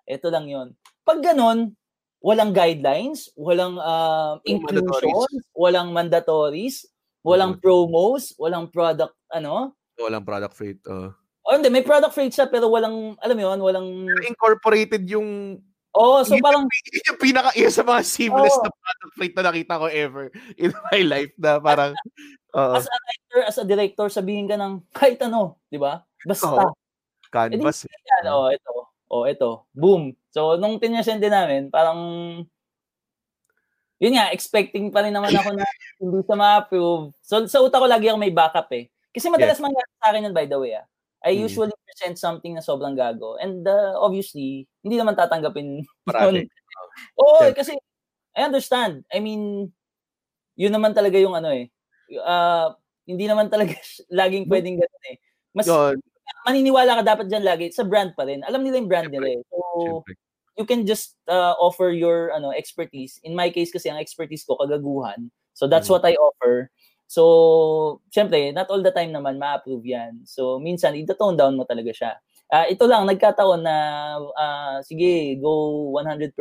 [0.10, 0.74] Ito lang yon.
[1.06, 1.78] Pag ganun,
[2.26, 6.90] walang guidelines, walang uh, inclusions, walang mandatories,
[7.22, 9.78] walang promos, walang product, ano?
[10.02, 10.82] Walang product freight.
[10.90, 11.14] Uh.
[11.46, 13.88] O hindi, may product freight siya pero walang, alam mo yun, walang...
[14.26, 15.62] Incorporated yung...
[15.94, 16.66] Oh, so yun parang...
[16.92, 18.66] Yung, yung pinaka, isa sa mga seamless oh.
[18.66, 20.26] na product freight na nakita ko ever
[20.62, 21.94] in my life na parang...
[22.52, 26.02] Uh, as a writer, as a director, sabihin ka ng kahit ano, di ba?
[26.26, 26.50] Basta.
[26.50, 26.74] Oh,
[27.30, 27.86] canvas.
[27.86, 28.85] Eh, yan, oh, ito.
[29.10, 29.70] Oh, ito.
[29.72, 30.18] Boom.
[30.34, 32.00] So, nung pinasende namin, parang
[34.02, 35.64] yun nga, expecting pa rin naman ako na
[36.02, 37.16] hindi sa ma-approve.
[37.24, 38.92] So, sa utak ko lagi ako may backup eh.
[39.16, 39.64] Kasi madalas yes.
[39.64, 40.76] mangyari sa akin yun, by the way.
[40.76, 40.86] Ah.
[41.26, 41.48] I hmm.
[41.48, 43.40] usually present something na sobrang gago.
[43.40, 46.44] And uh, obviously, hindi naman tatanggapin Parati.
[47.24, 47.74] Oo, oh, kasi
[48.36, 49.08] I understand.
[49.10, 49.72] I mean,
[50.60, 51.72] yun naman talaga yung ano eh.
[52.12, 52.76] Uh,
[53.08, 53.74] hindi naman talaga
[54.12, 55.18] laging pwedeng ganun eh.
[55.56, 55.98] Mas yun.
[56.46, 58.46] Maniniwala ka dapat dyan lagi sa brand pa rin.
[58.46, 59.42] Alam nila yung brand nila eh.
[59.50, 60.14] So, Siyempre
[60.58, 63.20] you can just uh, offer your ano expertise.
[63.24, 65.30] In my case kasi ang expertise ko kagaguhan.
[65.54, 66.04] So that's mm-hmm.
[66.04, 66.72] what I offer.
[67.06, 70.26] So, syempre, not all the time naman ma-approve yan.
[70.26, 72.12] So, minsan, ito-tone down mo talaga siya.
[72.50, 73.78] Uh, ito lang, nagkataon na,
[74.34, 76.34] uh, sige, go 100%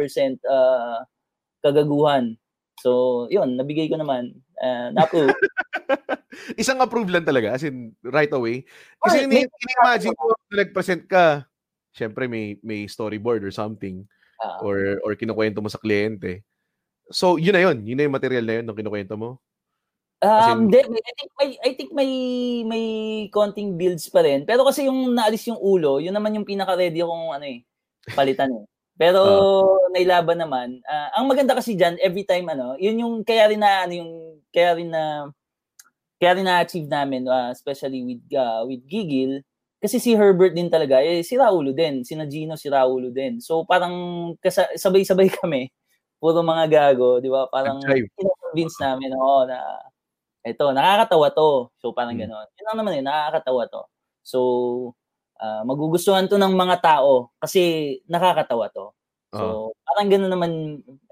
[0.49, 1.05] uh,
[1.61, 2.41] kagaguhan.
[2.81, 4.41] So, yun, nabigay ko naman.
[4.57, 5.37] Uh, na-approve.
[6.61, 8.67] Isang approve lang talaga, as in, right away.
[9.01, 11.47] Kasi oh, ini-imagine ko, nag-present ka,
[11.95, 14.03] syempre may may storyboard or something
[14.43, 16.43] uh, or or kinukuwento mo sa kliyente.
[17.13, 17.85] So, yun na yun.
[17.85, 19.39] Yun na yung material na yun nung kinukuwento mo.
[20.25, 22.11] Um, in, I think may I think may
[22.65, 22.87] may
[23.29, 24.49] konting builds pa rin.
[24.49, 27.61] Pero kasi yung naalis yung ulo, yun naman yung pinaka-ready kong ano eh,
[28.17, 28.65] palitan eh.
[28.97, 30.81] Pero uh, nailaban naman.
[30.89, 34.13] Uh, ang maganda kasi diyan every time ano, yun yung kaya rin na ano yung
[34.49, 35.29] kaya rin na
[36.25, 39.45] kaya rin na-achieve namin uh, especially with uh, with Gigil
[39.85, 42.01] kasi si Herbert din talaga, eh, si Raulo din.
[42.09, 43.37] Si Gino, si Raulo din.
[43.45, 43.93] So, parang
[44.41, 45.69] kasa- sabay-sabay kami.
[46.17, 47.45] Puro mga gago, di ba?
[47.53, 47.85] Parang
[48.17, 49.61] convince namin, oo, na
[50.41, 51.69] ito, nakakatawa to.
[51.77, 52.25] So, parang hmm.
[52.25, 52.49] gano'n.
[52.57, 53.83] Yun lang naman eh, nakakatawa to.
[54.25, 54.39] So,
[55.37, 58.97] uh, magugustuhan to ng mga tao kasi nakakatawa to.
[59.37, 60.53] So, uh parang gano'n naman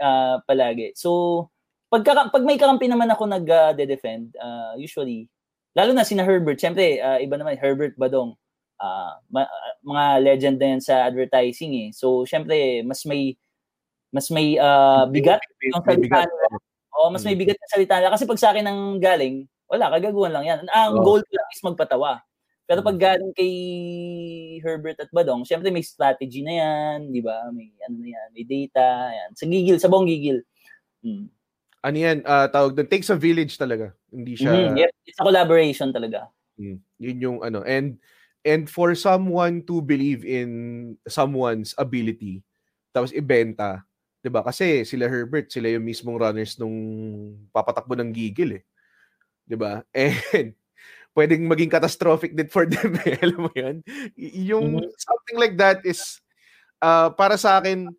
[0.01, 0.97] uh, palagi.
[0.97, 1.53] So,
[1.93, 5.29] pag, pag may kakampi naman ako nag-defend, uh, usually,
[5.77, 8.33] lalo na si na Herbert, syempre, uh, iba naman, Herbert Badong
[8.81, 9.53] uh, ma-
[9.85, 11.89] mga legend na yan sa advertising eh.
[11.93, 13.37] So, syempre, mas may
[14.13, 16.49] mas may uh, bigat yung salita nila.
[16.93, 18.13] O, mas may bigat yung salita nila.
[18.13, 20.59] Kasi pag sa akin ang galing, wala, kagaguhan lang yan.
[20.69, 21.05] Ang oh.
[21.05, 22.21] goal ko lang is magpatawa.
[22.69, 23.03] Pero pag mm.
[23.03, 23.53] galing kay
[24.61, 27.49] Herbert at Badong, syempre may strategy na yan, di ba?
[27.57, 29.31] May ano na yan, may data, yan.
[29.33, 30.45] Sa gigil, sa buong gigil.
[31.01, 31.33] Hmm.
[31.83, 33.91] Ano yan, uh, tawag doon, takes a village talaga.
[34.09, 34.55] Hindi siya...
[34.55, 36.31] Mm, yep, it's a collaboration talaga.
[36.55, 36.79] Hmm.
[37.03, 37.99] Yun yung ano, and
[38.43, 40.51] And for someone to believe in
[41.07, 42.43] someone's ability,
[42.91, 43.87] tapos ibenta,
[44.19, 44.43] 'di ba?
[44.43, 46.75] Kasi sila Herbert, sila yung mismong runners nung
[47.55, 48.63] papatakbo ng gigil eh.
[49.47, 49.87] 'Di ba?
[49.95, 50.59] And
[51.15, 53.15] pwedeng maging catastrophic din for them, eh.
[53.23, 53.87] alam mo 'yan.
[54.51, 54.99] Yung mm-hmm.
[54.99, 56.19] something like that is
[56.83, 57.95] uh, para sa akin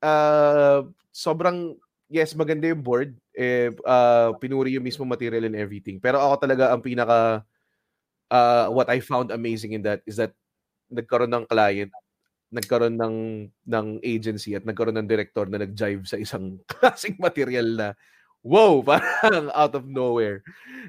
[0.00, 1.76] uh, sobrang
[2.12, 3.16] yes, maganda yung board.
[3.32, 5.96] Eh, uh, pinuri yung mismo material and everything.
[5.96, 7.42] Pero ako talaga ang pinaka
[8.28, 10.36] uh, what I found amazing in that is that
[10.92, 11.92] nagkaroon ng client,
[12.52, 13.16] nagkaroon ng
[13.64, 17.88] ng agency at nagkaroon ng director na nag-jive sa isang klaseng material na
[18.44, 20.44] wow, parang out of nowhere.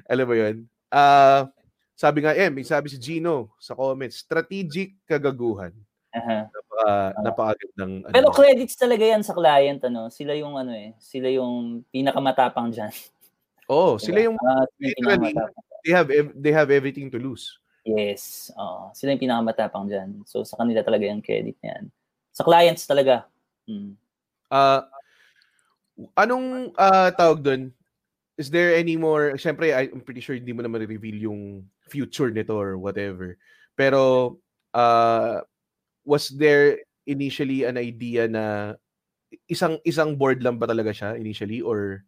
[0.08, 0.56] Alam mo 'yun?
[0.92, 1.48] Uh,
[1.94, 5.70] sabi nga, eh, may sabi si Gino sa comments, strategic kagaguhan.
[6.14, 6.46] Uh-huh.
[6.46, 6.90] Napaka,
[7.26, 8.14] napakagandang ano.
[8.14, 10.06] Pero credits talaga yan sa client ano.
[10.14, 12.94] Sila yung ano eh, sila yung pinakamatapang diyan.
[13.66, 14.64] Oh, sila yung uh,
[15.82, 16.08] they have
[16.38, 17.58] they have everything to lose.
[17.82, 18.54] Yes.
[18.54, 20.22] Uh, sila yung pinakamatapang diyan.
[20.22, 21.90] So sa kanila talaga yung credit niyan.
[22.30, 23.26] Sa clients talaga.
[23.66, 23.98] Hmm.
[24.54, 24.86] Uh,
[26.14, 27.62] anong uh, tawag doon?
[28.34, 32.58] Is there any more, syempre, I'm pretty sure hindi mo na ma-reveal yung future nito
[32.58, 33.38] or whatever.
[33.78, 34.34] Pero,
[34.74, 35.38] uh,
[36.04, 38.76] was there initially an idea na
[39.50, 42.04] isang isang board lang ba talaga siya initially or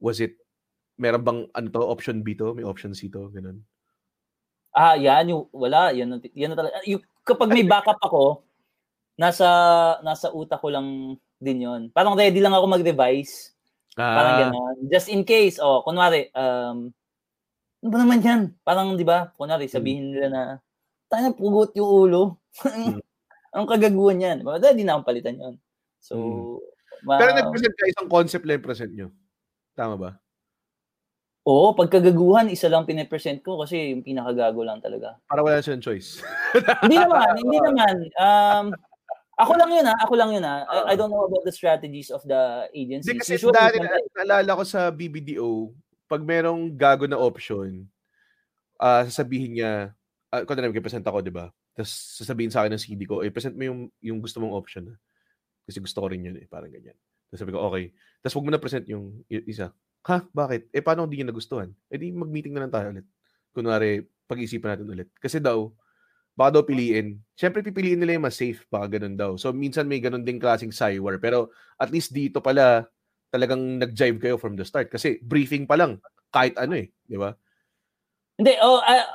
[0.00, 0.38] was it
[0.98, 3.62] meron bang ano to, option B to, may option C to, ganun?
[4.74, 6.82] Ah, yan yung wala, yan yan talaga.
[6.84, 8.42] Yung, kapag may backup ako,
[9.14, 9.46] nasa
[10.02, 11.82] nasa utak ko lang din yon.
[11.94, 13.54] Parang ready lang ako mag-revise.
[13.94, 14.14] Ah.
[14.14, 14.76] Parang gano'n.
[14.90, 16.90] Just in case, oh, kunwari, um,
[17.78, 18.42] ano ba naman yan?
[18.66, 19.74] Parang, di ba, kunwari, hmm.
[19.74, 20.42] sabihin nila na,
[21.06, 22.22] tayo pugot yung ulo.
[23.54, 24.36] Ang kagaguhan yan.
[24.44, 25.54] Di na akong palitan yon.
[25.98, 27.06] So, hmm.
[27.08, 29.08] ma- Pero nag-present ka, isang concept lang present nyo.
[29.78, 30.10] Tama ba?
[31.48, 35.16] Oo, pagkagaguhan, isa lang pinipresent ko kasi yung pinakagago lang talaga.
[35.24, 36.20] Para wala siyang choice.
[36.84, 37.94] hindi naman, hindi naman.
[38.20, 38.66] Um,
[39.38, 40.68] ako lang yun ha, ako lang yun ha.
[40.68, 43.08] I, I don't know about the strategies of the agencies.
[43.08, 43.80] Hindi kasi Usually, dati,
[44.12, 45.72] naalala ko sa BBDO,
[46.04, 47.88] pag merong gago na option,
[48.76, 49.96] uh, sasabihin niya,
[50.28, 51.48] uh, kung na present ako, di ba?
[51.78, 54.90] Tapos sasabihin sa akin ng CD ko, eh, present mo yung, yung gusto mong option.
[54.90, 54.94] Ha?
[55.62, 56.98] Kasi gusto ko rin yun eh, parang ganyan.
[57.30, 57.94] Tapos sabi ko, okay.
[58.18, 59.70] Tapos huwag mo na present yung isa.
[60.10, 60.26] Ha?
[60.26, 60.74] Bakit?
[60.74, 61.70] Eh, paano hindi niya nagustuhan?
[61.86, 63.06] Eh, di mag-meeting na lang tayo ulit.
[63.54, 65.08] Kunwari, pag-isipan natin ulit.
[65.22, 65.70] Kasi daw,
[66.34, 67.22] baka daw piliin.
[67.38, 68.66] Siyempre, pipiliin nila yung mas safe.
[68.66, 69.38] Baka ganun daw.
[69.38, 71.22] So, minsan may ganun ding klaseng cywar.
[71.22, 72.90] Pero, at least dito pala,
[73.30, 74.90] talagang nag-jive kayo from the start.
[74.90, 76.02] Kasi, briefing pa lang.
[76.34, 76.90] Kahit ano eh.
[77.06, 77.38] Di ba?
[78.34, 79.06] Hindi, oh, uh,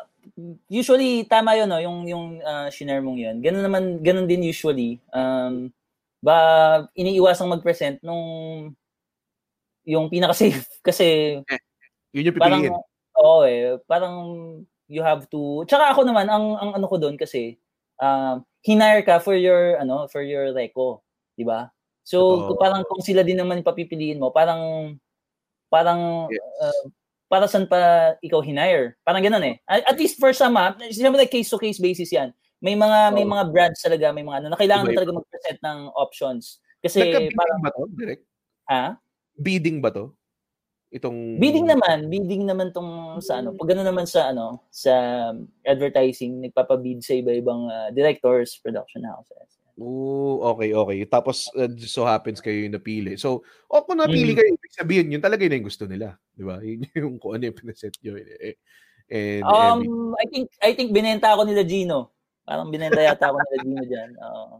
[0.68, 1.80] usually, tama yun, no?
[1.80, 3.36] yung, yung uh, shinare mong yun.
[3.44, 5.00] Ganun naman, ganun din usually.
[5.12, 5.72] Um,
[6.24, 6.38] ba
[6.95, 8.24] iniiwasang mag-present nung
[9.84, 11.60] yung pinaka-safe kasi eh,
[12.16, 12.72] yun yung pipiliin.
[12.72, 12.80] Parang,
[13.20, 14.16] oo eh, parang
[14.88, 17.60] you have to Tsaka ako naman ang ang ano ko doon kasi
[18.00, 21.04] um uh, hinire ka for your ano, for your reco,
[21.36, 21.68] 'di ba?
[22.04, 22.60] So, oh.
[22.60, 24.95] parang kung sila din naman papipiliin mo, parang
[25.68, 26.44] parang yes.
[26.64, 26.84] uh,
[27.34, 28.93] para saan pa ikaw hinire?
[29.01, 29.55] Parang ganoon eh.
[29.65, 32.30] At least for some, ha, siyempre like case to case basis 'yan.
[32.61, 33.14] May mga oh.
[33.18, 36.61] may mga brands talaga, may mga ano na kailangan mo talaga mag-present ng options.
[36.77, 38.22] Kasi parang ba to, direct?
[38.69, 39.01] Ha?
[39.34, 40.14] Bidding ba to?
[40.93, 43.57] Itong bidding naman, bidding naman tong sa ano.
[43.57, 44.93] Pag ano naman sa ano, sa
[45.65, 49.57] advertising, nagpapabid sa iba-ibang uh, directors, production houses.
[49.74, 51.00] Oh, okay, okay.
[51.10, 53.18] Tapos uh, so happens kayo yung napili.
[53.18, 54.38] So, o kung napili mm.
[54.38, 56.62] kayo, ibig sabihin yun talaga yun yung gusto nila, 'di ba?
[56.62, 58.14] Yun yung kung ano yung pinaset nyo.
[58.18, 58.58] Eh,
[59.10, 60.14] and, um.
[60.14, 62.14] I think I think binenta ako nila Gino.
[62.45, 64.10] Parang binenta yata ako nila Gino diyan.
[64.30, 64.56] Oo.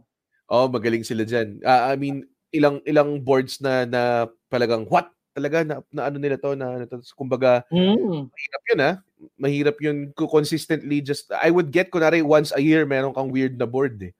[0.50, 1.62] Oh, magaling sila diyan.
[1.62, 6.38] Uh, I mean, ilang ilang boards na na talagang what talaga na, na ano nila
[6.38, 8.30] to na ano to, kumbaga mm.
[8.30, 8.92] mahirap yun ha
[9.34, 13.66] mahirap yun consistently just I would get kunari once a year meron kang weird na
[13.66, 14.14] board eh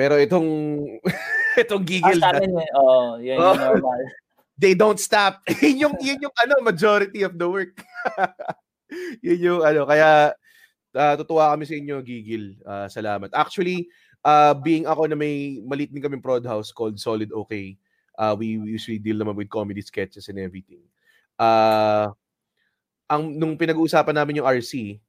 [0.00, 0.48] pero itong
[1.62, 2.72] itong gigil ah, na eh.
[2.72, 4.00] oh, yan oh, normal
[4.60, 7.76] they don't stop yun yung yun yung ano majority of the work
[9.20, 10.32] yun yung ano kaya
[10.94, 12.58] uh, tutuwa kami sa inyo, Gigil.
[12.66, 13.30] Uh, salamat.
[13.34, 13.86] Actually,
[14.26, 17.76] uh, being ako na may maliit din kaming prod house called Solid Okay,
[18.18, 20.82] uh, we, we usually deal naman with comedy sketches and everything.
[21.38, 22.10] Uh,
[23.10, 25.02] ang nung pinag-uusapan namin yung RC,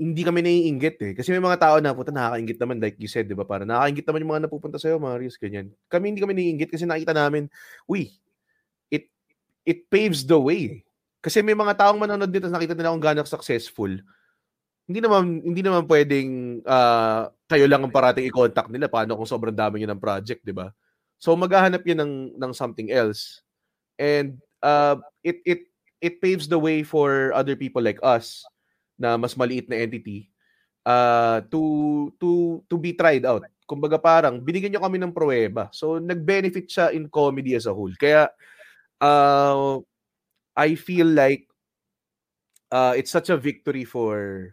[0.00, 1.12] hindi kami naiinggit eh.
[1.12, 3.44] Kasi may mga tao na, puta, nakakaingit naman, like you said, di ba?
[3.44, 5.68] Para nakakaingit naman yung mga napupunta sa'yo, Marius, ganyan.
[5.92, 7.52] Kami hindi kami naiinggit kasi nakita namin,
[7.84, 8.08] uy,
[8.88, 9.12] it,
[9.68, 10.80] it paves the way.
[11.20, 13.92] Kasi may mga taong manonood dito, nakita nila kung gano'ng successful
[14.90, 16.30] hindi naman hindi naman pwedeng
[16.66, 20.50] uh, kayo lang ang parating i-contact nila paano kung sobrang dami niyo ng project, 'di
[20.50, 20.74] ba?
[21.22, 23.38] So maghahanap 'yan ng ng something else.
[24.02, 25.70] And uh, it it
[26.02, 28.42] it paves the way for other people like us
[29.00, 30.28] na mas maliit na entity
[30.84, 31.60] uh, to
[32.20, 33.48] to to be tried out.
[33.64, 35.72] Kumbaga parang binigyan niyo kami ng pruweba.
[35.72, 37.92] So nag-benefit siya in comedy as a whole.
[37.96, 38.28] Kaya
[39.00, 39.80] uh,
[40.52, 41.48] I feel like
[42.68, 44.52] uh, it's such a victory for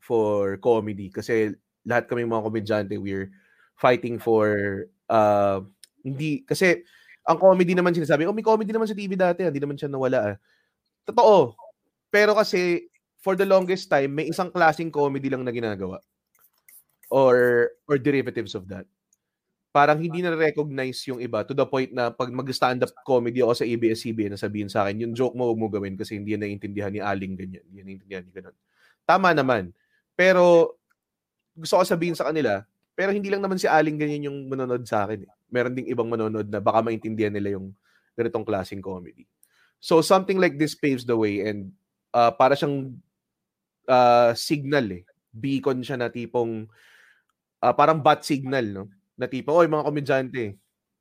[0.00, 1.52] for comedy kasi
[1.84, 3.28] lahat kami mga komedyante we're
[3.76, 5.60] fighting for uh,
[6.04, 6.84] hindi kasi
[7.24, 10.36] ang comedy naman sinasabi, oh may comedy naman sa TV dati, hindi naman siya nawala.
[10.36, 10.36] Ah.
[11.08, 11.56] Totoo.
[12.12, 12.84] Pero kasi
[13.24, 15.96] for the longest time may isang klaseng comedy lang na ginagawa
[17.08, 18.84] or or derivatives of that.
[19.74, 23.58] Parang hindi na recognize yung iba to the point na pag mag-stand up comedy ako
[23.58, 26.46] sa ABS-CBN na sabihin sa akin, yung joke mo huwag mo gawin kasi hindi yan
[26.46, 27.64] naiintindihan ni Aling ganyan.
[27.66, 28.56] Hindi yan naiintindihan ni ganun.
[29.02, 29.74] Tama naman.
[30.14, 30.78] Pero,
[31.58, 32.62] gusto ko sabihin sa kanila,
[32.94, 35.26] pero hindi lang naman si Aling ganyan yung manonood sa akin.
[35.26, 35.30] Eh.
[35.50, 37.74] Meron ding ibang manonood na baka maintindihan nila yung
[38.14, 39.26] ganitong klaseng comedy.
[39.82, 41.74] So, something like this paves the way and
[42.14, 42.94] uh, para siyang
[43.88, 45.02] uh, signal eh.
[45.34, 46.68] Beacon siya na tipong
[47.62, 48.84] uh, parang bat signal, no?
[49.18, 50.44] Na tipo, oy mga komedyante,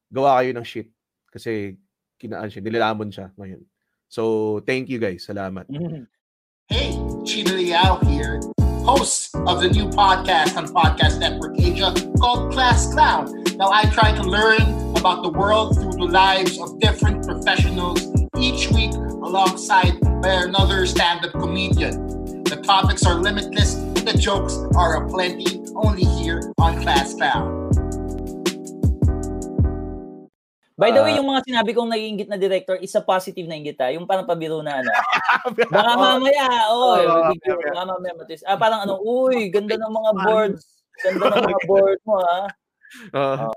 [0.10, 0.90] gawa kayo ng shit.
[1.30, 1.78] Kasi
[2.18, 3.62] kinaan siya, nilalamon siya ngayon.
[4.10, 5.26] So, thank you guys.
[5.26, 5.66] Salamat.
[6.70, 6.94] Hey,
[7.26, 8.38] Chino Liao here.
[8.84, 13.32] host of the new podcast on Podcast Network Asia called Class Clown.
[13.56, 18.04] Now, I try to learn about the world through the lives of different professionals
[18.38, 21.96] each week alongside by another stand up comedian.
[22.46, 27.64] The topics are limitless, the jokes are aplenty, only here on Class Clown.
[30.74, 31.18] By the way, Ah.
[31.22, 33.94] yung mga sinabi kong nag-iingit na director, isa positive na ingit ha.
[33.94, 34.90] Yung parang pabiro na ano.
[35.72, 37.72] Baka mamaya, oh, Oo, bigyan, mamaya.
[37.72, 38.42] baka mamaya matis.
[38.44, 40.84] Ah, parang ano, uy, ganda ng mga boards.
[41.00, 42.40] Ganda ng mga board mo ha.
[43.14, 43.48] Ah,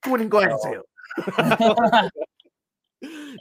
[0.00, 0.82] kunin ko yan sa'yo.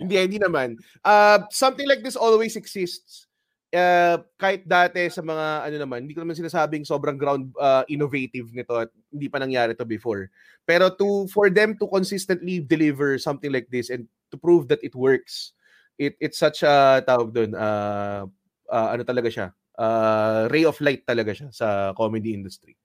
[0.02, 0.76] hindi, hindi naman.
[1.06, 3.30] Uh, something like this always exists.
[3.72, 8.52] Uh, kahit dati sa mga ano naman, hindi ko naman sinasabing sobrang ground uh, innovative
[8.52, 10.28] nito at hindi pa nangyari to before.
[10.68, 14.92] Pero to for them to consistently deliver something like this and to prove that it
[14.92, 15.56] works,
[15.96, 18.28] it it's such a tawag doon uh,
[18.68, 19.48] uh, ano talaga siya?
[19.80, 22.76] Uh, ray of light talaga siya sa comedy industry.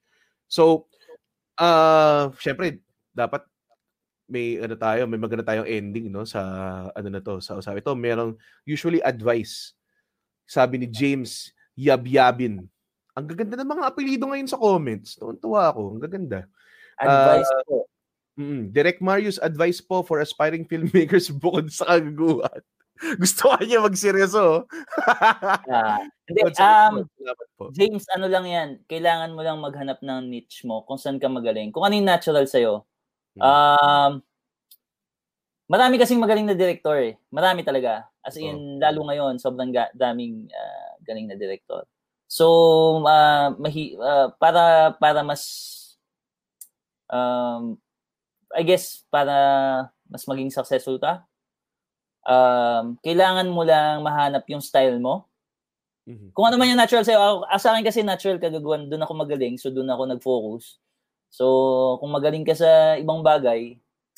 [0.47, 0.87] So,
[1.59, 2.79] uh, syempre,
[3.11, 3.43] dapat
[4.27, 6.43] may ano tayo, may maganda tayong ending no sa
[6.91, 7.83] ano na to, sa usapan.
[7.83, 8.33] Ito merong
[8.67, 9.75] usually advice.
[10.47, 12.65] Sabi ni James Yabyabin.
[13.17, 15.17] Ang gaganda ng mga apelyido ngayon sa comments.
[15.19, 15.83] Tuwan-tuwa ako.
[15.97, 16.41] Ang gaganda.
[16.97, 17.79] Advice Ah, po.
[18.37, 22.61] Mm, Direct Marius advice po for aspiring filmmakers bukod sa kagaguhan.
[23.21, 24.65] Gusto ka niya magseryoso.
[25.69, 27.05] Ah, hindi, um.
[27.77, 31.71] James, ano lang yan, kailangan mo lang maghanap ng niche mo, kung saan ka magaling.
[31.73, 32.83] Kung ano yung natural sa'yo.
[33.37, 33.43] Hmm.
[33.45, 34.13] Um,
[35.67, 37.15] marami kasing magaling na director eh.
[37.31, 38.07] Marami talaga.
[38.23, 41.87] As in, lalo ngayon, sobrang ga- daming ah, galing na director.
[42.27, 42.47] So,
[43.07, 45.43] ah, mahi, ah, para, para mas,
[47.11, 47.79] um,
[48.55, 49.35] I guess, para
[50.07, 51.27] mas maging successful ka,
[52.27, 55.27] um, kailangan mo lang mahanap yung style mo.
[56.07, 56.31] Mhm.
[56.31, 59.59] Kung ano man yung natural sa'yo, ako, sa akin kasi natural kagagawan, doon ako magaling,
[59.59, 60.79] so doon ako nag-focus.
[61.31, 61.45] So,
[61.99, 63.75] kung magaling ka sa ibang bagay,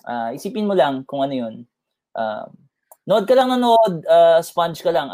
[0.07, 1.55] ah, isipin mo lang kung ano yun.
[2.15, 2.49] Um,
[3.09, 5.09] nood ka lang na nood, ah, sponge ka lang,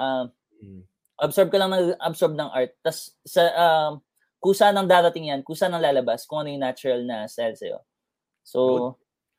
[0.64, 0.82] Mm.
[1.20, 2.72] absorb ka lang ng absorb ng art.
[2.82, 3.92] Tapos, sa, um,
[4.40, 7.78] kusa ng darating yan, kusa ng lalabas, kung ano yung natural na style sa'yo.
[8.44, 8.60] So,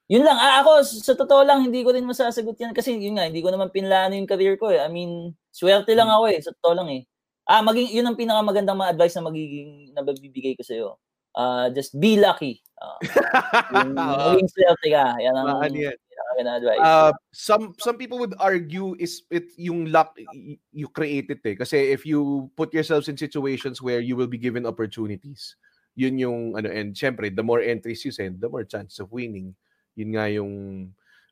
[0.10, 0.38] yun lang.
[0.38, 3.50] Ah, ako, sa totoo lang, hindi ko rin masasagot yan kasi yun nga, hindi ko
[3.54, 4.82] naman pinlano yung career ko eh.
[4.82, 6.40] I mean, swerte lang ako eh.
[6.42, 7.02] Sa totoo lang eh.
[7.50, 10.90] Ah, maging, yun ang pinakamagandang mga advice na magiging, na mabibigay ko sa'yo.
[11.36, 12.64] Ah, just be lucky.
[12.80, 12.96] Ah,
[13.76, 15.06] yung, maging swerte ka.
[15.20, 15.96] Yan ang yan?
[16.80, 20.16] Uh, some some people would argue is it yung luck
[20.72, 21.56] you create it eh.
[21.56, 25.56] Kasi if you put yourselves in situations where you will be given opportunities,
[25.96, 29.56] yun yung ano and syempre the more entries you send, the more chance of winning.
[29.96, 30.52] Yun nga yung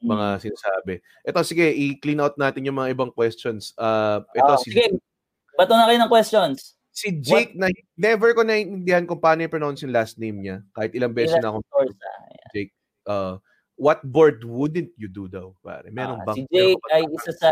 [0.03, 0.41] mga Mm.
[0.43, 0.93] sinasabi.
[1.23, 3.71] Ito sige, i-clean out natin yung mga ibang questions.
[3.80, 4.99] Uh ito Ah, si sige,
[5.55, 6.75] bato na kayo ng questions.
[6.93, 10.61] Si Jake na never ko naiintindihan kung paano i-pronounce yung last name niya.
[10.77, 12.09] Kahit ilang beses na akong Torsa.
[12.53, 12.71] Jake.
[13.03, 13.41] Uh,
[13.75, 15.51] what board wouldn't you do daw?
[15.65, 17.51] Pare, meron Ah, bang si Jake ba- ay isa sa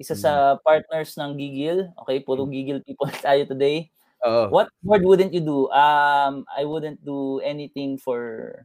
[0.00, 0.32] isa sa
[0.64, 1.92] partners ng Gigil.
[2.02, 3.92] Okay, puro Gigil people tayo today.
[4.24, 4.48] Oo.
[4.48, 5.68] What board wouldn't you do?
[5.68, 8.64] Um, I wouldn't do anything for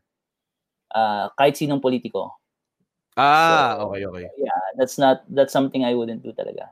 [0.95, 2.31] uh, kahit sinong politiko.
[3.19, 4.25] Ah, okay, okay.
[4.37, 6.71] Yeah, that's not that's something I wouldn't do talaga.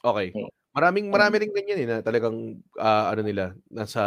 [0.00, 0.30] Okay.
[0.32, 0.48] Okay.
[0.76, 4.02] Maraming marami ring ganyan eh na talagang ah, ano nila nasa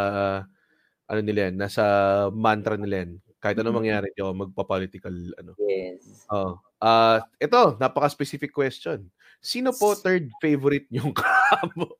[1.12, 1.84] ano nila yan, nasa
[2.32, 3.20] mantra nila yan.
[3.42, 5.52] Kahit ano mangyari, ako magpa-political ano.
[5.58, 6.24] Yes.
[6.30, 6.56] Oh.
[6.78, 9.10] Ah, ito, napaka-specific question.
[9.42, 11.90] Sino po third favorite niyong kamo?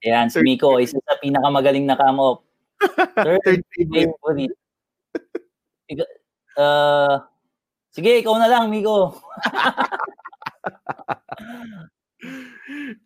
[0.00, 2.40] Ayan, si Miko, isa sa pinakamagaling na kamo.
[3.20, 4.16] Third, Third favorite.
[4.24, 4.56] favorite.
[6.56, 7.20] Uh,
[7.92, 9.14] sige, ikaw na lang, Miko.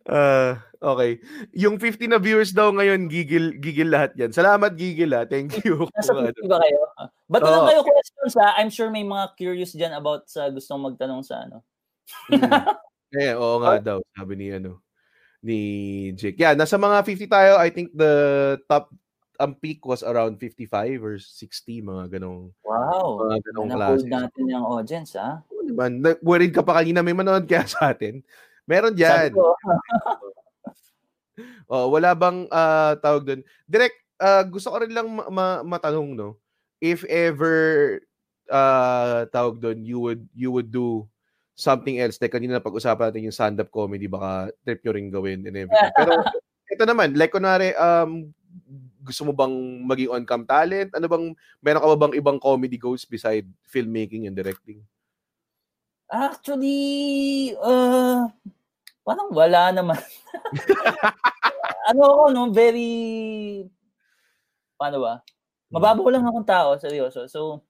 [0.05, 1.19] Ah, okay.
[1.51, 4.31] Yung 50 na viewers daw ngayon, gigil gigil lahat 'yan.
[4.31, 5.23] Salamat gigil ah.
[5.23, 5.83] Thank you.
[5.95, 6.47] Nasa Kung 50 ano.
[6.47, 6.79] ba kayo?
[7.27, 7.67] Ba't lang Oo.
[7.67, 8.55] kayo questions ha?
[8.55, 11.61] I'm sure may mga curious dyan about sa gustong magtanong sa ano.
[13.09, 14.85] Eh, oo nga daw, sabi ni ano
[15.41, 15.57] ni
[16.13, 16.37] Jake.
[16.37, 17.57] Yeah, nasa mga 50 tayo.
[17.57, 18.13] I think the
[18.69, 18.93] top
[19.35, 20.69] ang peak was around 55
[21.01, 23.23] or 60 mga ganong Wow.
[23.25, 24.05] mga ganong klase.
[24.05, 25.41] natin yung audience ha?
[25.41, 25.89] Oo.
[25.89, 28.21] Na- Worried ka pa kanina may manood kaya sa atin.
[28.69, 29.33] Meron diyan.
[29.33, 29.57] Ko,
[31.69, 33.41] Oh, wala bang ah, tawag doon?
[33.69, 36.35] Direct ah, gusto ko rin lang ma- ma- matanong no.
[36.81, 37.99] If ever
[38.49, 41.05] ah, tawag doon, you would you would do
[41.53, 45.55] something else like kanina pag-usapan natin yung stand-up comedy baka trip nyo rin gawin and
[45.55, 45.93] everything.
[45.93, 46.11] Pero
[46.73, 48.33] ito naman, like kunwari um
[49.05, 49.53] gusto mo bang
[49.85, 50.89] maging on-cam talent?
[50.97, 51.25] Ano bang
[51.63, 54.81] meron ka ba bang ibang comedy goals beside filmmaking and directing?
[56.09, 58.25] Actually, uh,
[59.09, 59.97] parang wala naman.
[61.89, 62.43] ano ako, no?
[62.53, 62.89] Very,
[64.77, 65.13] paano ba?
[65.73, 67.25] Mababaw lang akong tao, seryoso.
[67.25, 67.65] So,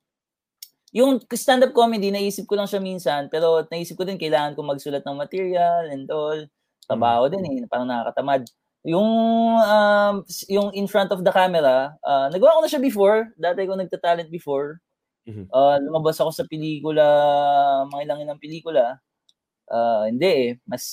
[0.92, 5.08] yung stand-up comedy, naisip ko lang siya minsan, pero naisip ko din, kailangan ko magsulat
[5.08, 6.44] ng material and all.
[6.84, 8.44] Trabaho din eh, parang nakakatamad.
[8.84, 9.12] Yung,
[9.60, 10.16] um,
[10.52, 13.32] yung in front of the camera, uh, nagawa ko na siya before.
[13.40, 14.84] Dati ko nagta-talent before.
[15.30, 17.06] Uh, lumabas ako sa pelikula,
[17.94, 18.98] mga ilang ilang pelikula.
[19.70, 20.50] Uh, hindi eh.
[20.66, 20.84] Mas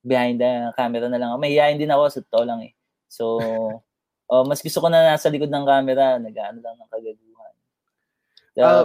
[0.00, 1.30] behind the camera na lang.
[1.32, 1.38] ako.
[1.40, 2.72] Mahihayin din ako sa totoo lang eh.
[3.06, 3.24] So,
[4.26, 7.54] uh, mas gusto ko na nasa likod ng camera, nag-ano lang ng kagaguhan.
[8.56, 8.84] Uh,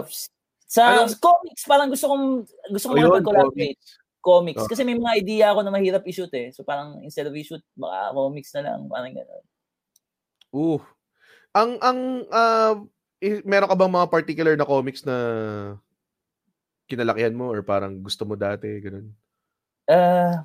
[0.66, 2.26] sa ano- comics, parang gusto kong
[2.70, 3.78] gusto ko Ayun, oh, collaborate.
[4.18, 4.62] Comics.
[4.62, 4.66] Oh.
[4.66, 6.50] Kasi may mga idea ako na mahirap i-shoot eh.
[6.50, 8.90] So parang instead of i-shoot, baka comics na lang.
[8.90, 9.44] Parang gano'n.
[10.50, 10.82] Uh.
[11.54, 11.98] Ang ang
[13.22, 15.16] i- meron ka bang mga particular na comics na
[16.86, 19.10] kinalakihan mo or parang gusto mo dati ganun?
[19.86, 20.42] Ah,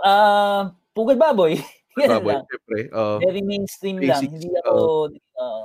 [0.00, 1.58] ah, Pugad Baboy.
[2.00, 2.44] Yan Baboy, lang.
[2.46, 2.80] syempre.
[2.90, 3.14] oo.
[3.22, 4.18] Very mainstream lang.
[4.18, 4.72] Basics, Hindi ako,
[5.14, 5.64] oo.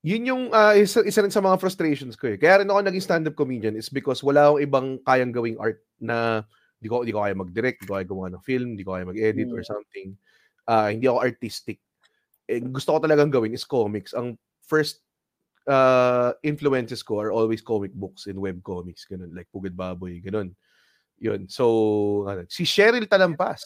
[0.00, 2.40] Yun yung ah, isa, isa rin sa mga frustrations ko eh.
[2.40, 6.40] Kaya rin ako naging stand-up comedian is because wala akong ibang kayang gawing art na
[6.80, 9.04] di ko di ko kaya mag-direct, di ko kaya gumawa ng film, di ko kaya
[9.04, 9.68] mag-edit or Mm.
[9.68, 10.08] something.
[10.64, 11.78] Ah, hindi ako artistic.
[12.48, 14.16] Eh, gusto ko talagang gawin is comics.
[14.16, 14.34] Ang
[14.64, 15.04] first
[15.68, 20.56] uh, influences ko are always comic books and web comics, ganun, like Pugad Baboy, ganun.
[21.20, 21.46] Yun.
[21.46, 21.64] So,
[22.26, 23.60] ano, si Cheryl Talampas.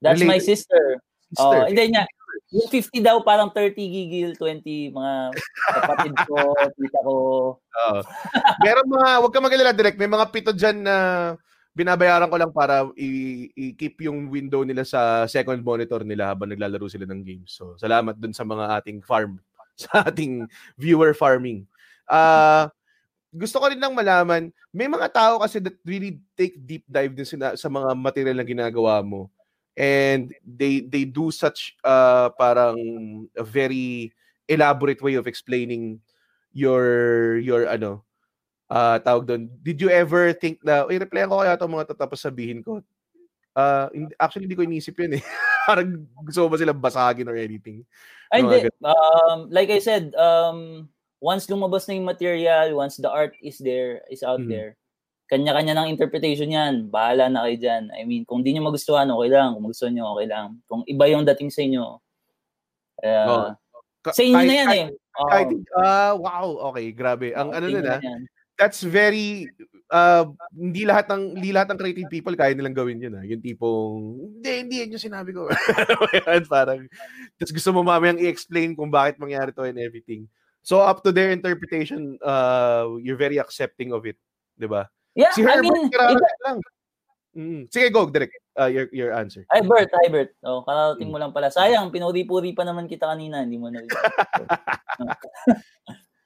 [0.00, 0.84] That's my Related- sister.
[1.30, 1.42] Sister.
[1.44, 2.04] Oh, hindi niya.
[2.54, 5.12] Yung 50 daw, parang 30 gigil, 20 mga
[5.74, 6.36] kapatid ko,
[6.78, 7.14] tita ko.
[7.58, 7.98] Oo.
[8.62, 10.96] Meron mga, wag ka mag-alala direct, may mga pito dyan na
[11.74, 16.86] binabayaran ko lang para i- i-keep yung window nila sa second monitor nila habang naglalaro
[16.88, 17.52] sila ng games.
[17.52, 19.42] So, salamat dun sa mga ating farm,
[19.82, 20.46] sa ating
[20.78, 21.66] viewer farming.
[22.06, 22.70] Ah,
[23.36, 27.28] gusto ko rin lang malaman, may mga tao kasi that really take deep dive din
[27.28, 29.28] sila sa mga material na ginagawa mo.
[29.76, 32.80] And they they do such uh, parang
[33.36, 34.10] a very
[34.48, 36.00] elaborate way of explaining
[36.56, 38.00] your your ano
[38.72, 42.18] ah tawag doon did you ever think na ay replyan ko kaya itong mga tatapos
[42.18, 42.82] sabihin ko
[43.94, 45.22] hindi- actually hindi ko inisip yun eh
[45.68, 47.84] parang gusto mo ba sila basagin or anything
[48.30, 48.70] Ay, Mga hindi.
[48.82, 50.88] Um, like I said, um,
[51.18, 54.48] once lumabas na yung material, once the art is there, is out Mhm.
[54.48, 54.70] there,
[55.26, 56.86] kanya-kanya ng interpretation yan.
[56.86, 57.84] Bahala na kayo dyan.
[57.90, 59.54] I mean, kung di nyo magustuhan, okay lang.
[59.54, 60.62] Kung gusto nyo, okay lang.
[60.64, 61.84] Kung iba yung dating sa inyo,
[63.02, 63.48] uh, Oo.
[64.00, 64.86] Ka- sa inyo na kahit- yan eh.
[65.16, 65.30] Oo.
[65.32, 68.20] kahit, ah wow okay grabe ang Oo, ano inyo nila na yan.
[68.54, 69.48] that's very
[69.88, 73.24] uh, hindi lahat ng hindi lahat ng creative people kaya nilang gawin yun ah.
[73.24, 73.96] Yung tipong
[74.38, 75.48] hindi hindi yun yung sinabi ko.
[76.52, 76.84] Parang
[77.34, 80.28] tapos gusto mo mamayang i-explain kung bakit mangyari to and everything.
[80.66, 84.18] So up to their interpretation, uh, you're very accepting of it,
[84.58, 84.90] 'di ba?
[85.14, 86.58] Yeah, si I Herbert mean, Kirarat lang.
[87.36, 87.62] Mm.
[87.70, 88.32] Sige, go, direct.
[88.56, 89.44] Uh, your your answer.
[89.52, 90.32] Ay, Bert, hi, Bert.
[90.40, 91.14] Oh, kararating Mm.
[91.14, 91.52] mo lang pala.
[91.52, 93.44] Sayang, pinuri-puri pa naman kita kanina.
[93.44, 93.84] Hindi mo na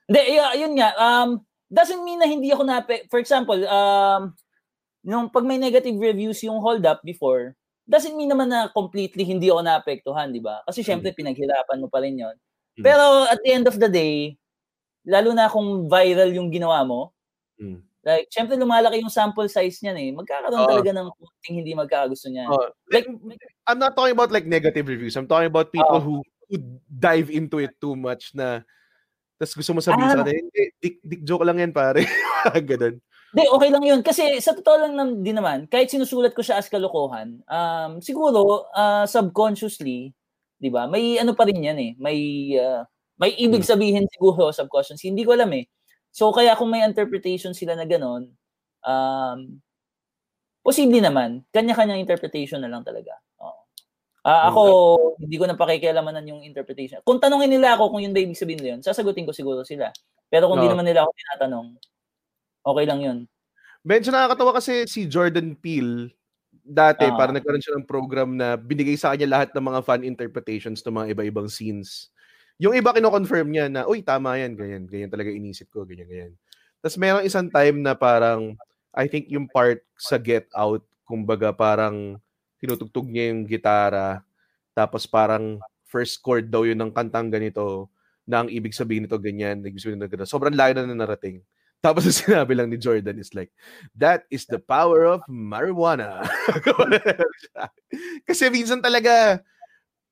[0.07, 0.95] Hindi, y- yun nga.
[0.95, 2.83] Um, doesn't mean na hindi ako na...
[3.11, 4.35] For example, um,
[5.03, 7.59] nung pag may negative reviews yung hold up before,
[7.91, 10.63] doesn't mean naman na completely hindi ako naapektuhan, di ba?
[10.67, 12.35] Kasi syempre, pinaghirapan mo pa rin yun.
[12.81, 12.85] Mm.
[12.85, 14.35] Pero at the end of the day,
[15.05, 17.13] lalo na kung viral yung ginawa mo,
[17.61, 17.85] Mm.
[18.01, 20.09] like, syempre lumalaki yung sample size niyan eh.
[20.17, 20.71] Magkakaroon Oo.
[20.73, 22.49] talaga ng konting hindi magkakagusto niyan.
[22.49, 23.05] Oh, like,
[23.69, 25.13] I'm not talking about like negative reviews.
[25.15, 26.05] I'm talking about people Oo.
[26.05, 26.15] who
[26.49, 26.57] who
[26.89, 28.65] dive into it too much na
[29.37, 30.13] tapos gusto mo sabihin Ah.
[30.13, 32.05] sa kanila, hindi, dick, dick joke lang yan, pare.
[32.69, 33.01] Ganun.
[33.31, 34.01] Hindi, okay lang yun.
[34.03, 38.69] Kasi sa totoo lang nam- din naman, kahit sinusulat ko siya as kalokohan, um, siguro,
[38.73, 40.13] ah, subconsciously,
[40.61, 41.93] di ba, may ano pa rin yan eh.
[41.97, 42.19] May,
[42.61, 42.85] ah,
[43.17, 45.09] may ibig sabihin siguro subconsciously.
[45.09, 45.65] Hindi ko alam eh.
[46.13, 48.29] So, kaya kung may interpretation sila na gano'n,
[48.85, 49.39] um,
[50.61, 51.49] posible naman.
[51.55, 53.17] Kanya-kanyang interpretation na lang talaga.
[53.41, 53.61] Oo.
[54.21, 54.63] Ah, ako,
[55.17, 57.01] hindi ko na pakikialamanan yung interpretation.
[57.09, 59.89] Kung tanongin nila ako kung yun ba ibig sabihin nila yun, sasagutin ko siguro sila.
[60.29, 60.77] Pero kung hindi Oo.
[60.77, 61.67] naman nila ako tinatanong,
[62.69, 63.19] okay lang yun.
[63.81, 66.13] Medyo nakakatawa kasi si Jordan Peele,
[66.65, 67.15] dati, Ah.
[67.17, 70.95] parang nagkaroon siya ng program na binigay sa kanya lahat ng mga fan interpretations ng
[70.95, 72.11] mga iba-ibang scenes.
[72.61, 76.33] Yung iba kino-confirm niya na, uy, tama yan, ganyan, ganyan talaga inisip ko, ganyan, ganyan.
[76.85, 78.57] Tapos merong isang time na parang,
[78.93, 82.21] I think yung part sa Get Out, kumbaga parang
[82.61, 84.21] tinutugtog niya yung gitara,
[84.77, 85.59] tapos parang
[85.89, 87.89] first chord daw yun ng kantang ganito,
[88.29, 90.29] na ang ibig sabihin nito ganyan, ibig sabihin nito ganito.
[90.31, 91.43] Sobrang layo na na narating.
[91.81, 93.49] Tapos ang sinabi lang ni Jordan is like,
[93.97, 96.21] that is the power of marijuana.
[98.29, 99.41] Kasi minsan talaga,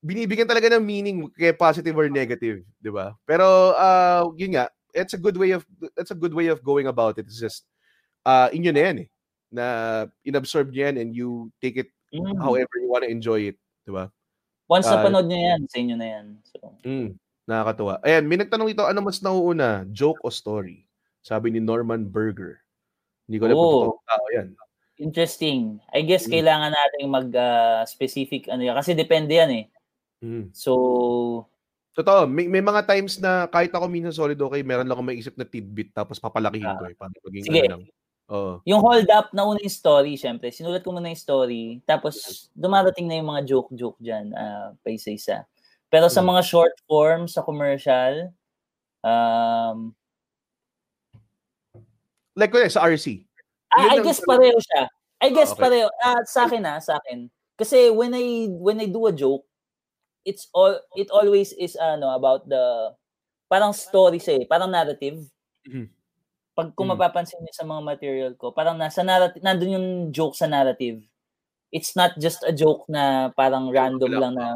[0.01, 3.13] binibigyan talaga ng meaning kaya positive or negative, di ba?
[3.29, 4.65] Pero uh, yun nga,
[4.97, 5.61] it's a good way of
[5.99, 7.29] it's a good way of going about it.
[7.29, 7.69] It's just
[8.25, 9.07] uh, inyo na yan eh.
[9.53, 9.65] Na
[10.25, 11.29] inabsorb niyo yan and you
[11.61, 12.41] take it Mm.
[12.41, 14.09] however you want to enjoy it, di ba?
[14.65, 16.25] Once Ah, napanood nyo yan, sa inyo na yan.
[16.41, 18.01] So, Mm, nakakatuwa.
[18.01, 20.88] Ayan, may nagtanong ito, ano mas nauuna, joke o story?
[21.29, 22.65] Sabi ni Norman Berger.
[23.29, 23.77] Hindi ko alam kung Oh.
[23.93, 24.49] totoong tao yan.
[24.99, 25.79] interesting.
[25.95, 26.33] I guess Mm.
[26.35, 28.75] kailangan natin mag-specific ano yan.
[28.75, 29.65] Kasi depende yan eh.
[30.19, 30.51] Mm.
[30.51, 30.73] So,
[31.95, 35.35] Totoo, may, may mga times na kahit ako minsan solid okay, meron lang akong maisip
[35.35, 36.75] na tidbit tapos papalakihin Ah.
[36.75, 37.61] ko eh para maging Sige.
[37.63, 37.83] ano lang.
[38.29, 38.53] Oo.
[38.67, 40.51] Yung hold up na una yung story, syempre.
[40.51, 41.79] Sinulat ko muna yung story.
[41.83, 45.47] Tapos, dumarating na yung mga joke-joke dyan, ah, pa isa-isa.
[45.87, 46.35] Pero sa Hmm.
[46.35, 48.29] mga short form, sa commercial,
[49.01, 49.95] um,
[52.39, 53.27] Like ko sa RC.
[53.75, 54.87] Ah, I guess pareho siya.
[55.19, 55.63] I guess Ah, okay.
[55.67, 55.87] pareho.
[55.99, 57.27] Ah, sa akin ah, sa akin.
[57.59, 59.43] Kasi when I when I do a joke,
[60.23, 62.95] it's all it always is ano about the
[63.51, 65.19] parang story siya eh, parang narrative.
[65.67, 65.91] Mhm.
[66.55, 66.95] Pag kung Mm.
[66.95, 71.03] mapapansin niyo sa mga material ko, parang nasa narrative, nandun yung joke sa narrative.
[71.71, 74.53] It's not just a joke na parang random lang na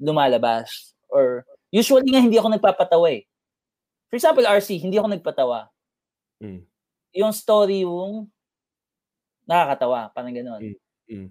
[0.00, 0.94] lumalabas.
[1.10, 1.44] Or
[1.74, 3.26] usually nga hindi ako nagpapatawa eh.
[4.10, 5.68] For example, RC, hindi ako nagpatawa.
[6.42, 6.62] Mm.
[7.14, 8.26] Yung story yung
[9.46, 10.62] nakakatawa, parang gano'n.
[11.06, 11.30] Mm.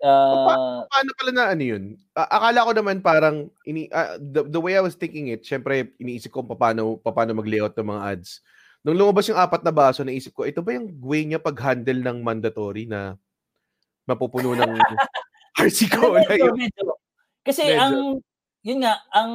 [0.00, 1.84] Ah, Paano pala na ano yun?
[2.16, 5.92] A- akala ko naman parang ini ah, the, the way I was thinking it, syempre
[6.00, 8.40] iniisip ko paano paano mag-layout ng mga ads.
[8.80, 12.24] Nung lumabas yung apat na baso, naisip ko, ito ba yung way niya pag-handle ng
[12.24, 13.20] mandatory na
[14.08, 14.72] mapupuno ng
[15.68, 16.16] RC ko?
[16.16, 16.96] Medyo, medyo.
[17.44, 17.80] Kasi Medyo.
[17.80, 17.94] ang
[18.64, 19.32] yun nga ang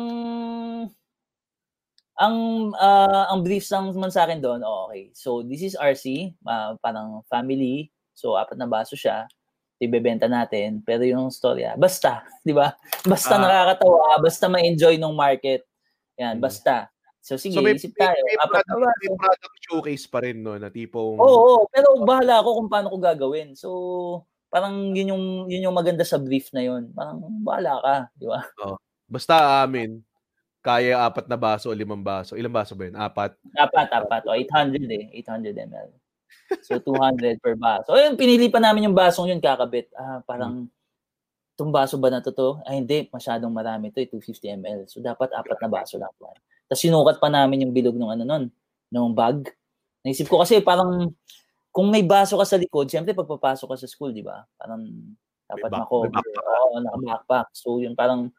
[2.16, 2.36] ang
[2.76, 5.12] ah, ang brief lang naman sa akin doon, oh, okay.
[5.12, 7.92] So this is RC, ah, parang family.
[8.16, 9.28] So apat na baso siya.
[9.76, 12.72] Ibebenta natin, pero yung storya, basta, 'di ba?
[13.04, 13.42] Basta Ah.
[13.44, 15.68] nakakatawa, basta ma-enjoy ng market.
[16.16, 16.44] Yan, Mm.
[16.44, 16.88] basta.
[17.20, 18.22] So sige, So may, isip may, tayo.
[18.24, 20.56] may, Apat product, na may product showcase pa rin, no?
[20.56, 21.18] Na tipong...
[21.20, 23.58] Oo, oo, pero bahala ako kung paano ko gagawin.
[23.58, 23.70] So,
[24.48, 26.94] parang yun yung yun yung maganda sa brief na yun.
[26.94, 28.46] Parang bahala ka, di ba?
[28.64, 28.78] Oh,
[29.10, 30.00] basta amin,
[30.66, 32.34] kaya apat na baso o limang baso.
[32.34, 32.98] Ilang baso ba yun?
[32.98, 33.38] Apat?
[33.54, 34.22] Apat, apat.
[34.26, 35.14] O, 800 eh.
[35.22, 35.90] 800 ml.
[36.66, 37.94] So, 200 per baso.
[37.94, 39.94] O, yun, pinili pa namin yung basong yun kakabit.
[39.94, 40.66] Ah, parang,
[41.54, 42.58] itong baso ba na to to?
[42.66, 43.06] Ay, hindi.
[43.14, 44.02] Masyadong marami to.
[44.02, 44.80] eh, 250 ml.
[44.90, 46.10] So, dapat apat na baso lang.
[46.18, 48.44] Tapos, sinukat pa namin yung bilog ng ano nun,
[48.90, 49.54] ng bag.
[50.02, 51.14] Naisip ko kasi parang,
[51.70, 54.42] kung may baso ka sa likod, siyempre pagpapasok ka sa school, di ba?
[54.58, 54.82] Parang,
[55.46, 56.10] dapat back- mako.
[56.10, 56.26] may.
[56.42, 57.48] Oo, naka-backpack.
[57.54, 58.34] So, yun parang,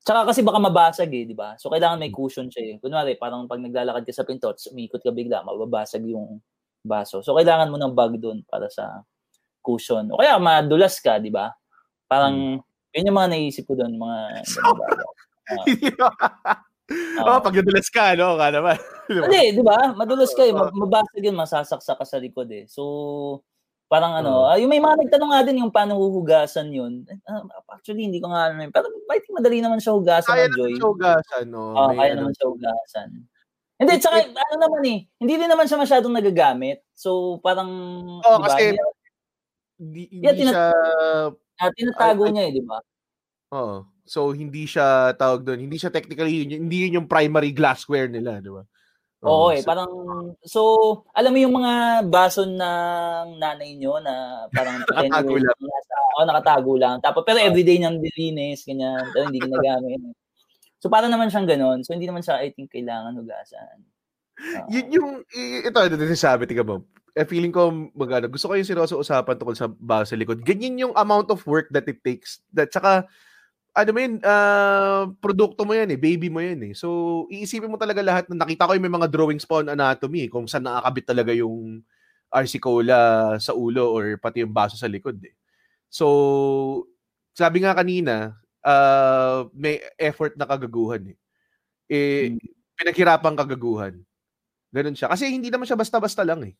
[0.00, 1.60] Tsaka kasi baka mabasag eh, di ba?
[1.60, 2.74] So, kailangan may cushion siya eh.
[2.80, 6.40] Kunwari, parang pag naglalakad ka sa pinto, tapos umikot ka bigla, mababasag yung
[6.80, 7.20] baso.
[7.20, 9.04] So, kailangan mo ng bag doon para sa
[9.60, 10.08] cushion.
[10.08, 11.52] O kaya, madulas ka, di ba?
[12.08, 12.56] Parang,
[12.96, 15.08] yun yung mga naisip ko doon, mga ganung bagay.
[17.22, 18.40] oh, pag nadulas ka, no?
[18.40, 18.80] Ka naman.
[19.10, 19.26] Di ba?
[19.26, 19.78] Hindi, di ba?
[19.90, 20.54] Madulas ka eh.
[20.54, 22.70] Mab- Mabasag yun, masasaksak ka sa likod eh.
[22.70, 22.82] So,
[23.90, 27.02] parang ano, ah, yung may mga nagtanong nga din yung paano huhugasan yun.
[27.26, 27.42] Ah,
[27.74, 28.70] actually, hindi ko nga alam yun.
[28.70, 30.62] Pero I think madali naman siya hugasan Kaya ng Joy.
[30.62, 31.62] naman siya hugasan, no?
[31.74, 33.08] Oo, May kaya ano- naman siya hugasan.
[33.80, 36.84] Hindi, tsaka ano naman eh, hindi din naman siya masyadong nagagamit.
[36.94, 37.68] So, parang,
[38.20, 38.62] Oo, di ba, kasi
[39.80, 40.66] hindi- hindi, Yeah, tina- siya...
[41.58, 42.78] ah, tinatago Ay- ay- niya eh, di ba?
[43.50, 43.76] Oo.
[44.04, 45.64] So, hindi siya tawag doon.
[45.64, 48.62] Hindi siya technically, hindi yun yung primary glassware nila, di ba?
[49.20, 49.90] Oo eh, so- parang,
[50.40, 50.60] so,
[51.12, 51.72] alam mo yung mga
[52.08, 55.56] baso ng nanay nyo na parang 10 Nakatago lang.
[55.60, 56.96] na nasa, oh, nakatago lang.
[57.04, 60.00] Tapos, pero everyday niyang dilinis, ganyan, pero hindi ginagamit.
[60.80, 61.84] So, para naman siyang ganon.
[61.84, 63.84] So, hindi naman siya, I think, kailangan hugasan.
[64.72, 65.08] Yun yung,
[65.68, 66.88] ito, ito, ito sabi, tika mo.
[67.12, 70.40] Eh, feeling ko, magano, gusto ko yung seryoso usapan tungkol sa baso sa likod.
[70.40, 72.40] Ganyan yung amount of work that it takes.
[72.56, 73.04] That, saka,
[73.76, 76.74] ano mo yun, ah, produkto mo yan eh, baby mo yan eh.
[76.76, 80.26] So, iisipin mo talaga lahat na nakita ko yung may mga drawings pa on anatomy,
[80.26, 81.82] eh, kung saan nakakabit talaga yung
[82.30, 85.34] RC Cola sa ulo or pati yung baso sa likod eh.
[85.90, 86.86] So,
[87.36, 91.18] sabi nga kanina, ah, may effort na kagaguhan eh.
[91.90, 92.36] Eh,
[92.78, 93.98] pinaghirapang kagaguhan.
[94.74, 95.08] Ganun siya.
[95.12, 96.54] Kasi hindi naman siya basta-basta lang eh.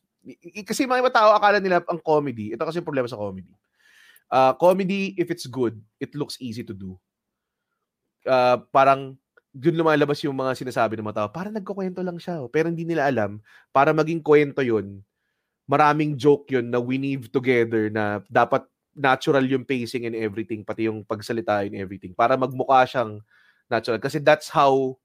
[0.67, 3.51] Kasi mga iba tao akala nila ang comedy, ito kasi yung problema sa comedy.
[4.31, 6.95] Uh, comedy, if it's good, it looks easy to do.
[8.23, 9.19] Uh, parang
[9.51, 12.39] dun lumalabas yung mga sinasabi ng mga tao, parang nagkukwento lang siya.
[12.39, 12.47] oh.
[12.47, 13.43] Pero hindi nila alam,
[13.75, 15.03] para maging kwento yun,
[15.67, 18.63] maraming joke yun na we weave together na dapat
[18.95, 23.19] natural yung pacing and everything, pati yung pagsalita and everything, para magmukha siyang
[23.67, 23.99] natural.
[23.99, 24.95] Kasi that's how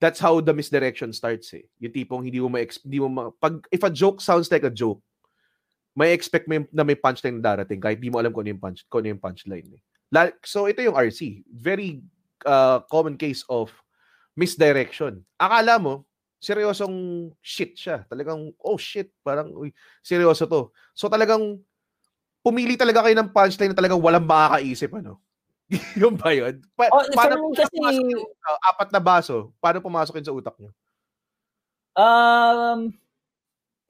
[0.00, 1.64] that's how the misdirection starts eh.
[1.80, 4.72] Yung tipong hindi mo ma hindi mo ma- pag if a joke sounds like a
[4.72, 5.00] joke,
[5.98, 8.62] may expect mo na may punchline na darating kahit di mo alam kung ano yung
[8.62, 9.82] punch kung ano yung punchline eh.
[10.46, 11.98] So ito yung RC, very
[12.46, 13.74] uh, common case of
[14.38, 15.26] misdirection.
[15.34, 16.06] Akala mo
[16.38, 18.06] seryosong shit siya.
[18.06, 20.70] Talagang oh shit, parang uy, seryoso to.
[20.94, 21.58] So talagang
[22.46, 25.18] pumili talaga kayo ng punchline na talagang walang makakaisip ano.
[26.00, 26.62] yung ba yun?
[26.78, 29.52] Pa- Oh, paano kasi- pumasok yung, uh, apat na baso?
[29.60, 30.70] Paano pumasok yun sa utak niyo?
[31.98, 32.94] Um,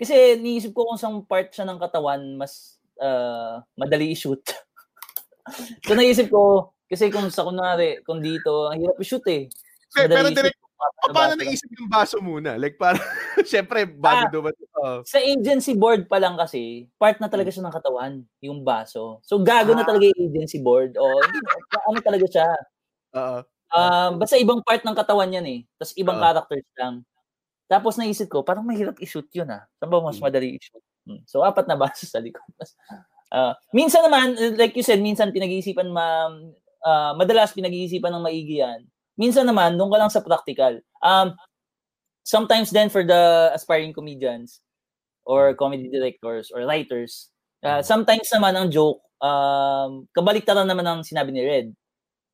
[0.00, 4.40] kasi niisip ko kung saan part siya ng katawan mas uh, madali i-shoot.
[5.86, 9.48] so naisip ko, kasi kung sa kunwari, kung dito, ang hirap i-shoot eh.
[9.94, 12.52] Pero, pero Madali direct, baso, paano naisip yung baso muna?
[12.60, 12.98] Like, para,
[13.50, 14.32] syempre, bago Ah.
[14.32, 14.68] dumating.
[14.78, 15.00] Oh.
[15.06, 18.12] Sa agency board pa lang kasi, part na talaga siya ng katawan,
[18.44, 19.18] yung baso.
[19.26, 20.94] So, gago na talaga yung agency board.
[21.00, 21.38] O, hindi,
[21.88, 22.48] ano talaga siya.
[23.18, 23.38] Oo.
[23.68, 25.60] Um, basta ibang part ng katawan yan eh.
[25.80, 26.24] Tapos ibang Oo.
[26.24, 26.94] characters lang.
[27.69, 29.62] Tapos naisip ko, parang mahirap i-shoot yun ah.
[29.78, 30.24] Saan ba mas Hmm.
[30.28, 30.82] madali i-shoot?
[31.05, 31.20] Hmm.
[31.28, 32.43] So, apat na baso sa likod.
[33.28, 36.32] Ah, minsan naman, like you said, minsan pinag-iisipan, ma,
[36.82, 38.89] ah, madalas pinag-iisipan ng maigi yan.
[39.20, 40.81] Minsan naman, doon ka lang sa practical.
[41.05, 41.36] Um,
[42.24, 44.61] sometimes then for the aspiring comedians
[45.27, 47.28] or comedy directors or writers,
[47.66, 51.69] uh, sometimes naman ang joke, um, kabaliktaran naman ang sinabi ni Red.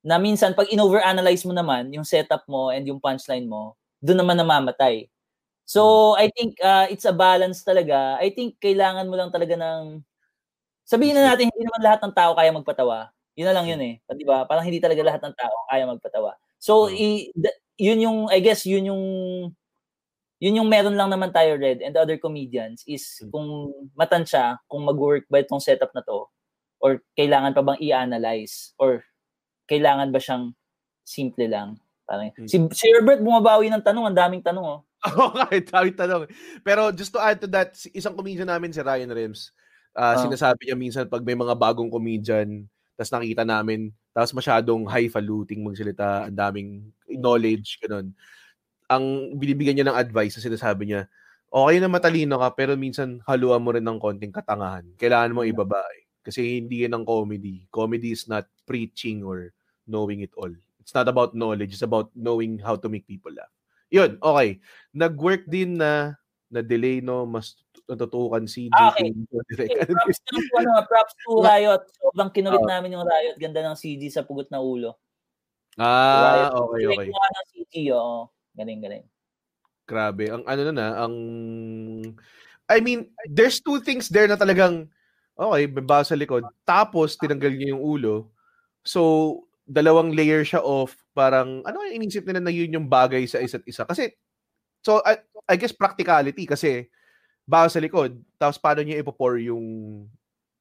[0.05, 3.75] Na minsan, pag in-overanalyze mo naman yung setup mo and yung punchline mo,
[4.05, 5.09] doon naman namamatay.
[5.65, 8.21] So, I think uh, it's a balance talaga.
[8.21, 10.05] I think kailangan mo lang talaga ng...
[10.85, 13.09] Sabihin na natin, hindi naman lahat ng tao kaya magpatawa.
[13.35, 13.95] Yun na lang yun eh.
[14.13, 14.45] Di ba?
[14.45, 16.37] Parang hindi talaga lahat ng tao kaya magpatawa.
[16.61, 19.03] So, i- th- yun yung, I guess, yun yung
[20.43, 24.85] yun yung meron lang naman tayo, Red, and the other comedians is kung matansya, kung
[24.85, 26.29] mag-work ba itong setup na to,
[26.85, 29.01] or kailangan pa bang i-analyze, or
[29.65, 30.53] kailangan ba siyang
[31.01, 31.81] simple lang.
[32.05, 34.81] Parang, si, si Herbert bumabawi ng tanong, ang daming tanong, oh.
[35.21, 36.25] Oo, kahit tawid tanong.
[36.65, 39.53] Pero just to add to that, isang comedian namin si Ryan Rems,
[39.93, 40.21] ah, Ah.
[40.21, 42.65] sinasabi niya minsan pag may mga bagong comedian,
[42.97, 46.69] tapos nakita namin, tapos masyadong highfalutin magsalita, ang daming
[47.21, 48.15] knowledge, ganun.
[48.91, 51.09] Ang binibigyan niya ng advice na sinasabi niya,
[51.53, 54.85] okay na matalino ka, pero minsan haluan mo rin ng konting katangahan.
[55.01, 56.05] Kailangan mo ibaba eh.
[56.27, 57.65] Kasi hindi yan ang comedy.
[57.73, 59.53] Comedy is not preaching or
[59.89, 60.51] knowing it all.
[60.83, 61.73] It's not about knowledge.
[61.77, 63.54] It's about knowing how to make people laugh.
[63.95, 64.59] Yun, okay.
[64.91, 66.19] Nag-work din na
[66.51, 67.23] na-delay, no?
[67.31, 67.55] Mas
[67.87, 69.15] natutukan si Ah, okay.
[69.55, 71.83] Okay, props to, ano, props to Riot.
[71.95, 73.39] Sobrang kinulit namin yung Riot.
[73.39, 74.99] Ganda ng CG sa pugot na ulo.
[75.79, 76.53] Ah, Riot.
[76.59, 77.09] okay, okay.
[77.11, 78.31] nga ng CG, oo.
[78.55, 79.05] Galing, galing.
[79.85, 80.25] Grabe.
[80.31, 81.15] Ang ano na na, ang...
[82.65, 84.89] I mean, there's two things there na talagang,
[85.37, 86.43] okay, may baso sa likod.
[86.65, 88.33] Tapos, tinanggal niya yung ulo.
[88.81, 93.41] So, dalawang layer siya of parang, ano yung inisip nila na yun yung bagay sa
[93.41, 93.89] isa't isa?
[93.89, 94.13] Kasi,
[94.85, 96.89] so, I, I guess practicality kasi,
[97.45, 99.65] bago sa likod, tapos paano niya ipopor yung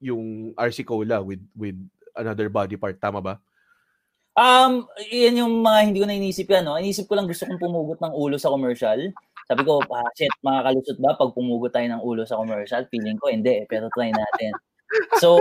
[0.04, 1.80] yung RC Cola with with
[2.20, 3.40] another body part, tama ba?
[4.36, 6.76] Um, yan yung mga hindi ko na inisip yan, no?
[6.76, 9.00] Inisip ko lang gusto kong pumugot ng ulo sa commercial.
[9.46, 12.84] Sabi ko, ah, shit, makakalusot ba pag pumugot tayo ng ulo sa commercial?
[12.90, 14.52] Feeling ko, hindi, eh, pero try natin.
[15.22, 15.38] So,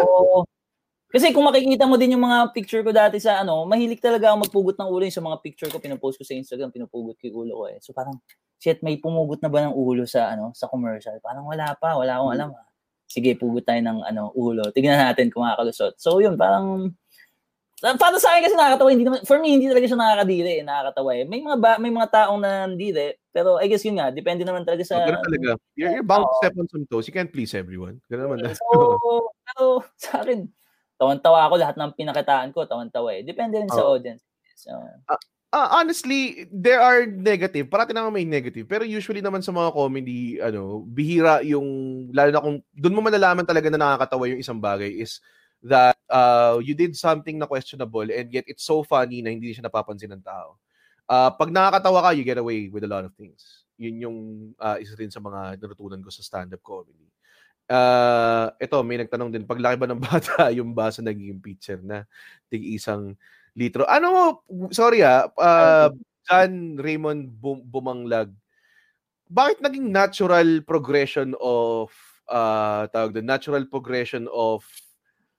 [1.13, 4.49] kasi kung makikita mo din yung mga picture ko dati sa ano, mahilig talaga ako
[4.49, 7.39] magpugot ng ulo yung sa mga picture ko, pinopost ko sa Instagram, pinupugot ko yung
[7.45, 7.77] ulo ko eh.
[7.85, 8.17] So parang,
[8.57, 11.21] shit, may pumugot na ba ng ulo sa ano, sa commercial?
[11.21, 12.49] Parang wala pa, wala akong alam.
[12.57, 12.65] ah.
[13.05, 14.73] Sige, pugot tayo ng ano, ulo.
[14.73, 16.01] Tignan natin kung makakalusot.
[16.01, 16.97] So yun, parang
[17.83, 21.11] para sa akin kasi nakakatawa, hindi naman, for me, hindi talaga siya nakakadiri, eh, nakakatawa
[21.19, 21.25] eh.
[21.27, 24.87] May mga, ba, may mga taong nandiri, pero I guess yun nga, depende naman talaga
[24.87, 25.03] sa...
[25.03, 25.49] So, ganun talaga.
[25.75, 27.11] You're, you're bound to step on some toes.
[27.11, 27.99] You can't please everyone.
[28.07, 28.55] Ganun naman.
[28.55, 28.71] So,
[29.51, 30.47] pero sa akin,
[31.03, 33.27] tawan-tawa ako lahat ng pinakitaan ko, tawan-tawa eh.
[33.27, 33.99] Depende rin sa Oo.
[33.99, 34.23] audience.
[34.55, 34.71] So,
[35.53, 37.69] Ah, honestly, there are negative.
[37.69, 38.65] Parati naman may negative.
[38.65, 43.45] Pero usually naman sa mga comedy, ano, bihira yung, lalo na kung, doon mo malalaman
[43.45, 45.21] talaga na nakakatawa yung isang bagay is
[45.61, 49.69] that uh, you did something na questionable and yet it's so funny na hindi siya
[49.69, 50.57] napapansin ng tao.
[51.05, 53.69] Uh, pag nakakatawa ka, you get away with a lot of things.
[53.77, 54.19] Yun yung
[54.57, 57.12] uh, isa rin sa mga natutunan ko sa stand-up comedy.
[57.73, 62.05] Uh, ito, may nagtanong din, paglaki ba ng bata, yung basa naging pitcher na
[62.53, 63.17] tig isang
[63.57, 63.89] litro.
[63.89, 64.45] Ano,
[64.77, 65.89] sorry ah, uh,
[66.29, 68.29] John Raymond Bum- Bumanglag,
[69.33, 71.89] bakit naging natural progression of,
[72.29, 74.61] uh, tawag doon, natural progression of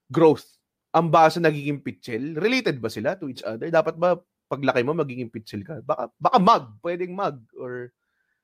[0.10, 0.58] growth
[0.90, 2.34] ang basa nagiging pitchel?
[2.34, 3.70] Related ba sila to each other?
[3.70, 4.18] Dapat ba
[4.50, 5.86] paglaki mo magiging pitchel ka?
[5.86, 7.94] Baka, baka mag, pwedeng mag, or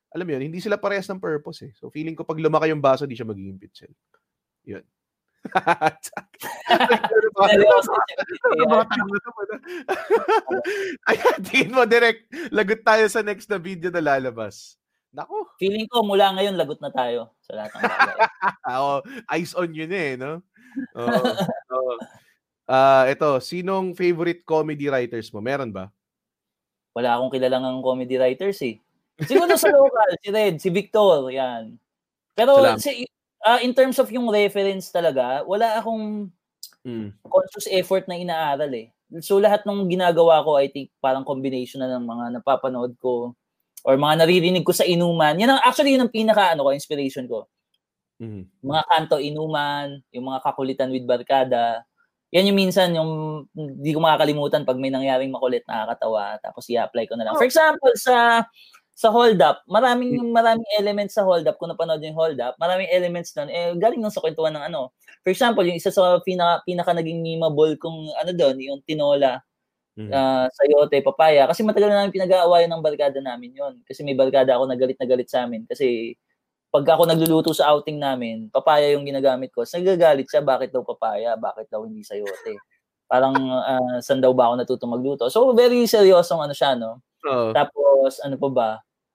[0.10, 1.72] alam mo yun, hindi sila parehas ng purpose eh.
[1.78, 3.94] So feeling ko pag lumaki yung baso, di siya magiging pitchel.
[4.66, 4.82] Yun.
[5.56, 5.94] ah.
[11.10, 12.26] Ayan, tingin mo, direct.
[12.50, 14.80] Lagot tayo sa next na video na lalabas.
[15.14, 15.50] Nako.
[15.58, 17.82] Feeling ko mula ngayon lagot na tayo sa lahat ng.
[18.70, 20.42] Oo, eyes on yun eh, no?
[20.98, 21.22] Oo.
[21.74, 21.94] Oo.
[22.70, 25.42] Ah, ito, sinong favorite comedy writers mo?
[25.42, 25.90] Meron ba?
[26.94, 28.78] Wala akong kilalang comedy writers eh.
[29.28, 31.76] Siguro sa local, si Red, si Victor, yan.
[32.36, 33.08] Pero si,
[33.44, 36.30] ah, in terms of yung reference talaga, wala akong
[36.88, 37.12] Mm.
[37.28, 38.88] conscious effort na inaaral eh.
[39.20, 43.36] So lahat ng ginagawa ko, I think parang combination na ng mga napapanood ko
[43.84, 45.36] or mga naririnig ko sa inuman.
[45.36, 47.52] Yan ang, actually yun ang pinaka ano ko, inspiration ko.
[48.24, 48.48] Mm.
[48.64, 51.84] Mga kanto inuman, yung mga kakulitan with barkada,
[52.32, 53.12] yan yung minsan yung
[53.58, 57.36] hindi ko makakalimutan pag may nangyaring makulit nakakatawa tapos i-apply ko na lang.
[57.36, 58.48] For example, sa
[59.00, 62.92] sa hold up, maraming maraming elements sa hold up kung napanood yung hold up, maraming
[62.92, 64.92] elements doon eh galing nang sa kwentuhan ng ano.
[65.24, 69.40] For example, yung isa sa pinaka pinaka naging memeable kung ano doon, yung tinola
[70.00, 70.16] Mm.
[70.16, 71.44] uh, sayote, papaya.
[71.44, 74.96] Kasi matagal na namin pinag-aawayan ng barkada namin yon Kasi may barkada ako na galit
[74.96, 75.68] na galit sa amin.
[75.68, 76.16] Kasi
[76.72, 79.68] pag ako nagluluto sa outing namin, papaya yung ginagamit ko.
[79.68, 81.36] So, nagagalit siya, bakit daw papaya?
[81.36, 82.56] Bakit daw hindi sayote?
[83.12, 85.28] Parang uh, saan daw ba ako natutong magluto?
[85.28, 87.04] So, very seryosong ano siya, no?
[87.28, 87.52] Oo.
[87.52, 88.70] Tapos, ano pa ba?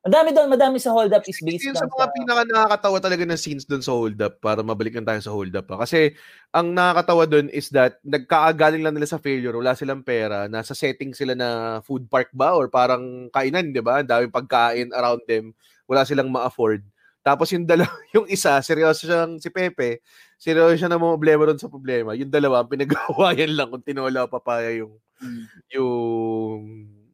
[0.04, 3.24] Madami doon, madami sa hold up is based Yun lang sa mga pinaka nakakatawa talaga
[3.24, 5.64] na scenes doon sa hold up para mabalik lang tayo sa hold up.
[5.72, 5.80] Ha?
[5.80, 6.12] Kasi
[6.52, 11.16] ang nakakatawa doon is that nagkaagaling lang nila sa failure, wala silang pera, nasa setting
[11.16, 14.04] sila na food park ba or parang kainan, 'di ba?
[14.04, 15.56] Ang daming pagkain around them,
[15.88, 16.84] wala silang ma-afford.
[17.24, 20.04] Tapos yung dalawa, yung isa, seryoso siyang si Pepe,
[20.36, 22.12] seryoso siya na mga problema doon sa problema.
[22.12, 25.46] Yung dalawa, pinag-awayan lang kung tinola o papaya yung Hmm.
[25.72, 26.64] yung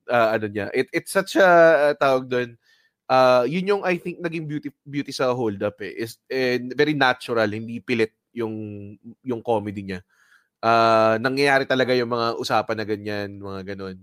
[0.08, 0.72] ah, ano niya.
[0.74, 2.56] It, it's such a ah, tawag doon,
[3.10, 6.94] uh, yun yung I think naging beauty beauty sa hold up eh is and very
[6.94, 8.54] natural hindi pilit yung
[9.26, 10.00] yung comedy niya.
[10.62, 13.98] Uh, nangyayari talaga yung mga usapan na ganyan mga ganun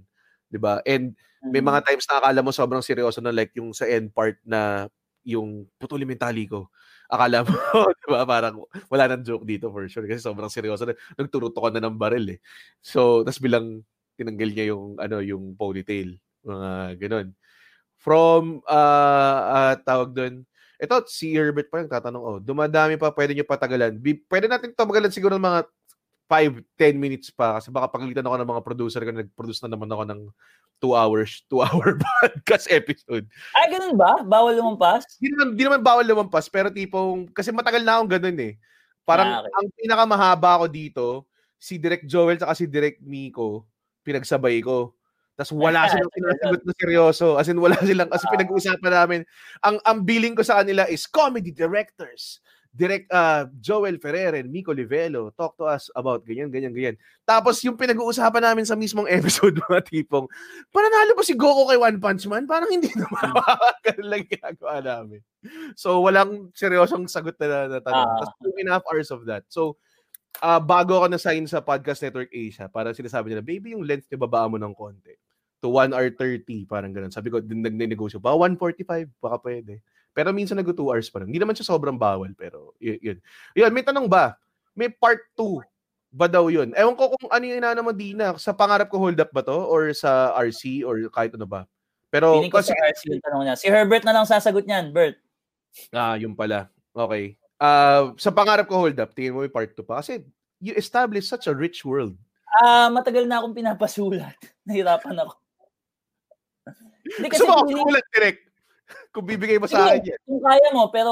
[0.51, 0.79] 'di ba?
[0.83, 1.15] And
[1.47, 4.89] may mga times na akala mo sobrang seryoso na like yung sa end part na
[5.27, 6.67] yung putulin mo yung tali ko.
[7.11, 7.51] Akala mo
[8.03, 8.23] 'di ba?
[8.27, 11.95] Parang wala nang joke dito for sure kasi sobrang seryoso na nagturuto ka na ng
[11.99, 12.39] baril eh.
[12.83, 13.83] So tas bilang
[14.19, 16.17] tinanggal niya yung ano yung ponytail
[16.47, 17.27] mga ganun
[17.97, 20.35] from uh, uh tawag doon
[20.77, 24.77] ito si Herbert pa yung tatanong oh dumadami pa pwede niyo patagalan Bi- pwede natin
[24.77, 25.61] tumagalan siguro ng mga
[26.29, 29.89] 5 10 minutes pa kasi baka pagalitan ako ng mga producer ko nag-produce na naman
[29.89, 30.21] ako ng
[30.77, 33.25] 2 hours 2 hour podcast episode
[33.57, 34.21] Ay, ganun ba?
[34.21, 35.05] Bawal lumampas?
[35.17, 38.53] Hindi naman, di naman bawal lumampas, pero tipong, kasi matagal na akong ganun eh.
[39.07, 39.53] Parang, Ah, okay.
[39.55, 41.05] ang pinakamahaba ko dito,
[41.57, 43.65] si Direk Joel at si Direk Miko,
[44.05, 44.93] pinagsabay ko.
[45.37, 47.37] Tapos wala silang sinasagot na seryoso.
[47.37, 49.21] As in, wala silang, kasi pinag-uusapan namin,
[49.61, 52.41] ang, ang billing ko sa kanila is comedy directors.
[52.77, 56.97] Direct uh, Joel Ferrer and Miko Livelo talk to us about ganyan, ganyan, ganyan.
[57.21, 60.25] Tapos yung pinag-uusapan namin sa mismong episode, mga tipong,
[60.73, 62.49] pananalo ba si Goku kay One Punch Man?
[62.49, 63.33] Parang hindi naman.
[63.85, 65.21] Ganun lang ginagawa namin.
[65.77, 68.09] So, walang seryosong sagot na, na tanong.
[68.09, 68.17] Ah.
[68.25, 69.45] Tapos two and a half hours of that.
[69.53, 69.77] So,
[70.41, 74.21] ah bago ako na-sign sa Podcast Network Asia, parang sinasabi nila, baby, yung length niyo
[74.21, 75.17] babaan mo ng konti.
[75.67, 77.11] To 1 hour 30, parang ganun.
[77.11, 79.83] Sabi ko, din nag-negosyo, ba 145, baka pwede.
[80.15, 81.27] Pero minsan nag 2 hours pa rin.
[81.27, 83.19] Hindi naman siya sobrang bawal, pero y- yun.
[83.51, 84.39] Yun, may tanong ba?
[84.71, 85.59] May part 2
[86.07, 86.71] ba daw yun?
[86.71, 88.31] Ewan ko kung ano yung inaano mo, Dina.
[88.39, 89.53] Sa pangarap ko hold up ba to?
[89.53, 90.87] Or sa RC?
[90.87, 91.67] Or kahit ano ba?
[92.07, 93.55] Pero, Feeling ko kasi, si RC yung tanong niya.
[93.59, 95.19] Si Herbert na lang sasagot niyan, Bert.
[95.91, 96.71] ah, yun pala.
[96.95, 97.35] Okay.
[97.59, 99.99] Ah, sa pangarap ko hold up, tingin mo may part 2 pa.
[99.99, 100.23] Kasi,
[100.63, 102.15] you establish such a rich world.
[102.57, 104.33] Ah, matagal na akong pinapasulat.
[104.67, 105.35] Nahirapan ako.
[107.15, 108.41] Hindi Gusto mo ako direct?
[109.13, 110.19] Kung bibigay mo sa akin yan.
[110.23, 111.11] Kung kaya mo, pero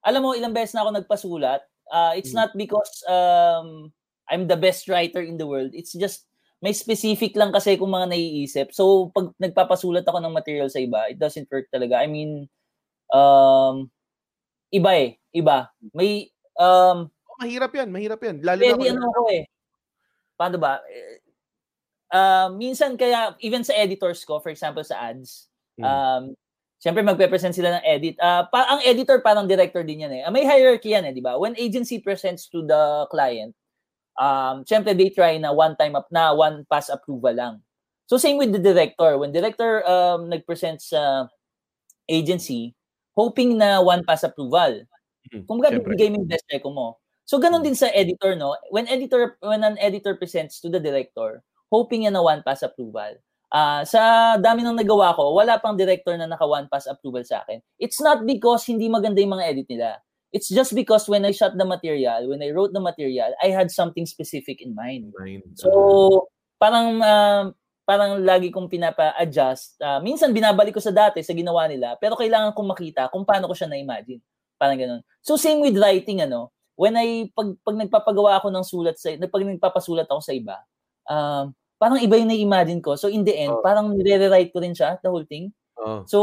[0.00, 1.60] alam mo, ilang beses na ako nagpasulat.
[1.90, 2.44] Uh, it's Hmm.
[2.44, 3.92] not because um,
[4.30, 5.72] I'm the best writer in the world.
[5.72, 6.24] It's just,
[6.60, 8.68] may specific lang kasi kung mga naiisip.
[8.70, 11.98] So, pag nagpapasulat ako ng material sa iba, it doesn't work talaga.
[11.98, 12.46] I mean,
[13.10, 13.88] um,
[14.70, 15.10] iba eh.
[15.32, 15.72] Iba.
[15.92, 18.44] May, um, Oh, mahirap yan, mahirap yan.
[18.44, 19.42] Lalo na very kung- ano ako eh.
[20.36, 20.84] Paano ba?
[22.10, 25.46] Uh, minsan kaya, even sa editors ko, for example sa ads,
[25.78, 25.84] Hmm.
[25.86, 26.24] um,
[26.80, 28.16] Siyempre, magpe-present sila ng edit.
[28.24, 30.22] Ah, pa, ang editor parang director din yan eh.
[30.24, 31.36] Ah, may hierarchy yan eh, di ba?
[31.36, 33.52] When agency presents to the client,
[34.16, 37.54] um, siyempre they try na one time up na one pass approval lang.
[38.08, 39.18] So same with the director.
[39.20, 41.28] When director um, nag-present sa
[42.08, 42.74] agency,
[43.16, 44.84] hoping na one pass approval.
[45.32, 46.98] Mhm, Kung baga, mo yung best reco mo.
[47.28, 48.56] So ganun din sa editor, no?
[48.72, 53.16] When editor when an editor presents to the director, hoping yan na one pass approval.
[53.50, 57.42] Ah, sa dami ng nagawa ko, wala pang director na naka one pass approval sa
[57.42, 57.58] akin.
[57.82, 59.98] It's not because hindi maganda yung mga edit nila.
[60.30, 63.74] It's just because when I shot the material, when I wrote the material, I had
[63.74, 65.10] something specific in mind.
[65.18, 65.42] Mind.
[65.58, 66.30] So,
[66.62, 67.50] parang ah,
[67.82, 69.82] parang lagi kong pinapa-adjust.
[69.82, 73.50] Ah, minsan binabalik ko sa dati sa ginawa nila, pero kailangan kong makita kung paano
[73.50, 74.22] ko siya na-imagine.
[74.60, 75.02] Parang ganun.
[75.24, 76.54] So same with writing ano.
[76.78, 80.60] When I pag pag nagpapagawa ako ng sulat sa pag nagpapasulat ako sa iba,
[81.08, 82.94] um parang iba yung na-imagine ko.
[83.00, 83.64] So in the end, Oh.
[83.64, 85.50] parang nire-rewrite ko rin siya, the whole thing.
[85.80, 86.04] Oo.
[86.04, 86.18] So,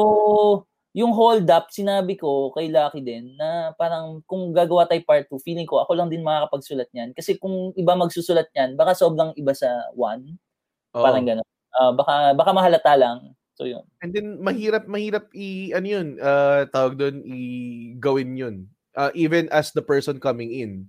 [0.93, 5.41] yung hold up, sinabi ko kay Lucky din na parang kung gagawa tayo part 2,
[5.41, 7.13] feeling ko ako lang din makakapagsulat niyan.
[7.17, 10.37] Kasi kung iba magsusulat niyan, baka sobrang iba sa one.
[10.97, 11.03] Oo.
[11.05, 11.45] Parang gano'n.
[11.77, 13.33] Ah, baka, baka mahalata lang.
[13.57, 13.85] So, yun.
[14.05, 17.39] And then mahirap mahirap i ano yun, uh, tawag doon i
[17.97, 18.55] gawin yun.
[18.97, 20.85] Uh, even as the person coming in.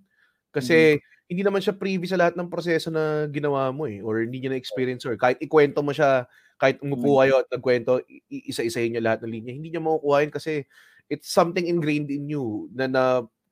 [0.53, 4.41] Kasi hindi naman siya privy sa lahat ng proseso na ginawa mo eh or hindi
[4.41, 6.25] niya na-experience or kahit ikwento mo siya
[6.57, 10.33] kahit umupo kayo at nagkwento i- isa-isahin niya lahat ng linya hindi niya makukuha yun
[10.33, 10.65] kasi
[11.13, 13.05] it's something ingrained in you na, na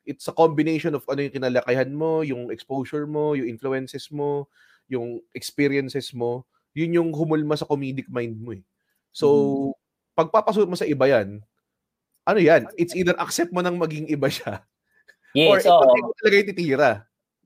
[0.09, 4.49] it's a combination of ano yung kinalakihan mo yung exposure mo yung influences mo
[4.89, 8.65] yung experiences mo yun yung humulma sa comedic mind mo eh.
[9.13, 9.27] So
[10.17, 11.45] pagpapasuot mo sa iba yan
[12.25, 14.65] ano yan it's either accept mo nang maging iba siya
[15.37, 15.97] or Yes, ikaw oo.
[16.01, 16.91] ikaw talaga yung titira.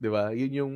[0.01, 0.33] Di ba?
[0.33, 0.73] Yun yung...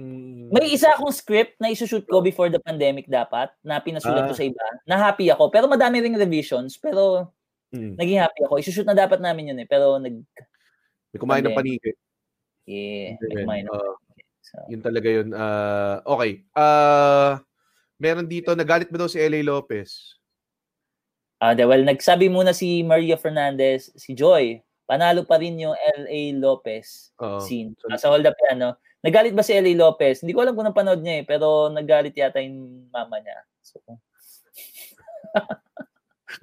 [0.54, 4.38] May isa akong script na isushoot ko before the pandemic dapat, na pinasulat ko Ah.
[4.38, 4.66] sa iba.
[4.86, 5.50] Na happy ako.
[5.50, 6.78] Pero madami ring revisions.
[6.78, 7.34] Pero
[7.74, 7.98] Mm.
[7.98, 8.62] naging happy ako.
[8.62, 9.68] Isushoot na dapat namin yun eh.
[9.68, 10.14] Pero nag...
[11.10, 11.82] May kumain ng Pandemic.
[11.82, 11.92] paniki.
[12.70, 13.92] Yeah, may kumain ng oo.
[14.46, 15.34] So, yun talaga yun.
[15.34, 16.46] Ah, okay.
[16.54, 17.42] Ah,
[17.98, 19.42] meron dito, nagalit ba daw si L.A.
[19.42, 20.14] Lopez?
[21.42, 26.22] Ah, uh, well, nagsabi muna si Maria Fernandez, si Joy, panalo pa rin yung L.A.
[26.38, 27.42] Lopez Oo.
[27.42, 27.74] scene.
[27.82, 28.78] So- Ah, sa Hold Up yan, no?
[29.06, 29.70] Nagalit ba si L.A.
[29.78, 30.26] Lopez?
[30.26, 33.38] Hindi ko alam kung napanood niya eh, pero nagalit yata yung mama niya.
[33.62, 33.78] So,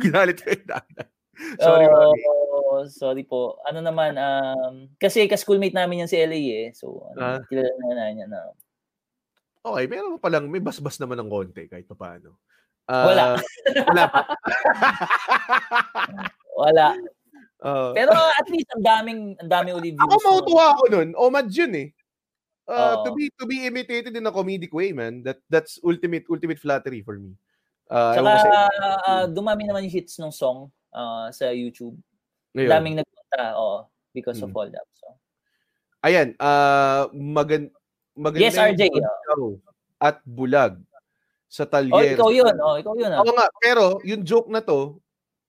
[0.03, 1.07] Ginalit ko yung nanay.
[1.59, 3.59] Sorry, oh, sorry po.
[3.67, 6.69] Ano naman, um, kasi ka-schoolmate namin yan si LA eh.
[6.71, 7.43] So, Ah.
[7.43, 8.55] ano, kilala na na niya na.
[9.63, 12.39] Okay, meron pa lang, may basbas naman ng konti kahit pa paano.
[12.87, 13.43] Wala.
[13.91, 14.21] wala pa.
[16.55, 16.95] Wala.
[17.63, 17.95] Oo.
[17.95, 20.03] Pero at least ang daming, ang daming uli views.
[20.03, 21.09] Ako mautuwa ako nun.
[21.15, 21.89] Omad yun eh.
[22.73, 25.21] Uh, to be to be imitated in a comedic way, man.
[25.21, 27.37] That that's ultimate ultimate flattery for me.
[27.93, 28.53] Uh, Saka, ewan ko sa-
[29.05, 31.93] ah, dumami naman yung hits ng song ah, sa YouTube.
[32.57, 32.71] Ngayon.
[32.73, 34.57] Daming nagpunta, oo, because of Mm.
[34.57, 34.89] Hold Up.
[34.97, 35.07] So.
[36.03, 37.69] Ayan, uh, magan
[38.17, 39.43] maganda Yes, yung RJ, pagkaw
[40.01, 40.75] at bulag
[41.49, 42.17] sa Oh, talyer.
[42.17, 42.57] ikaw yun.
[42.61, 43.13] Oh, ikaw yun.
[43.13, 43.21] Ah.
[43.21, 44.97] Oo nga, pero yung joke na to,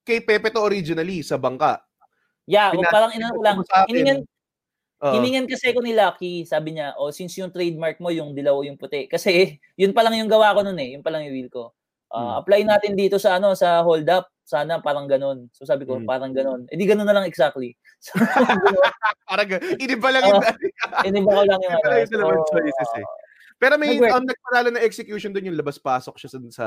[0.03, 1.79] kay Pepe to originally sa bangka.
[2.43, 3.57] Yeah, o Pinasa- parang ko lang.
[3.63, 3.87] sa
[5.03, 5.19] akin.
[5.19, 8.79] Hiningan, kasi ko ni Lucky, sabi niya, oh, since yung trademark mo, yung dilaw yung
[8.79, 9.05] puti.
[9.05, 9.31] Kasi
[9.81, 10.95] yun pa lang yung gawa ko nun eh.
[10.95, 11.75] Yun pa lang yung reel ko.
[12.07, 12.45] Ah, Hmm.
[12.45, 14.29] Apply natin dito sa ano sa hold up.
[14.45, 15.49] Sana parang ganun.
[15.51, 16.05] So sabi ko, Hmm.
[16.05, 16.69] parang ganun.
[16.69, 17.75] Eh di ganun na lang exactly.
[18.03, 18.19] So,
[19.31, 19.47] Parang
[19.79, 20.43] iniba lang yung
[21.07, 22.03] iniba ko lang yung Iniba lang ano.
[22.03, 23.05] yung dalawang choices eh.
[23.55, 26.37] Pero may um, nagpanalo na execution doon yung labas-pasok siya sa...
[26.51, 26.65] sa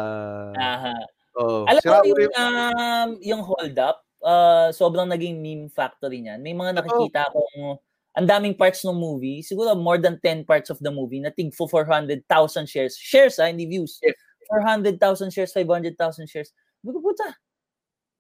[0.57, 0.95] Aha.
[1.37, 6.41] oh, Alam mo yung, yung- um, yung hold up, uh, sobrang naging meme factory niyan.
[6.41, 7.77] May mga nakikita akong
[8.17, 11.53] ang daming parts ng movie, siguro more than 10 parts of the movie na tig
[11.53, 12.25] for 400,000
[12.65, 12.97] shares.
[12.97, 14.01] Shares ah, hindi views.
[14.49, 14.97] 400,000
[15.29, 16.57] shares, 500,000 shares.
[16.81, 17.29] Sabi ko, puta.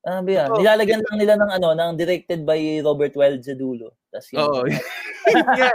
[0.06, 0.48] Ano ba yan?
[0.52, 3.96] Nilalagyan lang nila ng ano, ng directed by Robert Weld sa dulo.
[4.12, 4.44] Tas yun.
[4.44, 4.68] Oo.
[5.58, 5.74] yeah.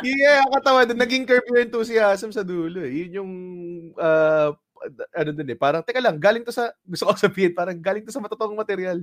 [0.00, 1.02] Yeah, ang katawa doon.
[1.02, 2.86] Naging curve yung enthusiasm sa dulo.
[2.86, 3.04] Eh.
[3.04, 3.32] Yun yung,
[3.98, 4.54] uh,
[5.12, 5.58] ano dun eh.
[5.58, 9.02] Parang, teka lang, galing to sa, gusto ko sabihin, parang galing to sa matotoong material.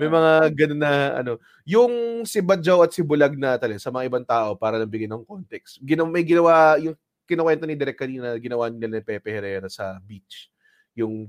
[0.00, 1.32] May mga ganun na, ano.
[1.68, 5.12] Yung si Badjaw at si Bulag na talent sa mga ibang tao para lang bigyan
[5.20, 5.76] ng context.
[5.84, 6.96] Ginawa, may ginawa, yung
[7.28, 10.48] kinuwento ni Direk kanina, ginawa nila ni Pepe Herrera sa beach.
[10.96, 11.28] Yung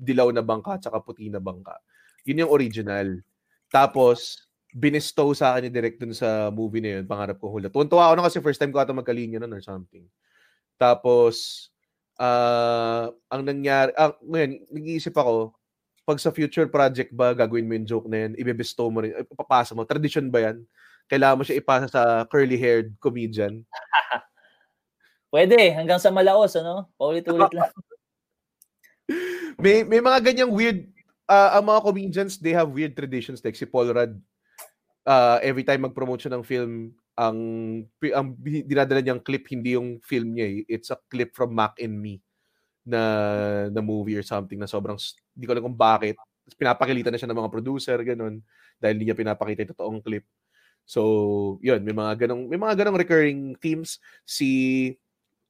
[0.00, 1.76] dilaw na bangka at saka puti na bangka.
[2.24, 3.20] Yun yung original.
[3.68, 7.68] Tapos, binistow sa akin ni Direk dun sa movie na yun, pangarap ko hula.
[7.68, 10.04] Tuwan-tuwa ako na kasi first time ko ata magkalinya nun or something.
[10.80, 11.68] Tapos,
[12.20, 15.57] ah ang nangyari, ah, ngayon, nag-iisip ako,
[16.08, 19.28] pag sa future project ba, gagawin mo yung joke na yan, ibibestow mo rin, eh,
[19.36, 19.84] papasa mo.
[19.84, 20.64] Tradition ba yan?
[21.04, 23.60] Kailangan mo siya ipasa sa curly-haired comedian.
[25.32, 26.88] Pwede, hanggang sa malaos, ano?
[26.96, 27.68] Paulit-ulit lang.
[29.62, 30.86] may may mga ganyang weird
[31.26, 34.14] uh, ang mga comedians they have weird traditions like si Paul Rudd
[35.08, 37.38] uh, every time mag-promote siya ng film ang
[38.14, 40.58] ang dinadala niyang clip hindi yung film niya eh.
[40.70, 42.22] it's a clip from Mac and Me
[42.88, 43.02] na
[43.68, 44.96] na movie or something na sobrang
[45.36, 46.16] hindi ko alam kung bakit
[46.56, 48.40] pinapakilitan na siya ng mga producer ganun
[48.80, 50.24] dahil hindi niya pinapakita yung totoong clip
[50.88, 54.48] so yun may mga ganong may mga ganong recurring themes si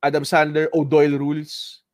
[0.03, 1.87] Adam Sandler O'Doyle rules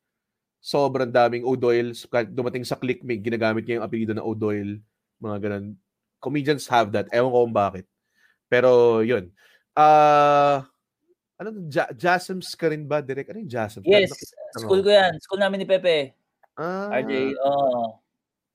[0.65, 1.93] sobrang daming O'Doyle.
[2.09, 4.81] Kahit dumating sa click, may ginagamit niya yung apelido na O'Doyle.
[5.21, 5.65] Mga ganun.
[6.17, 7.05] Comedians have that.
[7.13, 7.85] Ewan ko kung bakit.
[8.49, 9.29] Pero, yun.
[9.77, 10.65] Ah,
[11.35, 13.29] ano, ja- Jasms ka rin ba, Direk?
[13.29, 13.83] Ano yung Jasms?
[13.83, 14.11] Yes,
[14.55, 14.61] Ano?
[14.63, 15.13] school ko yan.
[15.19, 16.15] School namin ni Pepe.
[16.55, 17.99] Ah, RJ, oo.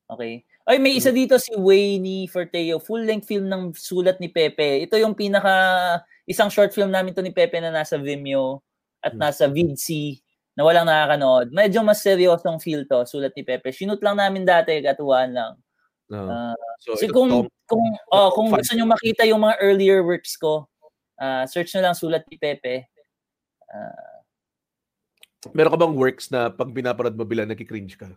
[0.09, 0.43] Okay.
[0.65, 2.79] Ay, may isa dito si Wayne Forteo.
[2.79, 4.81] Full-length film ng sulat ni Pepe.
[4.83, 5.53] Ito yung pinaka,
[6.25, 8.63] isang short film namin to ni Pepe na nasa Vimeo
[9.03, 9.21] at Hmm.
[9.21, 10.21] nasa Vidsy
[10.55, 11.51] na walang nakakanood.
[11.51, 13.71] Medyo mas seryosong feel to, sulat ni Pepe.
[13.71, 15.53] Sinut lang namin dati, katuwaan lang.
[16.11, 16.27] no.
[16.27, 20.67] Ah, so, kung, Tom, kung, oh, kung gusto nyo makita yung mga earlier works ko,
[21.21, 22.89] ah, search nyo lang sulat ni Pepe.
[23.69, 24.25] Ah,
[25.53, 28.11] meron ka bang works na pag binaparad mo bilang nagki-cringe ka?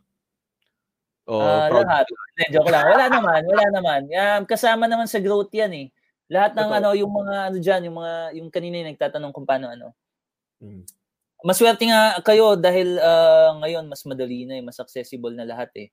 [1.23, 2.05] O proud lahat.
[2.35, 2.84] Hindi, joke lang.
[2.91, 4.01] Wala naman, wala naman.
[4.11, 5.88] Um, kasama naman sa growth 'yan eh.
[6.27, 6.80] Lahat ng Totoo.
[6.80, 9.88] ano, yung mga ano diyan, yung mga yung kanina yung nagtatanong kung paano ano.
[10.59, 10.84] Mm.
[11.43, 15.88] Maswerte nga kayo dahil uh, ngayon mas madali na eh, mas accessible na lahat eh.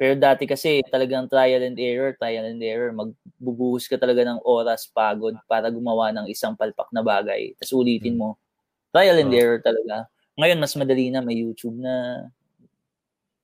[0.00, 2.90] Pero dati kasi talagang trial and error, trial and error.
[2.92, 7.52] Magbubuhos ka talaga ng oras, pagod para gumawa ng isang palpak na bagay.
[7.60, 8.36] Tapos ulitin mo.
[8.92, 9.38] Trial and Oh.
[9.38, 10.08] error talaga.
[10.40, 12.28] Ngayon mas madali na, may YouTube na.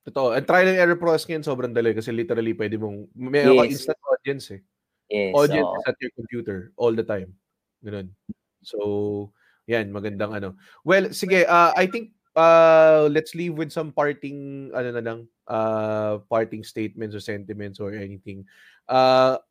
[0.09, 0.33] Totoo.
[0.37, 3.73] And trial and error process ngayon sobrang dali kasi literally pwede mong, ka Yes.
[3.77, 4.61] instant audience eh.
[5.09, 7.33] Yes, audience is at your computer all the time.
[7.85, 8.13] Ganun.
[8.61, 9.33] So,
[9.69, 10.57] yan, magandang ano.
[10.85, 15.19] Well, sige, uh, I think uh, let's leave with some parting, ano na lang,
[15.51, 18.47] uh, parting statements or sentiments or anything.
[18.87, 19.43] Uh,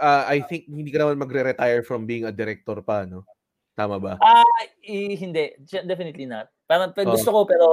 [0.00, 3.28] uh, I think hindi ka naman magre-retire from being a director pa, no?
[3.74, 4.14] Tama ba?
[4.22, 4.46] Ah,
[4.80, 5.52] i- hindi.
[5.66, 6.48] Definitely not.
[6.64, 7.12] Parang Oh.
[7.12, 7.66] gusto ko pero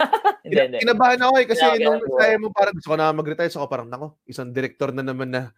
[0.46, 0.78] hindi, hindi.
[0.84, 3.58] Kinabahan ako eh kasi Kaya- kaya- nung kaya mo parang gusto ko na mag-retire so
[3.58, 5.50] ako parang nako, isang director na naman na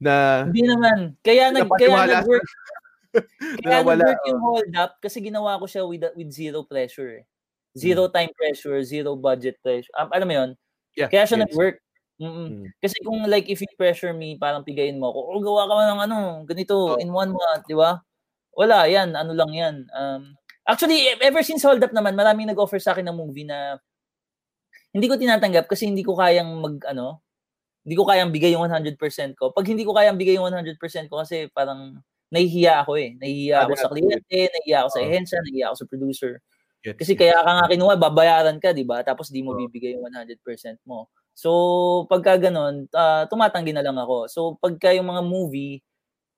[0.00, 0.14] na
[0.48, 1.14] Hindi naman.
[1.22, 2.46] Kaya nag kaya Napaniwala nag-work
[3.62, 7.22] kaya nag-work yung hold up kasi ginawa ko siya with with zero pressure.
[7.22, 7.24] eh.
[7.74, 9.90] Zero time pressure, zero budget pressure.
[9.98, 10.50] Um, alam mo 'yon?
[10.94, 11.44] Yeah, Kaya siya yes.
[11.50, 11.76] nag-work.
[12.22, 12.48] Mm-mm.
[12.62, 12.66] Mm.
[12.78, 15.86] Kasi kung like if you pressure me, parang pigayin mo ako, oh, gawa ka man
[15.90, 17.98] ng ano, ganito in one month, di ba?
[18.54, 19.76] Wala, yan, ano lang yan.
[19.90, 23.82] Um, actually, e- ever since Hold Up naman, maraming nag-offer sa akin ng movie na
[24.94, 27.18] hindi ko tinatanggap kasi hindi ko kayang mag, ano,
[27.82, 29.50] hindi ko kayang bigay yung 100% ko.
[29.50, 31.98] Pag hindi ko kayang bigay yung 100% ko kasi parang
[32.30, 33.18] nahihiya ako eh.
[33.18, 35.06] Nahihiya Ah, ako sa kliyente, nahihiya ako sa Oo.
[35.10, 36.32] ehensya, nahihiya ako sa producer.
[36.84, 39.00] Yes, Kasi kaya ka nga kinuha, babayaran ka, di ba?
[39.00, 41.08] Tapos di mo bibigay yung 100% mo.
[41.32, 41.50] So,
[42.12, 44.28] pagka ganun, ah, tumatanggi na lang ako.
[44.28, 45.80] So, pagka yung mga movie,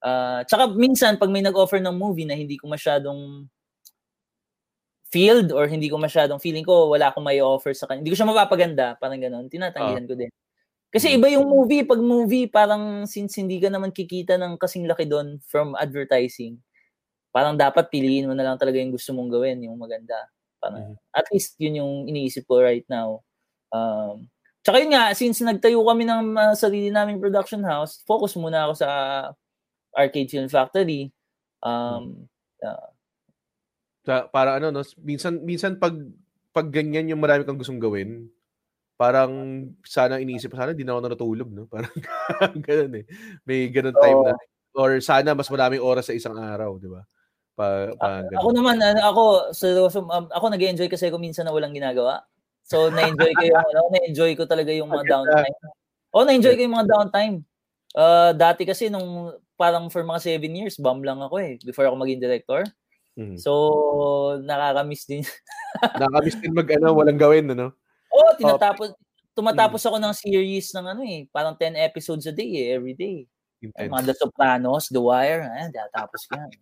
[0.05, 3.48] ah, tsaka minsan, pag may nag-offer ng movie na hindi ko masyadong
[5.10, 8.02] field or hindi ko masyadong feeling ko, wala akong may offer sa kanya.
[8.02, 9.47] Hindi ko siya mapapaganda, parang ganun.
[9.51, 10.31] Tinatanggihan ko din.
[10.90, 11.85] Kasi iba yung movie.
[11.86, 16.59] Pag movie, parang since hindi ka naman kikita ng kasing laki doon from advertising,
[17.35, 20.16] parang dapat piliin mo na lang talaga yung gusto mong gawin, yung maganda.
[20.72, 23.22] Parang, At least yun yung iniisip ko right now.
[23.70, 24.30] Um,
[24.64, 28.74] tsaka yun nga, since nagtayo kami ng uh, sarili naming production house, focus muna ako
[28.82, 28.88] sa
[29.97, 31.10] Arcade Film Factory.
[31.62, 32.28] Um,
[32.60, 32.90] uh,
[34.06, 35.98] Sa- para ano no, minsan minsan pag
[36.55, 38.30] pag ganyan yung marami kang gustong gawin,
[38.97, 41.68] parang sana iniisip ko sana di na ako natutulog no.
[41.72, 41.93] Parang
[42.64, 43.05] ganun eh.
[43.44, 44.34] May ganun time na
[44.76, 47.05] or sana mas maraming oras sa isang araw, di ba?
[47.57, 49.23] Pa, pa Ako naman, ano, ako,
[49.57, 52.20] seryoso, um, ako nag-enjoy kasi ako minsan na walang ginagawa.
[52.69, 55.57] So, na-enjoy ko yung, ano, na-enjoy ko talaga yung mga downtime.
[56.12, 57.37] Oh, na-enjoy ko yung mga downtime.
[57.97, 61.97] Uh, dati kasi nung parang for mga seven years, bum lang ako eh, before ako
[61.97, 62.61] maging director.
[63.16, 63.41] Mhm.
[63.41, 63.51] So,
[64.45, 65.24] nakaka-miss din.
[65.97, 67.73] Nakakamiss din mag ano, walang gawin ano.
[68.12, 68.93] oh, tinatapos,
[69.33, 73.24] tumatapos ako ng series ng ano eh, parang 10 episodes a day eh, every day.
[73.65, 73.89] Intense.
[73.89, 76.53] Mga The Sopranos, The Wire, eh, tinatapos ko yan.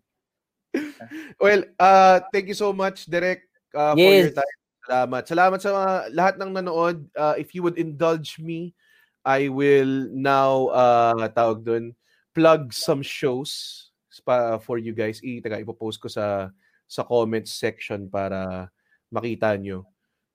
[1.43, 4.57] Well, uh, thank you so much, Derek, uh, for your time.
[4.85, 5.23] Salamat.
[5.25, 6.99] Salamat sa mga, lahat ng nanood.
[7.17, 8.77] Uh, if you would indulge me,
[9.25, 11.97] I will now, uh, tawag doon,
[12.37, 13.89] plug some shows
[14.27, 15.25] pa, for you guys.
[15.25, 16.53] I, taga, ipopost ko sa
[16.85, 18.69] sa comments section para
[19.09, 19.89] makita nyo.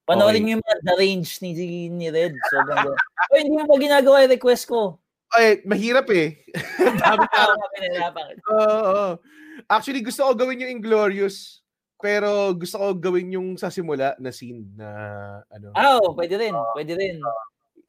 [0.10, 0.42] Panoorin Okay.
[0.42, 1.50] niyo yung mga Range ni,
[1.94, 2.34] ni Red.
[2.50, 4.98] Sobrang oh, hindi mo pa ginagawa yung request ko.
[5.30, 6.42] Ay, mahirap eh.
[7.06, 7.40] Dami na.
[7.46, 8.34] Ako pinahirapan.
[8.50, 9.10] Oo, oo.
[9.68, 11.60] Actually, gusto ko gawin yung Inglorious.
[12.00, 14.88] Pero gusto ko gawin yung sa simula na scene na
[15.52, 15.76] ano.
[15.76, 16.56] Ah, oh, pwede rin.
[16.72, 17.20] Pwede rin.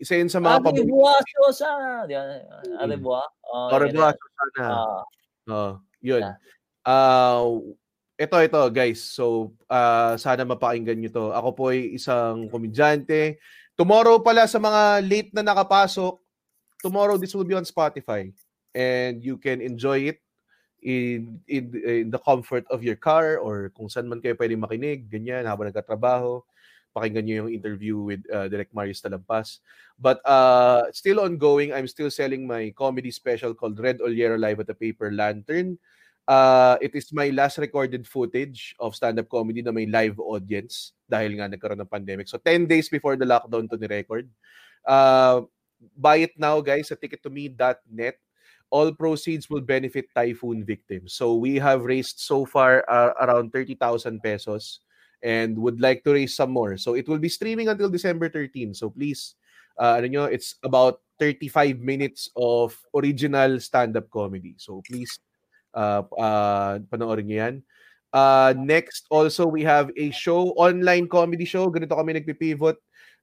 [0.00, 0.90] Isa yun sa mga paborito.
[0.98, 2.90] Au Mm.
[2.90, 3.26] revoir.
[3.46, 4.18] Oh, revoir, rin.
[4.18, 4.66] Susanna.
[4.66, 5.02] Ah.
[5.46, 5.72] Oh,
[6.02, 6.22] yun.
[6.82, 7.44] Ah,
[8.18, 8.98] ito, ito, guys.
[8.98, 11.26] So, ah, sana mapakinggan nyo to.
[11.30, 13.38] Ako po ay isang komedyante.
[13.78, 16.18] Tomorrow pala sa mga late na nakapasok,
[16.82, 18.26] tomorrow this will be on Spotify.
[18.74, 20.18] And you can enjoy it
[20.82, 25.08] in, in, in the comfort of your car or kung saan man kayo pwede makinig,
[25.08, 26.42] ganyan, habang nagkatrabaho.
[26.90, 29.62] Pakinggan nyo yung interview with uh, Direct Marius Talampas.
[29.94, 34.66] But uh, still ongoing, I'm still selling my comedy special called Red Oliero Live at
[34.66, 35.78] the Paper Lantern.
[36.26, 41.34] Uh, it is my last recorded footage of stand-up comedy na may live audience dahil
[41.38, 42.30] nga nagkaroon ng pandemic.
[42.30, 44.30] So 10 days before the lockdown to ni-record.
[44.86, 45.42] Uh,
[45.96, 48.16] buy it now guys sa tickettome.net.
[48.70, 51.14] All proceeds will benefit typhoon victims.
[51.14, 54.80] So we have raised so far uh, around 30,000 pesos
[55.22, 56.76] and would like to raise some more.
[56.76, 58.74] So it will be streaming until December 13.
[58.74, 59.34] So please,
[59.78, 64.54] uh, ano nyo, it's about 35 minutes of original stand-up comedy.
[64.56, 65.18] So please,
[65.74, 67.56] uh, uh, panoorin nyo yan.
[68.10, 71.70] Uh, next, also, we have a show, online comedy show.
[71.70, 72.74] Ganito kami nagpipivot.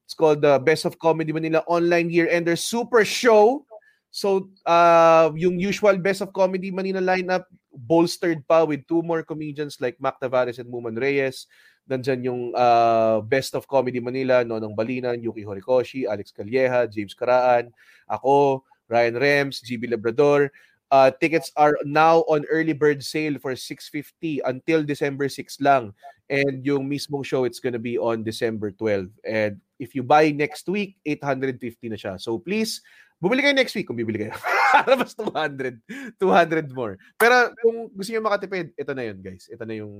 [0.07, 3.68] It's called the Best of Comedy Manila Online Year-Ender Super Show.
[4.11, 7.45] So, uh, yung usual Best of Comedy Manila lineup
[7.77, 11.45] bolstered pa with two more comedians like Mac Tavares and Muman Reyes.
[11.88, 17.71] Nandyan yung uh, Best of Comedy Manila, Nonong Balinan, Yuki Horikoshi, Alex Calleja, James Karaan,
[18.11, 20.51] ako, Ryan Rems, GB Labrador.
[20.91, 25.93] Uh, tickets are now on early bird sale for 650 until December 6 lang.
[26.29, 29.07] And yung mismong show, it's gonna be on December 12.
[29.23, 32.14] And if you buy next week, 850 na siya.
[32.20, 32.82] So please,
[33.18, 34.36] bumili kayo next week kung bibili kayo.
[34.74, 35.82] Para mas 200.
[36.20, 36.98] 200 more.
[37.18, 39.49] Pero kung gusto niyo makatipid, ito na yun, guys.
[39.49, 39.94] Ito na yung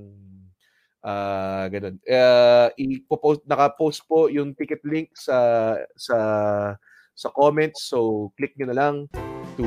[1.02, 1.96] uh, ganun.
[2.06, 6.18] Uh, ipopost, naka-post po yung ticket link sa sa
[7.18, 7.90] sa comments.
[7.90, 8.96] So, click nyo na lang
[9.58, 9.66] to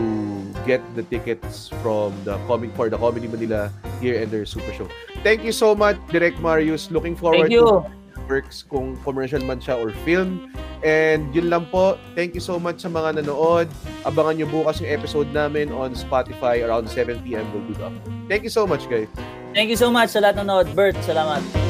[0.63, 4.87] get the tickets from the coming for the Comedy Manila here and their Super Show.
[5.27, 6.95] Thank you so much, Direct Marius.
[6.95, 7.67] Looking forward Thank you.
[7.67, 10.53] to works kung commercial man siya or film.
[10.81, 12.01] And yun lang po.
[12.17, 13.69] Thank you so much sa mga nanood.
[14.09, 17.45] Abangan nyo bukas yung episode namin on Spotify around 7 p.m.
[17.53, 18.09] We'll do upload.
[18.27, 19.11] Thank you so much, guys.
[19.53, 20.69] Thank you so much sa lahat ng nanood.
[20.73, 21.70] Bert, salamat.